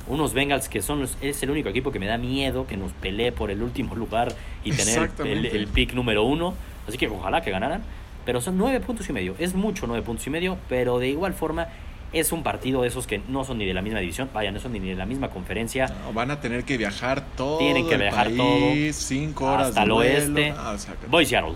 Unos 0.07 0.33
Bengals 0.33 0.67
que 0.67 0.81
son 0.81 0.99
los- 1.01 1.15
es 1.21 1.43
el 1.43 1.51
único 1.51 1.69
equipo 1.69 1.91
que 1.91 1.99
me 1.99 2.07
da 2.07 2.17
miedo 2.17 2.65
que 2.65 2.75
nos 2.75 2.91
pelee 2.93 3.31
por 3.31 3.51
el 3.51 3.61
último 3.61 3.95
lugar 3.95 4.33
y 4.63 4.71
tener 4.71 5.11
el, 5.23 5.45
el 5.45 5.67
pick 5.67 5.93
número 5.93 6.23
uno. 6.23 6.55
Así 6.87 6.97
que 6.97 7.07
ojalá 7.07 7.41
que 7.41 7.51
ganaran. 7.51 7.83
Pero 8.25 8.39
son 8.41 8.57
nueve 8.57 8.79
puntos 8.79 9.09
y 9.09 9.13
medio. 9.13 9.35
Es 9.39 9.55
mucho 9.55 9.87
nueve 9.87 10.03
puntos 10.05 10.25
y 10.27 10.29
medio, 10.29 10.57
pero 10.69 10.99
de 10.99 11.09
igual 11.09 11.33
forma 11.33 11.67
es 12.13 12.31
un 12.33 12.43
partido 12.43 12.81
de 12.81 12.89
esos 12.89 13.07
que 13.07 13.21
no 13.29 13.43
son 13.45 13.57
ni 13.57 13.65
de 13.65 13.73
la 13.73 13.81
misma 13.81 13.99
división, 13.99 14.29
vaya, 14.33 14.51
no 14.51 14.59
son 14.59 14.73
ni 14.73 14.79
de 14.79 14.95
la 14.95 15.05
misma 15.05 15.29
conferencia. 15.29 15.87
No, 15.87 16.13
van 16.13 16.29
a 16.29 16.39
tener 16.41 16.63
que 16.65 16.77
viajar 16.77 17.23
todo. 17.37 17.57
Tienen 17.57 17.87
que 17.87 17.93
el 17.95 18.01
viajar 18.01 18.25
país, 18.27 18.37
todo. 18.37 19.07
Cinco 19.07 19.45
horas 19.45 19.67
hasta 19.69 19.83
el 19.83 19.91
oeste. 19.91 20.53
Ah, 20.57 20.75
sácate. 20.77 21.07
Voy 21.07 21.25
Seattle. 21.25 21.53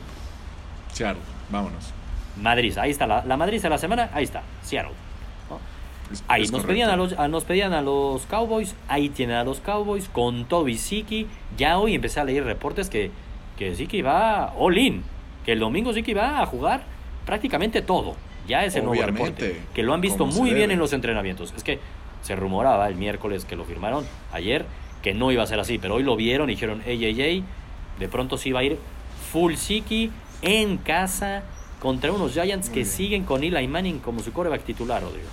Seattle, 0.93 1.21
vámonos. 1.49 1.91
Madrid, 2.41 2.77
ahí 2.77 2.91
está 2.91 3.05
la, 3.05 3.23
la 3.25 3.37
Madrid 3.37 3.61
de 3.61 3.69
la 3.69 3.77
semana, 3.77 4.09
ahí 4.13 4.23
está, 4.23 4.43
Seattle. 4.63 4.93
Ahí 6.27 6.43
es 6.43 6.51
nos 6.51 6.61
correcto. 6.61 6.67
pedían, 6.73 6.89
a 6.91 6.95
los, 6.95 7.13
a- 7.13 7.27
nos 7.27 7.45
pedían 7.45 7.73
a 7.73 7.81
los 7.81 8.25
Cowboys, 8.27 8.75
ahí 8.87 9.09
tienen 9.09 9.37
a 9.37 9.43
los 9.43 9.59
Cowboys, 9.59 10.07
con 10.07 10.45
todo 10.45 10.67
y 10.67 10.77
Siki. 10.77 11.27
Ya 11.57 11.79
hoy 11.79 11.95
empecé 11.95 12.19
a 12.19 12.23
leer 12.23 12.43
reportes 12.43 12.89
que, 12.89 13.09
que 13.57 13.73
Siki 13.75 14.01
va 14.03 14.53
all 14.57 14.77
in, 14.77 15.03
que 15.45 15.51
el 15.53 15.59
domingo 15.59 15.93
Siki 15.93 16.13
va 16.13 16.41
a 16.41 16.45
jugar 16.45 16.83
prácticamente 17.25 17.81
todo. 17.81 18.15
Ya 18.47 18.63
es 18.65 18.75
el 18.75 18.83
nuevo 18.83 19.01
Obviamente, 19.01 19.47
reporte, 19.47 19.61
que 19.73 19.83
lo 19.83 19.93
han 19.93 20.01
visto 20.01 20.25
muy 20.25 20.53
bien 20.53 20.71
en 20.71 20.79
los 20.79 20.93
entrenamientos. 20.93 21.53
Es 21.55 21.63
que 21.63 21.79
se 22.21 22.35
rumoraba 22.35 22.87
el 22.87 22.95
miércoles 22.95 23.45
que 23.45 23.55
lo 23.55 23.65
firmaron, 23.65 24.05
ayer, 24.31 24.65
que 25.01 25.13
no 25.13 25.31
iba 25.31 25.43
a 25.43 25.47
ser 25.47 25.59
así, 25.59 25.77
pero 25.77 25.95
hoy 25.95 26.03
lo 26.03 26.15
vieron 26.15 26.49
y 26.49 26.53
dijeron, 26.53 26.81
ey, 26.85 27.03
ey, 27.05 27.21
ey, 27.21 27.43
de 27.99 28.07
pronto 28.07 28.37
sí 28.37 28.51
va 28.51 28.59
a 28.59 28.63
ir 28.63 28.77
full 29.31 29.55
Siki 29.55 30.11
en 30.41 30.77
casa 30.77 31.43
contra 31.79 32.11
unos 32.11 32.33
Giants 32.33 32.67
Muy 32.67 32.73
que 32.73 32.79
bien. 32.81 32.91
siguen 32.91 33.23
con 33.23 33.43
Eli 33.43 33.67
Manning 33.67 33.99
como 33.99 34.21
su 34.21 34.31
coreback 34.33 34.63
titular, 34.63 35.01
Rodrigo. 35.01 35.27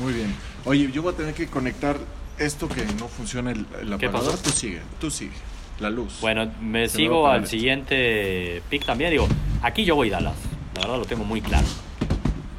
Muy 0.00 0.12
bien. 0.12 0.34
Oye, 0.64 0.90
yo 0.92 1.02
voy 1.02 1.12
a 1.12 1.16
tener 1.16 1.34
que 1.34 1.46
conectar 1.46 1.96
esto 2.38 2.68
que 2.68 2.84
no 2.98 3.06
funciona 3.08 3.50
el, 3.52 3.66
el 3.80 3.96
¿Qué 3.98 4.06
aparador. 4.06 4.32
pasó? 4.32 4.42
Tú 4.42 4.50
sigue, 4.50 4.80
tú 5.00 5.10
sigue. 5.10 5.32
La 5.80 5.90
luz. 5.90 6.20
Bueno, 6.20 6.50
me 6.60 6.88
Se 6.88 6.94
a 6.94 6.96
sigo 6.96 7.26
al 7.26 7.46
siguiente 7.46 8.62
pick 8.70 8.84
también. 8.84 9.10
Digo, 9.10 9.26
aquí 9.62 9.84
yo 9.84 9.96
voy 9.96 10.10
Dallas. 10.10 10.36
La 10.74 10.82
verdad 10.82 10.98
lo 10.98 11.04
tengo 11.04 11.24
muy 11.24 11.40
claro. 11.40 11.66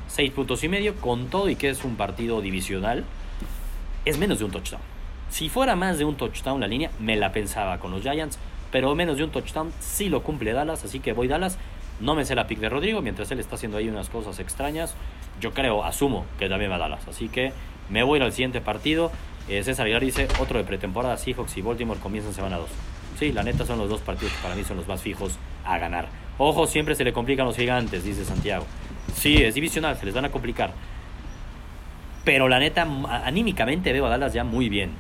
Seis 0.07 0.31
puntos 0.31 0.63
y 0.63 0.69
medio 0.69 0.95
con 0.95 1.27
todo 1.27 1.49
y 1.49 1.55
que 1.55 1.69
es 1.69 1.83
un 1.83 1.95
partido 1.95 2.41
divisional. 2.41 3.05
Es 4.03 4.17
menos 4.17 4.39
de 4.39 4.45
un 4.45 4.51
touchdown. 4.51 4.81
Si 5.29 5.49
fuera 5.49 5.75
más 5.75 5.97
de 5.97 6.05
un 6.05 6.15
touchdown 6.15 6.59
la 6.59 6.67
línea, 6.67 6.91
me 6.99 7.15
la 7.15 7.31
pensaba 7.31 7.79
con 7.79 7.91
los 7.91 8.01
Giants. 8.01 8.37
Pero 8.71 8.93
menos 8.95 9.17
de 9.17 9.23
un 9.23 9.31
touchdown 9.31 9.71
sí 9.79 10.09
lo 10.09 10.21
cumple 10.23 10.53
Dallas. 10.53 10.83
Así 10.83 10.99
que 10.99 11.13
voy 11.13 11.27
Dallas. 11.27 11.57
No 11.99 12.15
me 12.15 12.25
sé 12.25 12.35
la 12.35 12.47
pick 12.47 12.59
de 12.59 12.69
Rodrigo. 12.69 13.01
Mientras 13.01 13.31
él 13.31 13.39
está 13.39 13.55
haciendo 13.55 13.77
ahí 13.77 13.87
unas 13.87 14.09
cosas 14.09 14.39
extrañas. 14.39 14.95
Yo 15.39 15.53
creo, 15.53 15.83
asumo 15.83 16.25
que 16.37 16.49
también 16.49 16.71
va 16.71 16.77
Dallas. 16.77 17.07
Así 17.07 17.29
que 17.29 17.53
me 17.89 18.03
voy 18.03 18.19
al 18.19 18.31
siguiente 18.31 18.61
partido. 18.61 19.11
Eh, 19.47 19.63
César 19.63 19.85
Aguilar 19.85 20.01
dice, 20.01 20.27
otro 20.39 20.57
de 20.57 20.63
pretemporada, 20.63 21.17
Seahawks 21.17 21.55
y 21.57 21.61
Baltimore 21.61 21.99
comienzan 21.99 22.33
semana 22.33 22.57
2. 22.57 22.69
Sí, 23.19 23.31
la 23.31 23.43
neta 23.43 23.65
son 23.65 23.77
los 23.79 23.89
dos 23.89 24.01
partidos 24.01 24.33
que 24.33 24.41
para 24.41 24.55
mí 24.55 24.63
son 24.63 24.77
los 24.77 24.87
más 24.87 25.01
fijos 25.01 25.37
a 25.65 25.77
ganar. 25.77 26.07
Ojo, 26.37 26.67
siempre 26.67 26.95
se 26.95 27.03
le 27.03 27.13
complican 27.13 27.45
los 27.45 27.55
gigantes, 27.55 28.03
dice 28.03 28.25
Santiago. 28.25 28.65
Sí, 29.15 29.37
es 29.41 29.55
divisional, 29.55 29.97
se 29.97 30.05
les 30.05 30.13
van 30.13 30.25
a 30.25 30.29
complicar. 30.31 30.71
Pero 32.23 32.47
la 32.49 32.59
neta, 32.59 32.87
anímicamente 33.23 33.93
veo 33.93 34.05
a 34.05 34.09
Dallas 34.09 34.33
ya 34.33 34.43
muy 34.43 34.67
bien. 34.67 34.91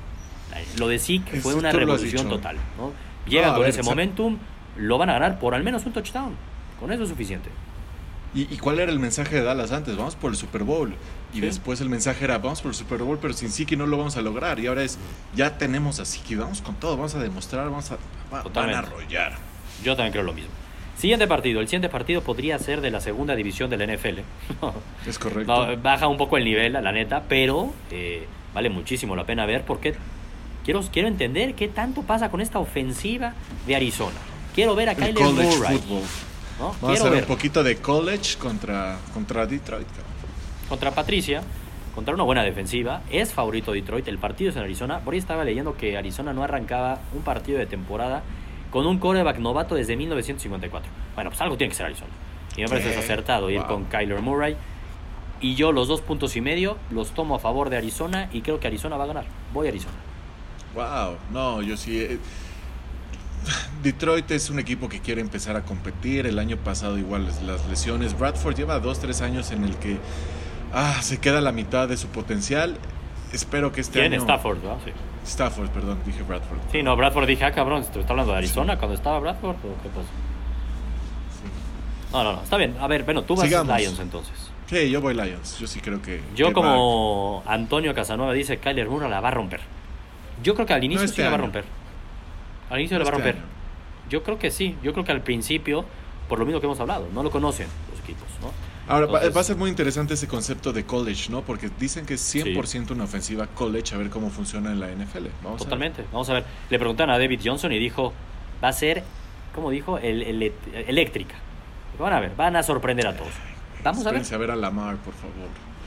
Lo 0.77 0.87
de 0.87 0.99
Zeke 0.99 1.37
Es- 1.37 1.43
fue 1.43 1.55
una 1.55 1.71
revolución 1.71 2.29
total. 2.29 2.55
¿no? 2.77 2.91
Llegan 3.27 3.51
con 3.53 3.61
ver, 3.61 3.69
ese 3.71 3.83
momentum, 3.83 4.37
lo 4.77 4.97
van 4.97 5.09
a 5.09 5.13
ganar 5.13 5.39
por 5.39 5.55
al 5.55 5.63
menos 5.63 5.85
un 5.85 5.91
touchdown. 5.93 6.35
Con 6.79 6.91
eso 6.91 7.03
es 7.03 7.09
suficiente. 7.09 7.49
¿Y, 8.35 8.53
y 8.53 8.57
cuál 8.57 8.79
era 8.79 8.91
el 8.91 8.99
mensaje 8.99 9.35
de 9.37 9.43
Dallas 9.43 9.71
antes? 9.71 9.95
Vamos 9.97 10.15
por 10.15 10.29
el 10.29 10.37
Super 10.37 10.63
Bowl. 10.63 10.93
Y 11.33 11.35
Sí. 11.37 11.41
después 11.41 11.79
el 11.81 11.89
mensaje 11.89 12.23
era, 12.25 12.37
vamos 12.37 12.61
por 12.61 12.69
el 12.71 12.75
Super 12.75 12.99
Bowl, 13.01 13.17
pero 13.21 13.33
sin 13.33 13.49
Siki 13.49 13.75
no 13.77 13.87
lo 13.87 13.97
vamos 13.97 14.17
a 14.17 14.21
lograr. 14.21 14.59
Y 14.59 14.67
ahora 14.67 14.83
es, 14.83 14.97
ya 15.35 15.57
tenemos 15.57 15.99
a 15.99 16.05
Siki, 16.05 16.35
vamos 16.35 16.61
con 16.61 16.75
todo, 16.75 16.97
vamos 16.97 17.15
a 17.15 17.19
demostrar, 17.19 17.65
vamos 17.69 17.91
a... 17.91 17.97
va- 18.33 18.43
van 18.43 18.69
a 18.71 18.79
arrollar. 18.79 19.33
Yo 19.83 19.95
también 19.95 20.11
creo 20.11 20.23
lo 20.23 20.33
mismo. 20.33 20.51
Siguiente 20.97 21.27
partido. 21.27 21.59
El 21.61 21.67
siguiente 21.67 21.89
partido 21.89 22.21
podría 22.21 22.57
ser 22.59 22.79
de 22.81 22.89
la 22.91 23.01
segunda 23.01 23.35
división 23.35 23.69
del 23.69 23.81
NFL. 23.95 24.19
Es 25.07 25.17
correcto. 25.19 25.77
Baja 25.81 26.07
un 26.07 26.17
poco 26.17 26.37
el 26.37 26.45
nivel, 26.45 26.73
la 26.73 26.91
neta, 26.91 27.23
pero 27.27 27.73
eh, 27.91 28.25
vale 28.53 28.69
muchísimo 28.69 29.15
la 29.15 29.25
pena 29.25 29.45
ver 29.45 29.63
porque 29.65 29.95
quiero, 30.63 30.81
quiero 30.91 31.07
entender 31.09 31.53
qué 31.55 31.67
tanto 31.67 32.01
pasa 32.03 32.29
con 32.31 32.39
esta 32.41 32.59
ofensiva 32.59 33.33
de 33.67 33.75
Arizona. 33.75 34.15
Quiero 34.53 34.73
ver 34.75 34.87
a 34.89 34.91
el 34.93 34.97
Kyler 34.97 35.15
college 35.15 35.57
Murray. 35.57 35.77
football. 35.77 36.03
¿No? 36.59 36.75
Vamos 36.81 36.83
a 36.83 36.93
hacer 36.93 37.11
ver 37.11 37.23
un 37.23 37.27
poquito 37.27 37.63
de 37.63 37.77
college 37.77 38.37
contra, 38.37 38.97
contra 39.13 39.45
Detroit. 39.45 39.87
contra 40.69 40.91
Patricia, 40.91 41.41
contra 41.93 42.13
una 42.13 42.23
buena 42.23 42.43
defensiva. 42.43 43.01
Es 43.09 43.33
favorito 43.33 43.71
Detroit. 43.71 44.07
El 44.07 44.17
partido 44.17 44.49
es 44.49 44.55
en 44.55 44.63
Arizona. 44.63 44.99
Por 44.99 45.13
ahí 45.13 45.19
estaba 45.19 45.43
leyendo 45.43 45.75
que 45.77 45.97
Arizona 45.97 46.33
no 46.33 46.43
arrancaba 46.43 46.99
un 47.13 47.21
partido 47.21 47.59
de 47.59 47.65
temporada 47.65 48.23
con 48.71 48.85
un 48.87 48.97
coreback 48.99 49.37
novato 49.39 49.75
desde 49.75 49.95
1954. 49.95 50.89
Bueno, 51.15 51.29
pues 51.29 51.39
algo 51.41 51.55
tiene 51.57 51.69
que 51.71 51.77
ser 51.77 51.85
Arizona. 51.85 52.11
Y 52.57 52.61
me 52.61 52.67
parece 52.69 52.93
Sí. 52.93 52.99
acertado 52.99 53.49
ir 53.49 53.59
Wow. 53.59 53.67
con 53.67 53.85
Kyler 53.85 54.21
Murray. 54.21 54.55
Y 55.41 55.55
yo 55.55 55.71
los 55.73 55.87
dos 55.87 56.01
puntos 56.01 56.35
y 56.37 56.41
medio 56.41 56.77
los 56.89 57.11
tomo 57.11 57.35
a 57.35 57.39
favor 57.39 57.69
de 57.69 57.77
Arizona 57.77 58.29
y 58.33 58.41
creo 58.41 58.59
que 58.59 58.67
Arizona 58.67 58.97
va 58.97 59.03
a 59.03 59.07
ganar. 59.07 59.25
Voy 59.53 59.67
a 59.67 59.69
Arizona. 59.69 59.93
Wow, 60.73 61.17
no, 61.31 61.61
yo 61.61 61.77
sí. 61.77 61.99
eh, 61.99 62.17
Detroit 63.85 64.31
es 64.31 64.49
un 64.49 64.57
equipo 64.57 64.89
que 64.89 64.99
quiere 64.99 65.21
empezar 65.21 65.55
a 65.55 65.61
competir. 65.61 66.25
El 66.25 66.39
año 66.39 66.57
pasado 66.57 66.97
igual 66.97 67.27
las- 67.45 67.65
lesiones. 67.67 68.17
Bradford 68.17 68.55
lleva 68.55 68.79
dos, 68.79 68.99
tres 68.99 69.21
años 69.21 69.51
en 69.51 69.63
el 69.63 69.75
que 69.77 69.99
ah, 70.73 70.97
se 71.03 71.19
queda 71.19 71.39
la 71.39 71.51
mitad 71.51 71.87
de 71.87 71.95
su 71.95 72.07
potencial. 72.07 72.77
Espero 73.31 73.71
que 73.71 73.81
este 73.81 73.99
¿Quién? 73.99 74.13
año... 74.13 74.21
Stafford, 74.23 74.63
¿no? 74.63 74.77
Sí. 74.83 74.91
Stafford, 75.23 75.69
perdón, 75.69 75.99
dije 76.03 76.23
Bradford. 76.23 76.57
Sí, 76.71 76.81
no, 76.81 76.95
Bradford 76.95 77.27
dije, 77.27 77.43
ah, 77.45 77.51
cabrón, 77.51 77.83
¿te 77.91 77.99
está 77.99 78.13
hablando 78.13 78.31
de 78.31 78.39
Arizona 78.39 78.77
cuando 78.77 78.95
estaba 78.95 79.19
Bradford? 79.19 79.55
¿O 79.57 79.83
qué 79.83 79.89
pasó? 79.89 80.07
No, 82.11 82.23
no, 82.23 82.33
no, 82.37 82.41
está 82.43 82.57
bien. 82.57 82.75
A 82.79 82.87
ver, 82.87 83.03
bueno, 83.03 83.21
tú 83.23 83.35
vas 83.35 83.45
Sigamos. 83.45 83.77
Lions 83.77 83.99
entonces. 83.99 84.33
Sí, 84.67 84.89
yo 84.89 84.99
voy 84.99 85.13
Lions. 85.13 85.59
Yo 85.59 85.67
sí 85.67 85.79
creo 85.79 86.01
que. 86.01 86.21
Yo 86.35 86.47
que 86.47 86.53
como 86.53 87.43
Antonio 87.45 87.93
Casanova 87.93 88.33
dice, 88.33 88.57
Kyler 88.57 88.89
Murray 88.89 89.11
la 89.11 89.19
va 89.21 89.27
a 89.27 89.31
romper. 89.31 89.59
Yo 90.41 90.55
creo 90.55 90.65
que 90.65 90.73
al 90.73 90.83
inicio 90.83 91.03
este 91.05 91.17
sí 91.17 91.21
la 91.21 91.29
va 91.29 91.35
a 91.35 91.39
romper. 91.39 91.65
Al 92.71 92.79
inicio 92.79 92.97
No 92.97 93.03
la 93.03 93.11
va 93.11 93.15
a 93.17 93.19
este 93.19 93.31
romper. 93.31 93.43
año. 93.43 93.54
Yo 94.09 94.23
creo 94.23 94.37
que 94.39 94.51
sí. 94.51 94.75
Yo 94.83 94.93
creo 94.93 95.03
que 95.05 95.11
al 95.11 95.21
principio, 95.21 95.85
por 96.29 96.39
lo 96.39 96.45
mismo 96.45 96.59
que 96.59 96.65
hemos 96.67 96.79
hablado, 96.79 97.07
no 97.13 97.23
lo 97.23 97.31
conocen 97.31 97.67
los 97.91 97.99
equipos, 98.01 98.27
¿no? 98.41 98.51
Ahora, 98.87 99.07
va- 99.07 99.13
Entonces- 99.13 99.35
va 99.35 99.41
a 99.41 99.43
ser 99.43 99.55
muy 99.55 99.69
interesante 99.71 100.13
ese 100.13 100.27
concepto 100.27 100.71
de 100.71 100.85
college, 100.85 101.31
¿no? 101.31 101.41
Porque 101.41 101.69
dicen 101.79 102.05
que 102.05 102.13
es 102.15 102.21
100% 102.21 102.91
una 102.93 103.05
ofensiva 103.05 103.47
college, 103.47 103.95
a 103.95 103.97
ver 103.97 104.09
cómo 104.11 104.29
funciona 104.29 104.71
en 104.71 104.79
la 104.79 104.91
NFL. 104.91 105.27
Vamos 105.43 105.63
Totalmente. 105.63 106.05
Vamos 106.11 106.29
a 106.29 106.33
ver. 106.33 106.45
Le 106.69 106.77
preguntaron 106.77 107.13
a 107.15 107.17
David 107.17 107.39
Johnson 107.43 107.71
y 107.71 107.79
dijo, 107.79 108.13
va 108.63 108.67
a 108.67 108.73
ser, 108.73 109.03
¿cómo 109.55 109.71
dijo? 109.71 109.97
El, 109.97 110.21
el- 110.21 110.53
eléctrica. 110.87 111.35
Van 111.97 112.13
a 112.13 112.19
ver, 112.19 112.35
van 112.35 112.55
a 112.57 112.61
sorprender 112.63 113.07
a 113.07 113.15
todos. 113.17 113.31
Vamos 113.83 114.05
a 114.05 114.11
ver. 114.11 114.21
A 114.31 114.37
ver 114.37 114.51
a 114.51 114.55
Lamar, 114.55 114.97
por 114.97 115.13
favor. 115.15 115.33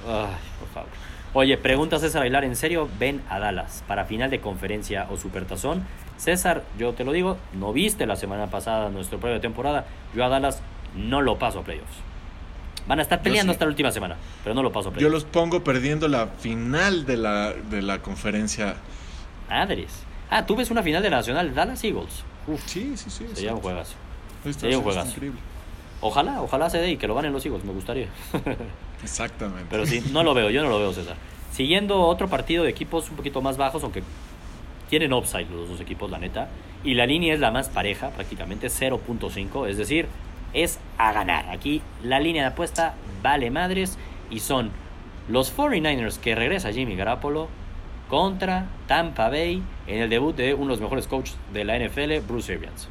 Ay, 0.06 0.34
por 0.58 0.68
favor. 0.74 0.88
Oye, 1.34 1.58
pregunta 1.58 1.98
César 1.98 2.22
Aguilar, 2.22 2.44
¿en 2.44 2.56
serio 2.56 2.88
ven 2.98 3.22
a 3.28 3.38
Dallas 3.38 3.84
para 3.86 4.04
final 4.06 4.30
de 4.30 4.40
conferencia 4.40 5.06
o 5.10 5.16
supertazón? 5.18 5.84
César, 6.16 6.64
yo 6.78 6.94
te 6.94 7.04
lo 7.04 7.12
digo, 7.12 7.36
no 7.52 7.72
viste 7.72 8.06
la 8.06 8.16
semana 8.16 8.46
pasada 8.48 8.88
nuestro 8.88 9.18
previo 9.20 9.34
de 9.34 9.40
temporada. 9.40 9.84
Yo 10.14 10.24
a 10.24 10.28
Dallas 10.28 10.62
no 10.96 11.20
lo 11.20 11.38
paso 11.38 11.60
a 11.60 11.62
playoffs. 11.64 11.98
Van 12.88 12.98
a 12.98 13.02
estar 13.02 13.18
Yo 13.18 13.24
peleando 13.24 13.52
sí. 13.52 13.54
hasta 13.56 13.66
la 13.66 13.70
última 13.70 13.92
semana, 13.92 14.16
pero 14.42 14.54
no 14.54 14.62
lo 14.62 14.72
paso 14.72 14.88
a 14.88 14.92
Yo 14.92 14.94
playoffs. 14.96 15.12
los 15.12 15.24
pongo 15.24 15.62
perdiendo 15.62 16.08
la 16.08 16.26
final 16.28 17.04
de 17.04 17.18
la, 17.18 17.52
de 17.52 17.82
la 17.82 18.00
conferencia. 18.00 18.76
Madres. 19.50 20.02
Ah, 20.30 20.44
tú 20.46 20.56
ves 20.56 20.70
una 20.70 20.82
final 20.82 21.02
de 21.02 21.10
la 21.10 21.18
Nacional 21.18 21.54
Dallas 21.54 21.84
Eagles. 21.84 22.24
Uf, 22.46 22.62
Sí, 22.66 22.96
sí, 22.96 23.10
sí. 23.10 23.26
sería 23.34 23.54
un 23.54 23.60
juegazo. 23.60 23.94
Sería 24.58 24.78
un 24.78 24.84
juegazo. 24.84 25.10
increíble. 25.10 25.38
Ojalá, 26.00 26.42
ojalá 26.42 26.70
se 26.70 26.78
dé 26.78 26.92
y 26.92 26.96
que 26.96 27.08
lo 27.08 27.14
ganen 27.14 27.32
los 27.32 27.44
Eagles, 27.44 27.64
me 27.64 27.72
gustaría. 27.72 28.08
Exactamente. 29.02 29.66
Pero 29.68 29.86
sí, 29.86 30.02
no 30.12 30.22
lo 30.22 30.34
veo, 30.34 30.50
yo 30.50 30.62
no 30.62 30.68
lo 30.68 30.78
veo, 30.78 30.92
César. 30.92 31.16
Siguiendo 31.52 32.00
otro 32.02 32.28
partido 32.28 32.64
de 32.64 32.70
equipos 32.70 33.10
un 33.10 33.16
poquito 33.16 33.42
más 33.42 33.56
bajos, 33.56 33.82
aunque 33.82 34.02
tienen 34.88 35.12
upside 35.12 35.50
los 35.50 35.68
dos 35.68 35.80
equipos, 35.80 36.10
la 36.10 36.18
neta. 36.18 36.48
Y 36.84 36.94
la 36.94 37.06
línea 37.06 37.34
es 37.34 37.40
la 37.40 37.50
más 37.50 37.68
pareja, 37.68 38.10
prácticamente 38.10 38.68
0.5. 38.68 39.66
Es 39.66 39.76
decir, 39.76 40.06
es 40.52 40.78
a 40.98 41.12
ganar. 41.12 41.50
Aquí 41.50 41.82
la 42.02 42.20
línea 42.20 42.42
de 42.42 42.48
apuesta 42.48 42.94
vale 43.22 43.50
madres 43.50 43.98
y 44.30 44.40
son 44.40 44.70
los 45.28 45.54
49ers 45.56 46.18
que 46.18 46.34
regresa 46.34 46.72
Jimmy 46.72 46.96
Garapolo 46.96 47.48
contra 48.08 48.66
Tampa 48.86 49.28
Bay 49.28 49.62
en 49.86 50.00
el 50.00 50.08
debut 50.08 50.34
de 50.34 50.54
uno 50.54 50.66
de 50.66 50.70
los 50.70 50.80
mejores 50.80 51.06
coaches 51.06 51.36
de 51.52 51.64
la 51.64 51.78
NFL, 51.78 52.26
Bruce 52.26 52.54
Arians. 52.54 52.88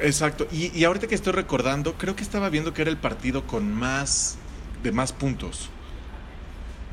Exacto. 0.00 0.46
Y, 0.52 0.76
y, 0.78 0.84
ahorita 0.84 1.06
que 1.06 1.14
estoy 1.14 1.32
recordando, 1.32 1.94
creo 1.94 2.14
que 2.14 2.22
estaba 2.22 2.48
viendo 2.50 2.72
que 2.72 2.82
era 2.82 2.90
el 2.90 2.96
partido 2.96 3.46
con 3.46 3.72
más 3.72 4.38
de 4.82 4.92
más 4.92 5.12
puntos. 5.12 5.70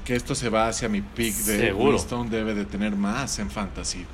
Que 0.04 0.16
esto 0.16 0.36
se 0.36 0.50
va 0.50 0.68
hacia 0.68 0.88
mi 0.90 1.02
pick 1.02 1.34
de 1.36 1.60
Seguro. 1.60 1.92
Winston 1.92 2.30
debe 2.30 2.54
de 2.54 2.66
tener 2.66 2.96
más 2.96 3.40
en 3.40 3.50
fantasy. 3.50 4.06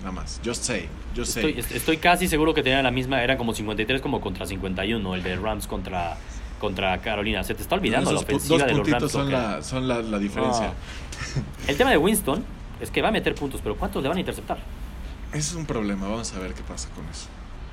Nada 0.00 0.12
más. 0.12 0.40
Just 0.44 0.62
say, 0.62 0.88
just 1.16 1.32
say. 1.32 1.54
Estoy, 1.58 1.76
estoy 1.76 1.96
casi 1.96 2.28
seguro 2.28 2.54
que 2.54 2.62
tenían 2.62 2.84
la 2.84 2.90
misma, 2.90 3.22
eran 3.22 3.36
como 3.36 3.52
53 3.52 4.00
como 4.00 4.20
contra 4.20 4.46
51, 4.46 5.14
el 5.14 5.22
de 5.22 5.36
Rams 5.36 5.66
contra, 5.66 6.16
contra 6.60 6.98
Carolina. 6.98 7.42
Se 7.42 7.54
te 7.54 7.62
está 7.62 7.74
olvidando 7.74 8.10
No, 8.10 8.16
la 8.16 8.20
ofensiva 8.20 8.58
dos 8.58 8.66
de 8.66 8.74
los 8.74 8.88
puntitos 8.88 9.12
Rams. 9.12 9.12
son, 9.12 9.32
la, 9.32 9.62
son 9.62 9.88
la, 9.88 10.02
la 10.02 10.18
diferencia. 10.18 10.72
El 11.66 11.76
tema 11.76 11.90
de 11.90 11.96
Winston 11.96 12.44
es 12.80 12.90
que 12.90 13.02
va 13.02 13.08
a 13.08 13.12
meter 13.12 13.34
puntos, 13.34 13.60
pero 13.60 13.76
¿cuántos 13.76 14.02
le 14.02 14.08
van 14.08 14.18
a 14.18 14.20
interceptar? 14.20 14.58
Ese 15.30 15.38
es 15.50 15.54
un 15.54 15.66
problema. 15.66 16.06
Vamos 16.06 16.32
a 16.32 16.38
ver 16.38 16.54
qué 16.54 16.62
pasa 16.62 16.88
con 16.90 17.04
eso. 17.08 17.26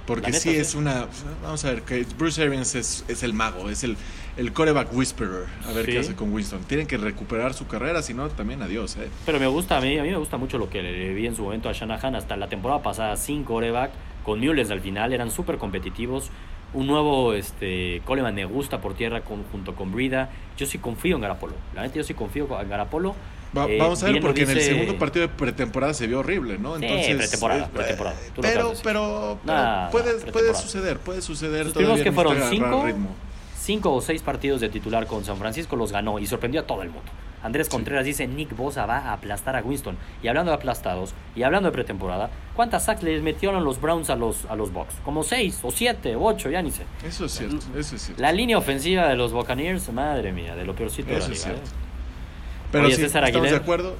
Porque 0.05 0.27
neta, 0.27 0.39
sí, 0.39 0.51
sí. 0.51 0.57
es 0.57 0.75
una. 0.75 1.07
Vamos 1.41 1.65
a 1.65 1.71
ver, 1.71 1.81
que 1.81 2.05
Bruce 2.17 2.41
Arians 2.41 2.75
es, 2.75 3.03
es 3.07 3.23
el 3.23 3.33
mago, 3.33 3.69
es 3.69 3.83
el, 3.83 3.97
el 4.37 4.53
coreback 4.53 4.93
whisperer. 4.93 5.45
A 5.67 5.71
ver 5.71 5.85
Sí. 5.85 5.91
qué 5.93 5.99
hace 5.99 6.15
con 6.15 6.31
Winston. 6.33 6.61
Tienen 6.65 6.85
que 6.87 6.97
recuperar 6.97 7.53
su 7.53 7.65
carrera, 7.67 8.01
si 8.01 8.13
no, 8.13 8.27
también 8.29 8.61
adiós. 8.61 8.95
¿eh? 8.97 9.09
Pero 9.25 9.39
me 9.39 9.47
gusta, 9.47 9.77
a 9.77 9.81
mí, 9.81 9.97
a 9.97 10.03
mí 10.03 10.09
me 10.09 10.17
gusta 10.17 10.37
mucho 10.37 10.57
lo 10.57 10.69
que 10.69 10.81
le 10.83 11.13
vi 11.13 11.25
en 11.27 11.35
su 11.35 11.43
momento 11.43 11.69
a 11.69 11.73
Shanahan. 11.73 12.15
Hasta 12.15 12.37
la 12.37 12.47
temporada 12.49 12.83
pasada, 12.83 13.17
sin 13.17 13.43
coreback, 13.43 13.91
con 14.23 14.39
Mules 14.39 14.69
al 14.71 14.81
final, 14.81 15.11
eran 15.13 15.31
súper 15.31 15.57
competitivos. 15.57 16.29
Un 16.73 16.87
nuevo 16.87 17.33
este, 17.33 18.01
Coleman 18.05 18.35
me 18.35 18.43
gusta 18.45 18.81
por 18.81 18.95
tierra 18.95 19.21
con, 19.21 19.43
junto 19.45 19.75
con 19.75 19.91
Brida. 19.93 20.29
Yo 20.57 20.65
sí 20.65 20.77
confío 20.77 21.15
en 21.15 21.21
Garapolo. 21.21 21.53
La 21.73 21.83
neta, 21.83 21.95
yo 21.95 22.03
sí 22.03 22.13
confío 22.13 22.47
en 22.61 22.69
Garapolo. 22.69 23.15
Va- 23.55 23.65
Eh, 23.69 23.77
vamos 23.79 24.03
a 24.03 24.07
ver, 24.07 24.21
porque 24.21 24.41
en 24.43 24.49
el 24.49 24.61
segundo 24.61 24.97
partido 24.97 25.27
de 25.27 25.33
pretemporada 25.33 25.93
se 25.93 26.07
vio 26.07 26.19
horrible, 26.19 26.57
¿no? 26.57 26.77
Sí, 26.77 26.85
Entonces, 26.85 27.15
pretemporada, 27.17 27.65
eh, 27.65 27.69
pretemporada, 27.73 28.15
tú 28.33 28.41
Pero, 28.41 28.69
de 28.69 28.75
pero, 28.83 29.39
pero 29.45 29.53
Nah, 29.55 29.89
puede, 29.91 30.13
puede 30.31 30.53
suceder, 30.55 30.99
puede 30.99 31.21
suceder. 31.21 31.71
Todavía 31.71 32.03
que 32.03 32.11
fueron 32.11 32.33
agarrar 32.33 32.49
cinco, 32.51 32.85
cinco 33.57 33.93
o 33.93 34.01
seis 34.01 34.21
partidos 34.21 34.61
de 34.61 34.69
titular 34.69 35.07
con 35.07 35.23
San 35.23 35.37
Francisco 35.37 35.75
los 35.75 35.91
ganó 35.91 36.19
y 36.19 36.25
sorprendió 36.27 36.61
a 36.61 36.63
todo 36.65 36.81
el 36.81 36.89
mundo. 36.89 37.09
Andrés 37.43 37.67
Sí. 37.67 37.71
Contreras 37.73 38.03
dice, 38.05 38.25
Nick 38.27 38.55
Bosa 38.57 38.87
va 38.87 38.97
a 38.97 39.13
aplastar 39.13 39.55
a 39.55 39.61
Winston. 39.61 39.95
Y 40.23 40.27
hablando 40.27 40.49
de 40.49 40.55
aplastados, 40.55 41.13
y 41.35 41.43
hablando 41.43 41.69
de 41.69 41.73
pretemporada, 41.73 42.31
¿cuántas 42.55 42.85
sacks 42.85 43.03
les 43.03 43.21
metieron 43.21 43.63
los 43.63 43.79
Browns 43.79 44.09
a 44.09 44.15
los, 44.15 44.45
a 44.45 44.55
los 44.55 44.73
Bucks? 44.73 44.95
Como 45.05 45.21
seis, 45.21 45.59
o 45.61 45.69
siete, 45.69 46.15
o 46.15 46.23
ocho, 46.23 46.49
ya 46.49 46.63
ni 46.63 46.71
sé. 46.71 46.81
Eso 47.05 47.25
es 47.25 47.33
cierto, 47.33 47.57
eso 47.77 47.95
es 47.97 48.01
cierto. 48.01 48.19
La 48.19 48.31
línea 48.31 48.57
ofensiva 48.57 49.07
de 49.07 49.15
los 49.15 49.31
Buccaneers, 49.31 49.93
madre 49.93 50.31
mía, 50.31 50.55
de 50.55 50.65
lo 50.65 50.73
peorcito 50.75 51.09
de 51.11 51.17
Eso 51.17 51.27
la 51.27 51.33
es 51.35 51.45
liga. 51.45 51.55
cierto. 51.59 51.69
¿eh? 51.69 51.84
Pero 52.75 52.87
Oye, 52.87 52.95
sí, 52.95 53.01
César 53.03 53.23
estamos 53.23 53.49
de 53.49 53.55
acuerdo. 53.55 53.95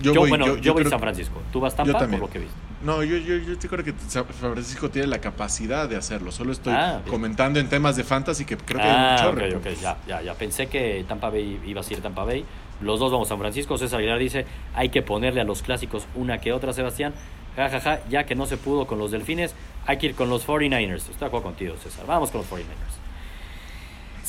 Yo, 0.00 0.14
bueno, 0.14 0.56
yo, 0.56 0.72
voy 0.74 0.82
a 0.82 0.84
creo- 0.84 0.90
San 0.90 1.00
Francisco. 1.00 1.42
Tú 1.52 1.60
vas 1.60 1.72
yo 1.76 1.84
Tampa 1.92 2.06
por 2.06 2.18
lo 2.20 2.30
que 2.30 2.38
viste. 2.38 2.54
No, 2.84 3.02
yo, 3.02 3.16
yo, 3.16 3.36
yo 3.36 3.54
sí 3.58 3.66
creo 3.68 3.84
que 3.84 3.92
San 4.06 4.24
Francisco 4.24 4.88
tiene 4.88 5.08
la 5.08 5.18
capacidad 5.20 5.88
de 5.88 5.96
hacerlo. 5.96 6.30
Solo 6.30 6.52
estoy 6.52 6.72
Ah, 6.76 7.02
comentando 7.10 7.58
en 7.58 7.68
temas 7.68 7.96
de 7.96 8.04
fantasy 8.04 8.44
que 8.44 8.56
creo 8.56 8.78
que 8.80 8.86
ah, 8.86 9.16
hay 9.16 9.26
un 9.28 9.34
chorro. 9.34 9.58
ok, 9.58 9.66
ok, 9.66 9.80
ya, 9.80 9.96
ya, 10.06 10.22
ya. 10.22 10.34
Pensé 10.34 10.68
que 10.68 11.04
Tampa 11.08 11.28
Bay 11.30 11.60
iba 11.66 11.80
a 11.80 11.84
ser 11.84 12.00
Tampa 12.00 12.24
Bay. 12.24 12.44
Los 12.80 13.00
dos 13.00 13.10
vamos 13.10 13.26
a 13.26 13.30
San 13.30 13.38
Francisco. 13.40 13.76
César 13.76 13.98
Aguilar 13.98 14.18
dice, 14.20 14.46
hay 14.74 14.88
que 14.90 15.02
ponerle 15.02 15.40
a 15.40 15.44
los 15.44 15.62
clásicos 15.62 16.06
una 16.14 16.38
que 16.38 16.52
otra, 16.52 16.72
Sebastián. 16.72 17.12
Ja, 17.56 17.68
ja, 17.68 17.80
ja, 17.80 17.98
ya 18.08 18.24
que 18.24 18.36
no 18.36 18.46
se 18.46 18.56
pudo 18.56 18.86
con 18.86 19.00
los 19.00 19.10
Delfines, 19.10 19.56
hay 19.84 19.98
que 19.98 20.06
ir 20.06 20.14
con 20.14 20.30
los 20.30 20.46
49ers. 20.46 20.94
Estoy 20.98 21.16
de 21.18 21.26
acuerdo 21.26 21.42
contigo, 21.46 21.74
César. 21.82 22.06
Vamos 22.06 22.30
con 22.30 22.42
los 22.42 22.48
49ers. 22.48 23.07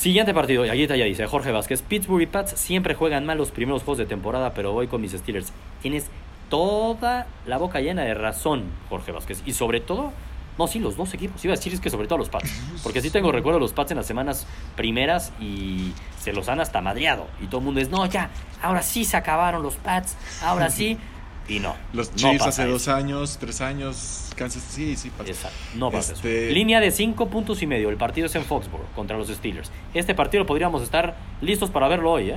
Siguiente 0.00 0.32
partido, 0.32 0.64
y 0.64 0.70
aquí 0.70 0.84
está 0.84 0.96
ya 0.96 1.04
dice 1.04 1.26
Jorge 1.26 1.52
Vázquez. 1.52 1.82
Pittsburgh 1.82 2.22
y 2.22 2.26
Pats 2.26 2.52
siempre 2.52 2.94
juegan 2.94 3.26
mal 3.26 3.36
los 3.36 3.50
primeros 3.50 3.82
juegos 3.82 3.98
de 3.98 4.06
temporada, 4.06 4.54
pero 4.54 4.72
voy 4.72 4.86
con 4.86 5.02
mis 5.02 5.12
Steelers. 5.12 5.52
Tienes 5.82 6.06
toda 6.48 7.26
la 7.44 7.58
boca 7.58 7.82
llena 7.82 8.04
de 8.04 8.14
razón, 8.14 8.64
Jorge 8.88 9.12
Vázquez. 9.12 9.42
Y 9.44 9.52
sobre 9.52 9.80
todo, 9.80 10.14
no, 10.56 10.68
sí, 10.68 10.78
los 10.78 10.96
dos 10.96 11.12
equipos. 11.12 11.44
Iba 11.44 11.52
a 11.52 11.56
decir 11.58 11.74
es 11.74 11.80
que 11.80 11.90
sobre 11.90 12.08
todo 12.08 12.16
los 12.16 12.30
Pats. 12.30 12.50
Porque 12.82 13.02
sí 13.02 13.10
tengo 13.10 13.30
recuerdo 13.30 13.58
de 13.58 13.64
los 13.64 13.74
Pats 13.74 13.90
en 13.90 13.98
las 13.98 14.06
semanas 14.06 14.46
primeras 14.74 15.34
y 15.38 15.92
se 16.18 16.32
los 16.32 16.48
han 16.48 16.60
hasta 16.60 16.80
madreado. 16.80 17.26
Y 17.38 17.48
todo 17.48 17.58
el 17.58 17.66
mundo 17.66 17.82
es, 17.82 17.90
no, 17.90 18.06
ya, 18.06 18.30
ahora 18.62 18.80
sí 18.80 19.04
se 19.04 19.18
acabaron 19.18 19.62
los 19.62 19.76
Pats, 19.76 20.16
ahora 20.42 20.70
sí. 20.70 20.96
Y 21.50 21.58
no. 21.58 21.74
Los 21.92 22.10
no 22.12 22.16
Chiefs 22.16 22.38
pasa 22.38 22.48
hace 22.50 22.62
eso. 22.62 22.70
dos 22.72 22.88
años, 22.88 23.36
tres 23.40 23.60
años, 23.60 24.30
Kansas 24.36 24.62
sí, 24.70 24.96
sí 24.96 25.10
pasa. 25.10 25.28
Exacto, 25.30 25.56
no 25.74 25.90
pasa 25.90 26.12
Este- 26.12 26.46
eso. 26.46 26.54
Línea 26.54 26.78
de 26.80 26.90
5 26.92 27.28
puntos 27.28 27.60
y 27.62 27.66
medio. 27.66 27.90
El 27.90 27.96
partido 27.96 28.26
es 28.26 28.34
en 28.36 28.44
Foxborough 28.44 28.86
contra 28.94 29.18
los 29.18 29.28
Steelers. 29.28 29.70
Este 29.92 30.14
partido 30.14 30.46
podríamos 30.46 30.82
estar 30.82 31.16
listos 31.40 31.68
para 31.70 31.88
verlo 31.88 32.12
hoy, 32.12 32.30
¿eh? 32.30 32.36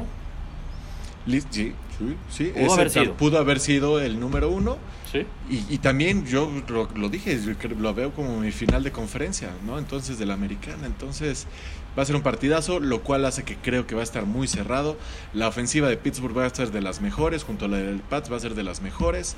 Lis- 1.26 1.46
Sí, 1.50 1.74
sí, 2.00 2.16
sí. 2.30 2.44
Pudo 2.54 2.66
ese 2.66 2.74
haber 2.74 2.90
sido. 2.90 3.14
pudo 3.18 3.38
haber 3.40 3.60
sido 3.60 4.00
el 4.02 4.20
número 4.20 4.50
uno. 4.50 4.78
Sí. 5.12 5.26
Y, 5.50 5.76
y 5.76 5.78
también 5.78 6.26
yo 6.26 6.52
lo, 6.68 6.90
lo 6.96 7.10
dije, 7.10 7.40
yo 7.42 7.54
creo- 7.58 7.78
lo 7.80 7.94
veo 7.94 8.12
como 8.14 8.40
mi 8.40 8.52
final 8.52 8.84
de 8.84 8.92
conferencia, 8.92 9.52
¿no? 9.66 9.78
Entonces, 9.78 10.18
de 10.20 10.26
la 10.26 10.34
americana. 10.34 10.86
Entonces, 10.88 11.46
va 11.98 12.02
a 12.04 12.06
ser 12.06 12.16
un 12.16 12.24
partidazo, 12.24 12.80
lo 12.80 13.02
cual 13.04 13.24
hace 13.26 13.44
que 13.44 13.56
creo 13.56 13.86
que 13.86 13.94
va 13.96 14.02
a 14.02 14.04
estar 14.04 14.26
muy 14.26 14.48
cerrado. 14.48 14.98
La 15.34 15.48
ofensiva 15.48 15.88
de 15.88 15.98
Pittsburgh 15.98 16.36
va 16.38 16.46
a 16.46 16.50
ser 16.50 16.72
de 16.72 16.82
las 16.82 17.00
mejores, 17.00 17.44
junto 17.44 17.66
a 17.66 17.68
la 17.68 17.78
del 17.78 18.00
Pats 18.00 18.32
va 18.32 18.38
a 18.38 18.40
ser 18.40 18.56
de 18.56 18.64
las 18.64 18.82
mejores. 18.82 19.36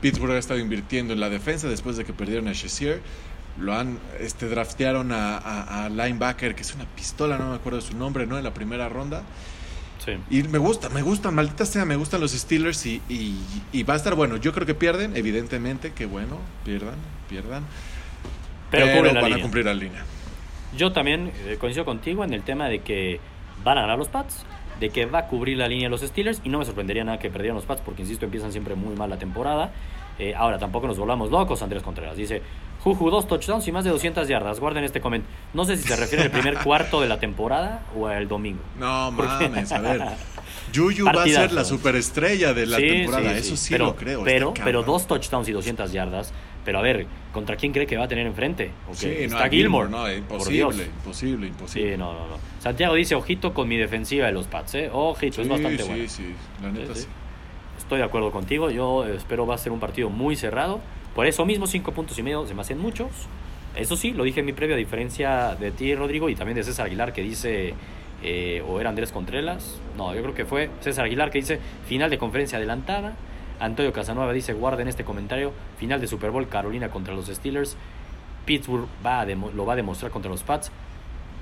Pittsburgh 0.00 0.32
ha 0.32 0.38
estado 0.38 0.60
invirtiendo 0.60 1.12
en 1.12 1.20
la 1.20 1.28
defensa 1.28 1.68
después 1.68 1.96
de 1.96 2.04
que 2.04 2.12
perdieron 2.12 2.46
a 2.48 2.52
Shazier. 2.52 3.00
Lo 3.58 3.74
han, 3.74 3.98
este, 4.20 4.48
draftearon 4.48 5.10
a, 5.12 5.38
a- 5.38 5.86
a 5.86 5.88
linebacker, 5.88 6.54
que 6.54 6.62
es 6.62 6.74
una 6.74 6.84
pistola, 6.84 7.36
no 7.38 7.48
me 7.50 7.56
acuerdo 7.56 7.80
de 7.80 7.86
su 7.86 7.96
nombre, 7.96 8.26
¿no? 8.26 8.38
En 8.38 8.44
la 8.44 8.54
primera 8.54 8.88
ronda. 8.88 9.22
Sí. 10.06 10.12
Y 10.30 10.42
me 10.44 10.58
gusta, 10.58 10.88
me 10.88 11.02
gustan, 11.02 11.34
maldita 11.34 11.66
sea, 11.66 11.84
me 11.84 11.96
gustan 11.96 12.20
los 12.22 12.30
Steelers 12.32 12.86
y, 12.86 13.02
y- 13.08 13.36
y 13.72 13.82
va 13.82 13.94
a 13.94 13.96
estar 13.98 14.14
bueno. 14.14 14.36
Yo 14.36 14.52
creo 14.54 14.66
que 14.66 14.74
pierden, 14.74 15.16
evidentemente, 15.16 15.92
que 15.92 16.06
bueno, 16.06 16.38
pierdan, 16.64 16.94
pierdan. 17.28 17.64
Pero, 18.70 18.86
Pero, 18.86 19.02
van 19.14 19.24
línea. 19.24 19.36
a 19.36 19.42
cumplir 19.42 19.64
la 19.66 19.74
línea. 19.74 20.04
Yo 20.76 20.92
también 20.92 21.32
eh, 21.46 21.56
coincido 21.58 21.84
contigo 21.84 22.24
en 22.24 22.32
el 22.32 22.42
tema 22.42 22.68
de 22.68 22.80
que 22.80 23.20
van 23.64 23.78
a 23.78 23.82
ganar 23.82 23.98
los 23.98 24.08
Pats, 24.08 24.44
de 24.80 24.90
que 24.90 25.06
va 25.06 25.20
a 25.20 25.26
cubrir 25.28 25.56
la 25.56 25.68
línea 25.68 25.88
los 25.88 26.02
Steelers 26.02 26.40
y 26.44 26.48
no 26.50 26.58
me 26.58 26.64
sorprendería 26.64 27.02
nada 27.04 27.18
que 27.18 27.30
perdieran 27.30 27.56
los 27.56 27.64
Pats 27.64 27.80
porque, 27.84 28.02
insisto, 28.02 28.24
empiezan 28.26 28.52
siempre 28.52 28.74
muy 28.74 28.94
mal 28.94 29.08
la 29.10 29.18
temporada. 29.18 29.72
Eh, 30.18 30.34
ahora, 30.36 30.58
tampoco 30.58 30.86
nos 30.86 30.98
volvamos 30.98 31.30
locos, 31.30 31.62
Andrés 31.62 31.82
Contreras. 31.82 32.16
Dice, 32.16 32.42
Juju, 32.86 33.10
dos 33.10 33.26
touchdowns 33.26 33.66
y 33.66 33.72
más 33.72 33.82
de 33.82 33.90
200 33.90 34.28
yardas. 34.28 34.60
Guarden 34.60 34.84
este 34.84 35.00
comentario. 35.00 35.36
No 35.54 35.64
sé 35.64 35.76
si 35.76 35.88
se 35.88 35.96
refiere 35.96 36.22
al 36.22 36.30
primer 36.30 36.54
cuarto 36.62 37.00
de 37.00 37.08
la 37.08 37.18
temporada 37.18 37.82
o 37.96 38.06
al 38.06 38.28
domingo. 38.28 38.60
No 38.78 39.10
mames, 39.10 39.72
a 39.72 39.80
ver. 39.80 40.02
Yuyu 40.72 41.04
va 41.06 41.24
a 41.24 41.26
ser 41.26 41.52
la 41.52 41.64
superestrella 41.64 42.54
de 42.54 42.66
la 42.66 42.76
Sí, 42.76 42.86
temporada, 42.88 43.32
sí, 43.32 43.38
eso 43.38 43.56
sí. 43.56 43.64
sí 43.66 43.72
pero, 43.74 43.86
lo 43.86 43.96
creo. 43.96 44.22
Pero, 44.22 44.54
pero 44.54 44.82
dos 44.84 45.08
touchdowns 45.08 45.48
y 45.48 45.52
200 45.52 45.90
yardas. 45.90 46.32
Pero 46.64 46.78
a 46.78 46.82
ver, 46.82 47.06
¿contra 47.32 47.56
quién 47.56 47.72
cree 47.72 47.88
que 47.88 47.96
va 47.96 48.04
a 48.04 48.08
tener 48.08 48.24
enfrente? 48.24 48.70
¿O 48.88 48.94
Sí, 48.94 49.06
qué? 49.08 49.26
no, 49.28 49.36
Está 49.36 49.48
Gilmore. 49.48 49.88
No, 49.90 50.12
imposible, 50.12 50.84
imposible, 50.84 51.46
imposible. 51.48 51.92
Sí, 51.92 51.98
no, 51.98 52.12
no, 52.12 52.20
no. 52.28 52.36
Santiago 52.60 52.94
dice, 52.94 53.16
ojito 53.16 53.52
con 53.52 53.66
mi 53.66 53.76
defensiva 53.76 54.26
de 54.26 54.32
los 54.32 54.46
Pats, 54.46 54.76
¿eh? 54.76 54.90
Ojito, 54.92 55.40
es 55.42 55.46
Sí, 55.48 55.52
bastante 55.52 55.82
sí, 55.82 55.88
bueno. 55.88 56.08
sí, 56.08 56.34
la 56.62 56.70
neta 56.70 56.94
Sí, 56.94 57.00
sí. 57.00 57.06
sí. 57.06 57.08
Estoy 57.86 57.98
de 57.98 58.04
acuerdo 58.04 58.32
contigo. 58.32 58.68
Yo 58.68 59.06
espero 59.06 59.46
va 59.46 59.54
a 59.54 59.58
ser 59.58 59.70
un 59.70 59.78
partido 59.78 60.10
muy 60.10 60.34
cerrado. 60.34 60.80
Por 61.14 61.24
eso 61.24 61.46
mismo, 61.46 61.68
cinco 61.68 61.92
puntos 61.92 62.18
y 62.18 62.22
medio 62.24 62.44
se 62.44 62.52
me 62.52 62.62
hacen 62.62 62.80
muchos. 62.80 63.10
Eso 63.76 63.94
sí, 63.94 64.10
lo 64.10 64.24
dije 64.24 64.40
en 64.40 64.46
mi 64.46 64.52
previa, 64.52 64.74
a 64.74 64.78
diferencia 64.78 65.54
de 65.54 65.70
ti, 65.70 65.94
Rodrigo, 65.94 66.28
y 66.28 66.34
también 66.34 66.56
de 66.56 66.64
César 66.64 66.86
Aguilar, 66.86 67.12
que 67.12 67.22
dice, 67.22 67.74
eh, 68.24 68.60
o 68.66 68.80
era 68.80 68.90
Andrés 68.90 69.12
Contreras. 69.12 69.80
No, 69.96 70.12
yo 70.16 70.22
creo 70.22 70.34
que 70.34 70.44
fue 70.44 70.68
César 70.80 71.04
Aguilar, 71.04 71.30
que 71.30 71.38
dice, 71.38 71.60
final 71.86 72.10
de 72.10 72.18
conferencia 72.18 72.58
adelantada. 72.58 73.14
Antonio 73.60 73.92
Casanueva 73.92 74.32
dice, 74.32 74.52
guarden 74.52 74.88
este 74.88 75.04
comentario, 75.04 75.52
final 75.78 76.00
de 76.00 76.08
Super 76.08 76.32
Bowl, 76.32 76.48
Carolina 76.48 76.88
contra 76.88 77.14
los 77.14 77.26
Steelers. 77.26 77.76
Pittsburgh 78.46 78.88
va 79.06 79.24
lo 79.24 79.64
va 79.64 79.74
a 79.74 79.76
demostrar 79.76 80.10
contra 80.10 80.28
los 80.28 80.42
Pats. 80.42 80.72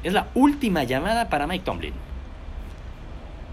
Es 0.03 0.13
la 0.13 0.29
última 0.35 0.85
llamada 0.85 1.31
para 1.31 1.47
Mike 1.47 1.65
Tomlin. 1.65 1.95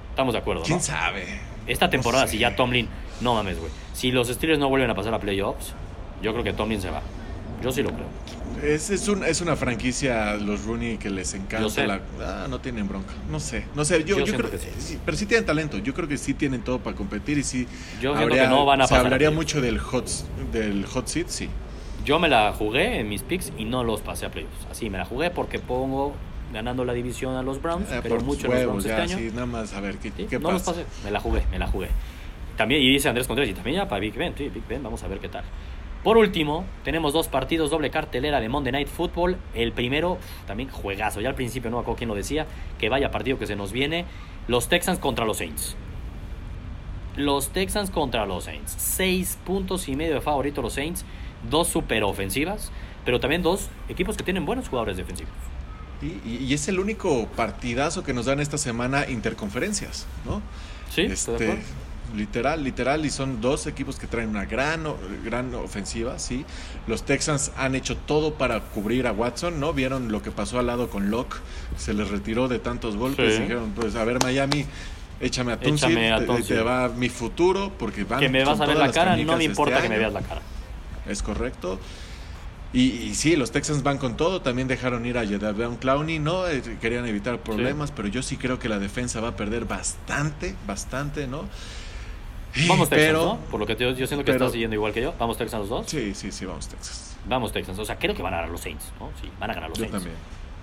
Estamos 0.09 0.33
de 0.33 0.39
acuerdo, 0.39 0.63
¿Quién 0.63 0.79
¿no? 0.79 0.83
sabe? 0.83 1.50
Esta 1.71 1.89
temporada, 1.89 2.25
sé. 2.25 2.33
si 2.33 2.37
ya 2.39 2.55
Tomlin, 2.55 2.87
no 3.21 3.33
mames, 3.35 3.59
güey. 3.59 3.71
Si 3.93 4.11
los 4.11 4.27
Steelers 4.27 4.59
no 4.59 4.69
vuelven 4.69 4.89
a 4.89 4.95
pasar 4.95 5.13
a 5.13 5.19
playoffs, 5.19 5.73
yo 6.21 6.31
creo 6.33 6.43
que 6.43 6.53
Tomlin 6.53 6.81
se 6.81 6.89
va. 6.89 7.01
Yo 7.63 7.71
sí 7.71 7.81
lo 7.83 7.89
creo. 7.91 8.07
Es, 8.63 8.89
es, 8.89 9.07
un- 9.07 9.23
es 9.23 9.41
una 9.41 9.55
franquicia, 9.55 10.33
los 10.35 10.65
Rooney, 10.65 10.97
que 10.97 11.09
les 11.09 11.33
encanta. 11.33 11.87
La, 11.87 12.01
ah, 12.21 12.47
no 12.49 12.59
tienen 12.59 12.87
bronca. 12.87 13.13
No 13.29 13.39
sé, 13.39 13.65
no 13.75 13.85
sé. 13.85 13.99
Yo, 14.03 14.17
Yo 14.17 14.19
yo 14.19 14.25
siento 14.25 14.49
creo 14.49 14.59
que 14.59 14.65
sí. 14.65 14.69
sí, 14.77 14.99
Pero 15.03 15.17
sí 15.17 15.25
tienen 15.25 15.45
talento. 15.45 15.77
Yo 15.77 15.93
creo 15.93 16.07
que 16.07 16.17
sí 16.17 16.33
tienen 16.33 16.61
todo 16.61 16.79
para 16.79 16.95
competir 16.95 17.37
y 17.37 17.43
sí. 17.43 17.67
Yo 18.01 18.15
siento 18.15 18.35
que 18.35 18.47
no 18.47 18.65
van 18.65 18.81
a 18.81 18.85
Se 18.85 18.89
pasar 18.89 19.05
a 19.05 19.07
hablaría 19.07 19.31
mucho 19.31 19.61
del 19.61 19.79
hot, 19.79 20.07
del 20.51 20.85
hot 20.85 21.07
seat, 21.07 21.27
sí. 21.29 21.49
Yo 22.05 22.19
me 22.19 22.27
la 22.29 22.51
jugué 22.53 22.99
en 22.99 23.09
mis 23.09 23.21
picks 23.23 23.51
y 23.57 23.65
no 23.65 23.83
los 23.83 24.01
pasé 24.01 24.25
a 24.25 24.29
playoffs. 24.31 24.67
Así 24.69 24.89
me 24.89 24.97
la 24.97 25.05
jugué 25.05 25.29
porque 25.31 25.59
pongo 25.59 26.13
ganando 26.51 26.85
la 26.85 26.93
división 26.93 27.35
a 27.35 27.43
los 27.43 27.61
Browns. 27.61 27.91
Eh, 27.91 27.99
pero 28.01 28.15
por 28.15 28.23
mucho 28.23 28.47
en 28.47 28.53
los 28.53 28.59
huevos, 28.59 28.83
Browns 28.83 28.85
ya, 28.85 29.03
este 29.03 29.13
año. 29.13 29.29
sí, 29.29 29.33
nada 29.33 29.45
más 29.45 29.73
a 29.73 29.81
ver 29.81 29.97
qué, 29.97 30.11
Sí, 30.15 30.27
qué 30.29 30.39
no 30.39 30.51
los 30.51 30.63
pasé. 30.63 30.85
Me 31.03 31.11
la 31.11 31.19
jugué, 31.19 31.43
me 31.51 31.59
la 31.59 31.67
jugué. 31.67 31.89
También, 32.57 32.81
y 32.81 32.89
dice 32.89 33.09
Andrés 33.09 33.27
Contreras, 33.27 33.49
y 33.49 33.53
también 33.53 33.77
ya 33.77 33.87
para 33.87 33.99
Big 33.99 34.13
Ben, 34.13 34.33
sí, 34.37 34.49
Big 34.49 34.67
Ben, 34.67 34.83
vamos 34.83 35.03
a 35.03 35.07
ver 35.07 35.19
qué 35.19 35.29
tal. 35.29 35.43
Por 36.03 36.17
último, 36.17 36.65
tenemos 36.83 37.13
dos 37.13 37.27
partidos, 37.27 37.69
doble 37.69 37.91
cartelera 37.91 38.39
de 38.39 38.49
Monday 38.49 38.71
Night 38.71 38.87
Football. 38.87 39.37
El 39.53 39.71
primero, 39.71 40.17
también 40.47 40.69
juegazo. 40.69 41.21
Ya 41.21 41.29
al 41.29 41.35
principio 41.35 41.69
no 41.69 41.77
me 41.77 41.81
acuerdo 41.81 41.97
quién 41.97 42.07
lo 42.07 42.15
decía, 42.15 42.47
que 42.79 42.89
vaya 42.89 43.11
partido 43.11 43.37
que 43.37 43.45
se 43.45 43.55
nos 43.55 43.71
viene. 43.71 44.05
Los 44.47 44.67
Texans 44.67 44.97
contra 44.97 45.25
los 45.25 45.37
Saints. 45.37 45.75
Los 47.15 47.49
Texans 47.49 47.91
contra 47.91 48.25
los 48.25 48.45
Saints. 48.45 48.73
Seis 48.77 49.37
puntos 49.45 49.87
y 49.89 49.95
medio 49.95 50.15
de 50.15 50.21
favorito 50.21 50.63
los 50.63 50.73
Saints. 50.73 51.05
Dos 51.47 51.67
super 51.67 52.03
ofensivas, 52.03 52.71
pero 53.05 53.19
también 53.19 53.43
dos 53.43 53.69
equipos 53.87 54.17
que 54.17 54.23
tienen 54.23 54.43
buenos 54.45 54.69
jugadores 54.69 54.97
defensivos. 54.97 55.33
Y, 56.01 56.45
y 56.45 56.53
es 56.53 56.67
el 56.67 56.79
único 56.79 57.27
partidazo 57.35 58.03
que 58.03 58.13
nos 58.13 58.25
dan 58.25 58.39
esta 58.39 58.57
semana 58.57 59.07
interconferencias, 59.09 60.05
¿no? 60.25 60.41
Sí, 60.93 61.01
¿estoy 61.01 61.37
de 61.37 61.49
Este, 61.53 61.63
literal, 62.15 62.63
literal, 62.63 63.05
y 63.05 63.09
son 63.09 63.39
dos 63.39 63.67
equipos 63.67 63.97
que 63.97 64.07
traen 64.07 64.29
una 64.29 64.45
gran, 64.45 64.83
gran 65.23 65.53
ofensiva, 65.55 66.19
sí. 66.19 66.43
Los 66.87 67.03
Texans 67.03 67.51
han 67.55 67.75
hecho 67.75 67.95
todo 67.95 68.33
para 68.33 68.59
cubrir 68.61 69.07
a 69.07 69.11
Watson, 69.13 69.59
¿no? 69.59 69.73
Vieron 69.73 70.11
lo 70.11 70.21
que 70.21 70.31
pasó 70.31 70.59
al 70.59 70.67
lado 70.67 70.89
con 70.89 71.09
Locke, 71.11 71.37
se 71.77 71.93
les 71.93 72.09
retiró 72.09 72.47
de 72.47 72.59
tantos 72.59 72.97
golpes, 72.97 73.35
Sí. 73.35 73.41
dijeron, 73.43 73.71
pues 73.75 73.95
a 73.95 74.03
ver 74.03 74.21
Miami, 74.23 74.65
échame 75.21 75.53
a 75.53 75.59
Tunsil, 75.59 75.95
te- 75.95 76.41
te, 76.43 76.61
va 76.61 76.89
mi 76.89 77.09
futuro, 77.09 77.71
porque 77.77 78.03
van 78.03 78.19
que 78.19 78.27
me 78.27 78.43
vas 78.43 78.59
a 78.59 78.65
ver 78.65 78.75
la 78.75 78.91
cara, 78.91 79.15
no 79.15 79.37
me 79.37 79.43
este 79.43 79.43
importa 79.45 79.81
que 79.81 79.87
me 79.89 79.97
veas 79.99 80.11
la 80.13 80.21
cara. 80.21 80.41
Es 81.07 81.21
correcto. 81.23 81.79
Y, 82.73 82.83
y 82.89 83.15
sí, 83.15 83.35
los 83.35 83.51
Texans 83.51 83.83
van 83.83 83.97
con 83.97 84.15
todo. 84.15 84.41
También 84.41 84.67
dejaron 84.67 85.05
ir 85.05 85.17
a 85.17 85.25
Jadavion 85.27 85.75
Clowney, 85.75 86.19
¿no? 86.19 86.47
Eh, 86.47 86.61
Querían 86.79 87.05
evitar 87.05 87.39
problemas, 87.39 87.91
pero 87.91 88.07
yo 88.07 88.21
sí 88.23 88.37
creo 88.37 88.59
que 88.59 88.69
la 88.69 88.79
defensa 88.79 89.19
va 89.19 89.29
a 89.29 89.35
perder 89.35 89.65
bastante, 89.65 90.55
bastante, 90.65 91.27
¿no? 91.27 91.45
Vamos 92.67 92.89
Texans, 92.89 93.07
pero, 93.07 93.25
¿no? 93.25 93.37
Por 93.49 93.59
lo 93.61 93.65
que 93.65 93.75
te- 93.75 93.83
yo 93.85 93.95
siento 94.07 94.17
que 94.17 94.23
pero- 94.31 94.35
estás 94.35 94.51
siguiendo 94.51 94.75
igual 94.75 94.93
que 94.93 95.01
yo. 95.01 95.13
Vamos 95.17 95.37
Texans 95.37 95.61
los 95.61 95.69
dos. 95.69 95.85
Sí, 95.89 96.13
sí, 96.13 96.31
sí, 96.31 96.45
vamos 96.45 96.67
Texas. 96.67 97.17
Vamos 97.25 97.51
Texans. 97.53 97.79
O 97.79 97.85
sea, 97.85 97.97
creo 97.97 98.13
que 98.15 98.21
van 98.21 98.33
a 98.33 98.37
ganar 98.37 98.51
los 98.51 98.61
Saints, 98.61 98.91
¿no? 98.99 99.09
Sí, 99.21 99.29
van 99.39 99.51
a 99.51 99.53
ganar 99.53 99.69
los 99.69 99.77
Yo 99.77 99.83
Saints. 99.85 99.97
también. 100.03 100.15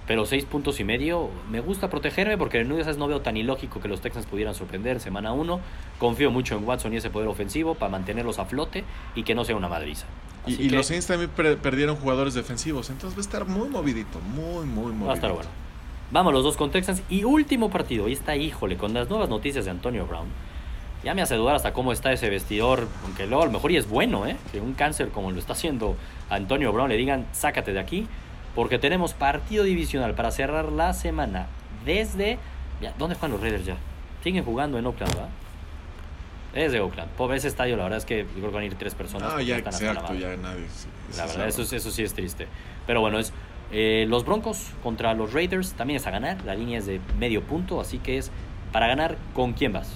Pero 0.07 0.25
seis 0.25 0.45
puntos 0.47 0.81
y 0.81 0.85
medio, 0.85 1.29
me 1.51 1.61
gusta 1.61 1.91
protegerme 1.91 2.39
porque 2.39 2.61
en 2.61 2.73
esas 2.73 2.97
no 2.97 3.09
veo 3.09 3.21
tan 3.21 3.37
ilógico 3.37 3.81
que 3.81 3.89
los 3.89 4.01
Texans 4.01 4.25
pudieran 4.27 4.55
sorprender 4.55 5.01
semana 5.01 5.33
uno. 5.33 5.61
Confío 5.99 6.31
mucho 6.31 6.57
en 6.57 6.65
Watson 6.67 6.95
y 6.95 6.97
ese 6.97 7.11
poder 7.11 7.29
ofensivo 7.29 7.75
para 7.75 7.91
mantenerlos 7.93 8.39
a 8.39 8.47
flote 8.47 8.85
y 9.15 9.23
que 9.25 9.35
no 9.35 9.45
sea 9.45 9.57
una 9.57 9.69
madriza. 9.69 10.07
Y, 10.49 10.55
Así 10.55 10.63
y 10.65 10.69
que 10.71 10.77
los 10.77 10.87
Saints 10.87 11.07
también 11.07 11.31
per- 11.31 11.59
perdieron 11.59 11.97
jugadores 11.97 12.35
defensivos, 12.35 12.91
entonces 12.91 13.17
va 13.17 13.21
a 13.21 13.25
estar 13.27 13.45
muy 13.47 13.69
movidito, 13.69 14.19
muy, 14.21 14.65
muy 14.67 14.93
movidito. 14.93 15.07
va 15.07 15.13
a 15.13 15.17
estar 15.17 15.33
bueno. 15.33 15.51
Vamos 16.11 16.33
los 16.33 16.43
dos 16.43 16.57
con 16.57 16.71
Texans. 16.71 17.03
Y 17.11 17.25
último 17.25 17.69
partido, 17.71 18.09
y 18.09 18.13
está, 18.15 18.35
híjole, 18.35 18.77
con 18.77 18.95
las 18.95 19.09
nuevas 19.11 19.29
noticias 19.29 19.65
de 19.67 19.71
Antonio 19.71 20.07
Brown. 20.07 20.27
Ya 21.05 21.15
me 21.15 21.23
hace 21.23 21.37
dudar 21.37 21.55
hasta 21.55 21.73
cómo 21.73 21.93
está 21.93 22.13
ese 22.13 22.29
vestidor, 22.29 22.89
aunque 23.05 23.27
luego 23.27 23.43
a 23.43 23.47
lo 23.47 23.53
mejor 23.53 23.71
y 23.71 23.77
es 23.77 23.89
bueno, 23.89 24.27
¿eh? 24.27 24.37
Que 24.51 24.61
un 24.61 24.73
cáncer 24.75 25.11
como 25.11 25.31
lo 25.31 25.39
está 25.39 25.53
haciendo 25.53 25.97
Antonio 26.31 26.73
Brown 26.73 26.89
le 26.89 26.97
digan, 26.97 27.27
sácate 27.33 27.73
de 27.73 27.79
aquí, 27.79 28.09
porque 28.55 28.79
tenemos 28.81 29.13
partido 29.15 29.63
divisional 29.65 30.15
para 30.15 30.31
cerrar 30.33 30.73
la 30.73 30.95
semana 30.95 31.47
desde... 31.85 32.39
Ya, 32.81 32.95
¿Dónde 32.99 33.15
juegan 33.15 33.33
los 33.33 33.41
Raiders 33.41 33.65
ya? 33.67 33.77
Siguen 34.25 34.45
jugando 34.45 34.79
en 34.79 34.87
Oakland, 34.87 35.13
¿verdad? 35.15 35.29
Es 36.55 36.73
de 36.73 36.81
Oakland. 36.81 37.11
Pobre 37.13 37.37
ese 37.37 37.49
estadio, 37.49 37.77
la 37.77 37.85
verdad 37.85 37.99
es 37.99 38.05
que 38.05 38.21
yo 38.25 38.33
creo 38.39 38.49
que 38.49 38.55
van 38.55 38.63
a 38.63 38.67
ir 38.67 38.75
tres 38.75 38.95
personas. 38.95 39.31
Porque 39.31 39.47
ya, 39.47 39.59
exacto, 39.59 40.15
ya 40.15 40.37
nadie. 40.37 40.65
sí, 40.75 40.89
La 41.17 41.27
verdad, 41.27 41.49
eso, 41.49 41.63
es- 41.63 41.73
eso 41.73 41.91
sí 41.91 42.03
es 42.03 42.15
triste. 42.15 42.47
Pero 42.87 43.01
bueno, 43.01 43.19
es 43.19 43.33
eh, 43.71 44.07
los 44.09 44.25
Broncos 44.25 44.63
contra 44.83 45.13
los 45.13 45.35
Raiders 45.35 45.73
también 45.75 45.99
es 45.99 46.07
a 46.07 46.11
ganar. 46.11 46.43
La 46.45 46.55
línea 46.55 46.79
es 46.79 46.87
de 46.87 47.01
medio 47.19 47.43
punto, 47.43 47.81
así 47.81 47.99
que 47.99 48.17
es 48.19 48.31
para 48.73 48.87
ganar. 48.87 49.19
¿Con 49.35 49.53
quién 49.53 49.73
vas? 49.75 49.89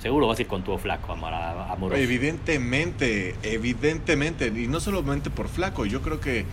Seguro 0.00 0.28
vas 0.28 0.38
a 0.38 0.42
ir 0.42 0.48
con 0.48 0.62
tu 0.62 0.76
flaco, 0.78 1.12
amor- 1.12 1.34
amoroso. 1.34 2.00
Evidentemente, 2.00 3.34
evidentemente, 3.42 4.46
y 4.46 4.66
no 4.66 4.80
solamente 4.80 5.28
por 5.28 5.48
flaco, 5.48 5.84
yo 5.86 6.00
creo 6.02 6.20
que 6.20 6.46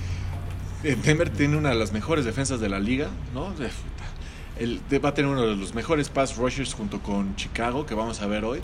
eh, 0.83 0.97
Denver 1.03 1.29
tiene 1.29 1.55
una 1.55 1.69
de 1.69 1.75
las 1.75 1.91
mejores 1.93 2.25
defensas 2.25 2.59
de 2.59 2.69
la 2.69 2.79
liga, 2.79 3.09
¿no? 3.33 3.51
De- 3.51 3.69
El, 4.59 4.79
va 5.03 5.09
a 5.09 5.13
tener 5.13 5.29
uno 5.31 5.41
de 5.45 5.55
los 5.55 5.73
mejores 5.75 6.09
pass 6.09 6.37
rushers 6.37 6.73
junto 6.73 6.99
con 7.01 7.35
Chicago, 7.35 7.85
que 7.85 7.93
vamos 7.95 8.21
a 8.21 8.27
ver 8.27 8.45
hoy. 8.45 8.61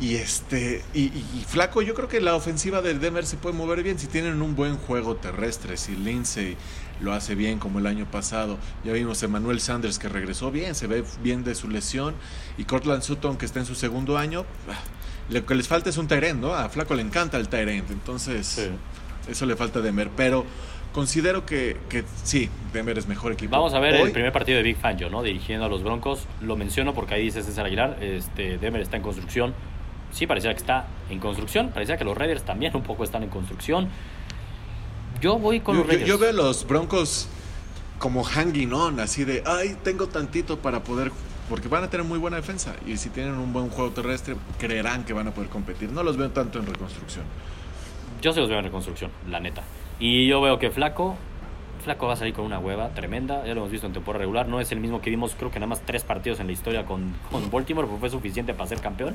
Y 0.00 0.14
este 0.14 0.82
y, 0.94 1.06
y- 1.06 1.24
y 1.40 1.44
flaco, 1.46 1.82
yo 1.82 1.92
creo 1.94 2.08
que 2.08 2.20
la 2.20 2.34
ofensiva 2.36 2.82
del 2.82 3.00
Denver 3.00 3.26
se 3.26 3.36
puede 3.36 3.56
mover 3.56 3.82
bien 3.82 3.98
si 3.98 4.06
tienen 4.06 4.40
un 4.42 4.54
buen 4.54 4.76
juego 4.76 5.16
terrestre, 5.16 5.76
si 5.76 5.96
Lindsey 5.96 6.56
lo 7.00 7.12
hace 7.12 7.34
bien 7.34 7.58
como 7.58 7.78
el 7.80 7.86
año 7.86 8.06
pasado. 8.08 8.58
Ya 8.84 8.92
vimos 8.92 9.22
a 9.22 9.26
Emmanuel 9.26 9.60
Sanders 9.60 9.98
que 9.98 10.08
regresó 10.08 10.50
bien, 10.52 10.74
se 10.76 10.86
ve 10.86 11.02
bien 11.22 11.42
de 11.42 11.54
su 11.56 11.68
lesión 11.68 12.14
y 12.56 12.64
Cortland 12.64 13.02
Sutton 13.02 13.36
que 13.38 13.46
está 13.46 13.58
en 13.58 13.66
su 13.66 13.74
segundo 13.74 14.16
año. 14.18 14.44
Lo 15.30 15.44
que 15.44 15.54
les 15.56 15.66
falta 15.68 15.90
es 15.90 15.96
un 15.98 16.06
Tyrant, 16.08 16.40
¿no? 16.40 16.54
A 16.54 16.68
Flaco 16.70 16.94
le 16.94 17.02
encanta 17.02 17.36
el 17.36 17.48
Tyrant, 17.48 17.90
entonces 17.90 18.46
Sí. 18.46 18.68
eso 19.30 19.46
le 19.46 19.56
falta 19.56 19.80
a 19.80 19.82
Denver, 19.82 20.08
pero 20.16 20.46
considero 20.94 21.44
que, 21.44 21.76
que 21.90 22.04
sí, 22.24 22.48
Denver 22.72 22.96
es 22.96 23.06
mejor 23.08 23.32
equipo. 23.32 23.50
Vamos 23.50 23.74
a 23.74 23.78
ver 23.80 23.94
Hoy, 23.96 24.02
el 24.06 24.12
primer 24.12 24.32
partido 24.32 24.56
de 24.56 24.62
Big 24.62 24.76
Fangio, 24.78 25.10
¿no? 25.10 25.22
Dirigiendo 25.22 25.66
a 25.66 25.68
los 25.68 25.82
Broncos. 25.82 26.20
Lo 26.40 26.56
menciono 26.56 26.94
porque 26.94 27.14
ahí 27.14 27.24
dice 27.24 27.42
César 27.42 27.66
Aguilar. 27.66 27.98
Este, 28.00 28.58
Denver 28.58 28.80
está 28.80 28.96
en 28.96 29.02
construcción. 29.02 29.54
Sí, 30.12 30.26
parecía 30.26 30.52
que 30.52 30.58
está 30.58 30.86
en 31.10 31.18
construcción. 31.20 31.70
Parecía 31.72 31.96
que 31.96 32.04
los 32.04 32.16
Raiders 32.16 32.42
también 32.44 32.74
un 32.76 32.82
poco 32.82 33.04
están 33.04 33.22
en 33.22 33.28
construcción. 33.28 33.88
Yo 35.20 35.38
voy 35.38 35.60
con 35.60 35.74
Yo, 35.76 35.80
los 35.82 35.86
yo- 35.86 35.92
Raiders. 35.92 36.08
yo 36.08 36.18
veo 36.18 36.30
a 36.30 36.32
los 36.32 36.66
Broncos 36.66 37.28
como 37.98 38.22
hanging 38.22 38.72
on, 38.72 39.00
así 39.00 39.24
de, 39.24 39.42
ay, 39.46 39.76
tengo 39.82 40.06
tantito 40.06 40.58
para 40.60 40.84
poder, 40.84 41.10
porque 41.48 41.66
van 41.68 41.82
a 41.82 41.90
tener 41.90 42.06
muy 42.06 42.18
buena 42.18 42.36
defensa 42.36 42.74
y 42.86 42.96
si 42.96 43.10
tienen 43.10 43.34
un 43.34 43.52
buen 43.52 43.70
juego 43.70 43.90
terrestre, 43.90 44.36
creerán 44.58 45.04
que 45.04 45.12
van 45.12 45.26
a 45.26 45.32
poder 45.32 45.50
competir. 45.50 45.90
No 45.90 46.02
los 46.04 46.16
veo 46.16 46.30
tanto 46.30 46.58
en 46.60 46.66
reconstrucción. 46.66 47.24
Yo 48.22 48.32
se 48.32 48.40
los 48.40 48.48
veo 48.48 48.58
en 48.58 48.64
reconstrucción, 48.66 49.10
la 49.28 49.40
neta. 49.40 49.62
Y 49.98 50.28
yo 50.28 50.40
veo 50.40 50.58
que 50.60 50.70
Flaco, 50.70 51.16
Flaco 51.84 52.06
va 52.06 52.12
a 52.12 52.16
salir 52.16 52.34
con 52.34 52.44
una 52.44 52.58
hueva 52.60 52.90
tremenda. 52.90 53.44
Ya 53.44 53.54
lo 53.54 53.60
hemos 53.62 53.70
visto 53.72 53.86
en 53.88 53.92
temporada 53.92 54.20
regular. 54.20 54.46
No 54.46 54.60
es 54.60 54.70
el 54.70 54.78
mismo 54.78 55.00
que 55.00 55.10
vimos, 55.10 55.34
creo 55.36 55.50
que 55.50 55.58
nada 55.58 55.68
más 55.70 55.80
tres 55.80 56.04
partidos 56.04 56.38
en 56.38 56.46
la 56.46 56.52
historia 56.52 56.84
con, 56.84 57.12
con 57.32 57.50
Baltimore, 57.50 57.86
pero 57.88 57.98
fue 57.98 58.10
suficiente 58.10 58.54
para 58.54 58.68
ser 58.68 58.80
campeón. 58.80 59.14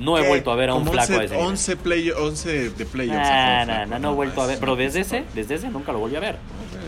No 0.00 0.16
he 0.18 0.22
¿Qué? 0.22 0.28
vuelto 0.28 0.50
a 0.50 0.56
ver 0.56 0.70
a 0.70 0.74
un 0.74 0.86
Flaco 0.86 1.12
11, 1.12 1.12
a 1.12 1.24
ese 1.24 1.34
nivel. 1.34 1.46
11, 1.46 1.76
play, 1.76 2.10
11 2.10 2.70
de 2.70 2.84
playoffs. 2.86 3.28
Flaco, 3.28 3.66
nah, 3.66 3.98
no 3.98 4.12
he 4.12 4.14
vuelto 4.14 4.42
a 4.42 4.46
ver. 4.46 4.58
Pero 4.58 4.74
desde 4.74 5.00
ese, 5.00 5.24
desde 5.34 5.56
ese 5.56 5.68
nunca 5.68 5.92
lo 5.92 5.98
volví 5.98 6.16
a 6.16 6.20
ver. 6.20 6.36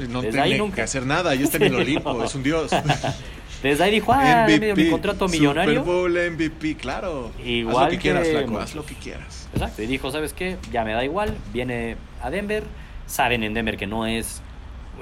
No 0.09 0.23
Desde 0.23 0.41
ahí 0.41 0.59
nunca. 0.59 0.77
que 0.77 0.83
hacer 0.83 1.05
nada, 1.07 1.35
ya 1.35 1.45
está 1.45 1.59
en 1.59 1.65
el 1.65 1.75
Olimpo, 1.77 2.13
no. 2.13 2.25
es 2.25 2.35
un 2.35 2.43
dios. 2.43 2.71
Desde 3.63 3.85
ahí 3.85 3.93
dijo, 3.93 4.13
ah, 4.13 4.47
dio 4.47 4.75
mi 4.75 4.91
contrato 4.91 5.29
millonario. 5.29 5.81
Super 5.81 5.95
Bowl 5.95 6.11
MVP, 6.33 6.77
claro. 6.77 7.31
haz 7.39 7.47
Igual 7.47 7.85
lo 7.85 7.91
que, 7.91 7.99
quieras, 7.99 8.29
Flaco, 8.29 8.59
haz 8.59 8.75
lo 8.75 8.85
que 8.85 8.95
quieras. 8.95 9.49
Exacto, 9.53 9.83
y 9.83 9.87
dijo, 9.87 10.11
¿sabes 10.11 10.33
qué? 10.33 10.57
Ya 10.73 10.83
me 10.83 10.93
da 10.95 11.05
igual, 11.05 11.37
viene 11.53 11.97
a 12.21 12.31
Denver, 12.31 12.65
saben 13.07 13.45
en 13.45 13.55
Denver 13.55 13.77
que 13.77 13.87
no 13.87 14.07
es 14.07 14.43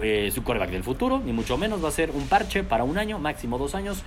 eh, 0.02 0.30
su 0.34 0.42
quarterback 0.42 0.72
del 0.72 0.82
futuro, 0.82 1.22
ni 1.24 1.32
mucho 1.32 1.56
menos, 1.56 1.82
va 1.82 1.88
a 1.88 1.92
ser 1.92 2.10
un 2.10 2.26
parche 2.26 2.62
para 2.62 2.84
un 2.84 2.98
año, 2.98 3.18
máximo 3.18 3.56
dos 3.56 3.74
años. 3.74 4.02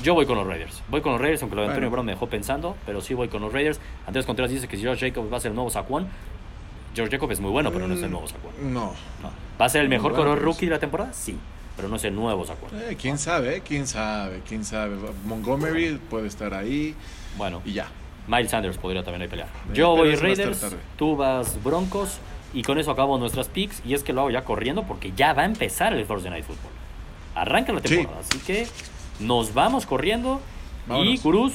Yo 0.00 0.14
voy 0.14 0.26
con 0.26 0.36
los 0.36 0.46
Raiders, 0.46 0.82
voy 0.88 1.00
con 1.00 1.12
los 1.12 1.20
Raiders, 1.20 1.42
aunque 1.42 1.54
lo 1.56 1.62
de 1.62 1.68
Antonio 1.68 1.88
Bueno. 1.88 1.92
Brown 2.02 2.06
me 2.06 2.12
dejó 2.12 2.28
pensando, 2.28 2.76
pero 2.86 3.00
sí 3.00 3.14
voy 3.14 3.28
con 3.28 3.40
los 3.42 3.52
Raiders. 3.52 3.78
Andrés 4.06 4.26
Contreras 4.26 4.50
dice 4.50 4.66
que 4.66 4.76
si 4.76 4.82
George 4.82 5.08
Jacobs 5.08 5.32
va 5.32 5.36
a 5.36 5.40
ser 5.40 5.50
el 5.50 5.54
nuevo 5.54 5.70
Saquon, 5.70 6.08
George 6.94 7.12
Jacobs 7.16 7.34
es 7.34 7.40
muy 7.40 7.50
bueno, 7.50 7.70
pero 7.72 7.86
no 7.86 7.94
es 7.94 8.02
el 8.02 8.10
nuevo 8.10 8.26
Saquon. 8.26 8.72
No. 8.72 8.92
No. 9.22 9.30
¿Va 9.60 9.66
a 9.66 9.68
ser 9.68 9.82
el 9.82 9.88
mejor 9.88 10.10
bueno, 10.12 10.24
corredor 10.24 10.42
rookie 10.44 10.66
de 10.66 10.72
la 10.72 10.78
temporada? 10.80 11.12
Sí, 11.12 11.36
pero 11.76 11.88
no 11.88 11.96
es 11.96 12.04
el 12.04 12.14
nuevo 12.16 12.44
Saquon. 12.44 12.70
Eh, 12.80 12.96
quién 13.00 13.16
sabe, 13.18 13.56
eh, 13.58 13.62
quién 13.64 13.86
sabe, 13.86 14.40
quién 14.48 14.64
sabe. 14.64 14.96
Montgomery 15.24 15.98
puede 16.10 16.26
estar 16.26 16.52
ahí 16.54 16.94
Bueno, 17.36 17.62
y 17.64 17.72
ya. 17.72 17.86
Miles 18.26 18.50
Sanders 18.50 18.78
podría 18.78 19.02
también 19.04 19.22
ahí 19.22 19.28
pelear. 19.28 19.48
Eh, 19.48 19.74
Yo 19.74 19.94
voy 19.96 20.14
Raiders, 20.16 20.64
tú 20.96 21.16
vas 21.16 21.62
Broncos 21.62 22.18
y 22.54 22.62
con 22.62 22.78
eso 22.78 22.90
acabo 22.90 23.18
nuestras 23.18 23.48
picks 23.48 23.82
y 23.86 23.94
es 23.94 24.02
que 24.02 24.12
lo 24.12 24.20
hago 24.22 24.30
ya 24.30 24.44
corriendo 24.44 24.82
porque 24.84 25.12
ya 25.16 25.32
va 25.32 25.42
a 25.42 25.46
empezar 25.46 25.92
el 25.94 26.04
Thursday 26.06 26.30
Night 26.30 26.44
Football. 26.44 26.72
Arranca 27.34 27.72
la 27.72 27.80
Sí. 27.80 27.96
temporada, 27.96 28.20
así 28.20 28.38
que 28.40 28.66
nos 29.22 29.54
vamos 29.54 29.86
corriendo 29.86 30.40
y 30.86 30.90
Vámonos. 30.90 31.22
Gurús, 31.22 31.52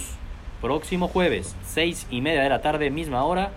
próximo 0.62 1.08
jueves, 1.08 1.56
seis 1.66 2.08
y 2.10 2.22
media 2.22 2.42
de 2.42 2.50
la 2.50 2.62
tarde, 2.62 2.90
misma 2.90 3.24
hora, 3.24 3.52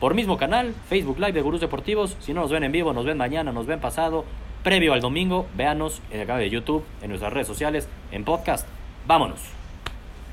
por 0.00 0.14
mismo 0.14 0.36
canal, 0.36 0.74
Facebook 0.88 1.18
Live 1.18 1.32
de 1.32 1.42
Gurús 1.42 1.60
Deportivos. 1.60 2.16
Si 2.20 2.32
no 2.34 2.40
nos 2.42 2.50
ven 2.50 2.64
en 2.64 2.72
vivo, 2.72 2.92
nos 2.92 3.04
ven 3.04 3.16
mañana, 3.18 3.52
nos 3.52 3.66
ven 3.66 3.78
pasado, 3.80 4.24
previo 4.64 4.92
al 4.94 5.00
domingo, 5.00 5.46
véanos 5.54 6.00
en 6.10 6.20
el 6.20 6.26
canal 6.26 6.42
de 6.42 6.50
YouTube, 6.50 6.84
en 7.02 7.08
nuestras 7.10 7.32
redes 7.32 7.46
sociales, 7.46 7.88
en 8.10 8.24
podcast. 8.24 8.66
Vámonos. 9.06 9.40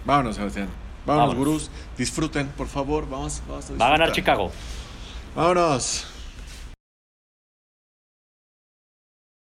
Vámonos, 0.06 0.36
Sebastián. 0.36 0.70
Vámonos, 1.06 1.36
Vámonos. 1.36 1.36
gurús. 1.36 1.72
Disfruten, 1.98 2.48
por 2.50 2.68
favor. 2.68 3.08
Vamos, 3.10 3.42
vamos 3.48 3.70
Va 3.72 3.88
a 3.88 3.92
ganar 3.92 4.10
disfrutar. 4.10 4.12
Chicago. 4.14 4.52
Vámonos. 5.36 6.08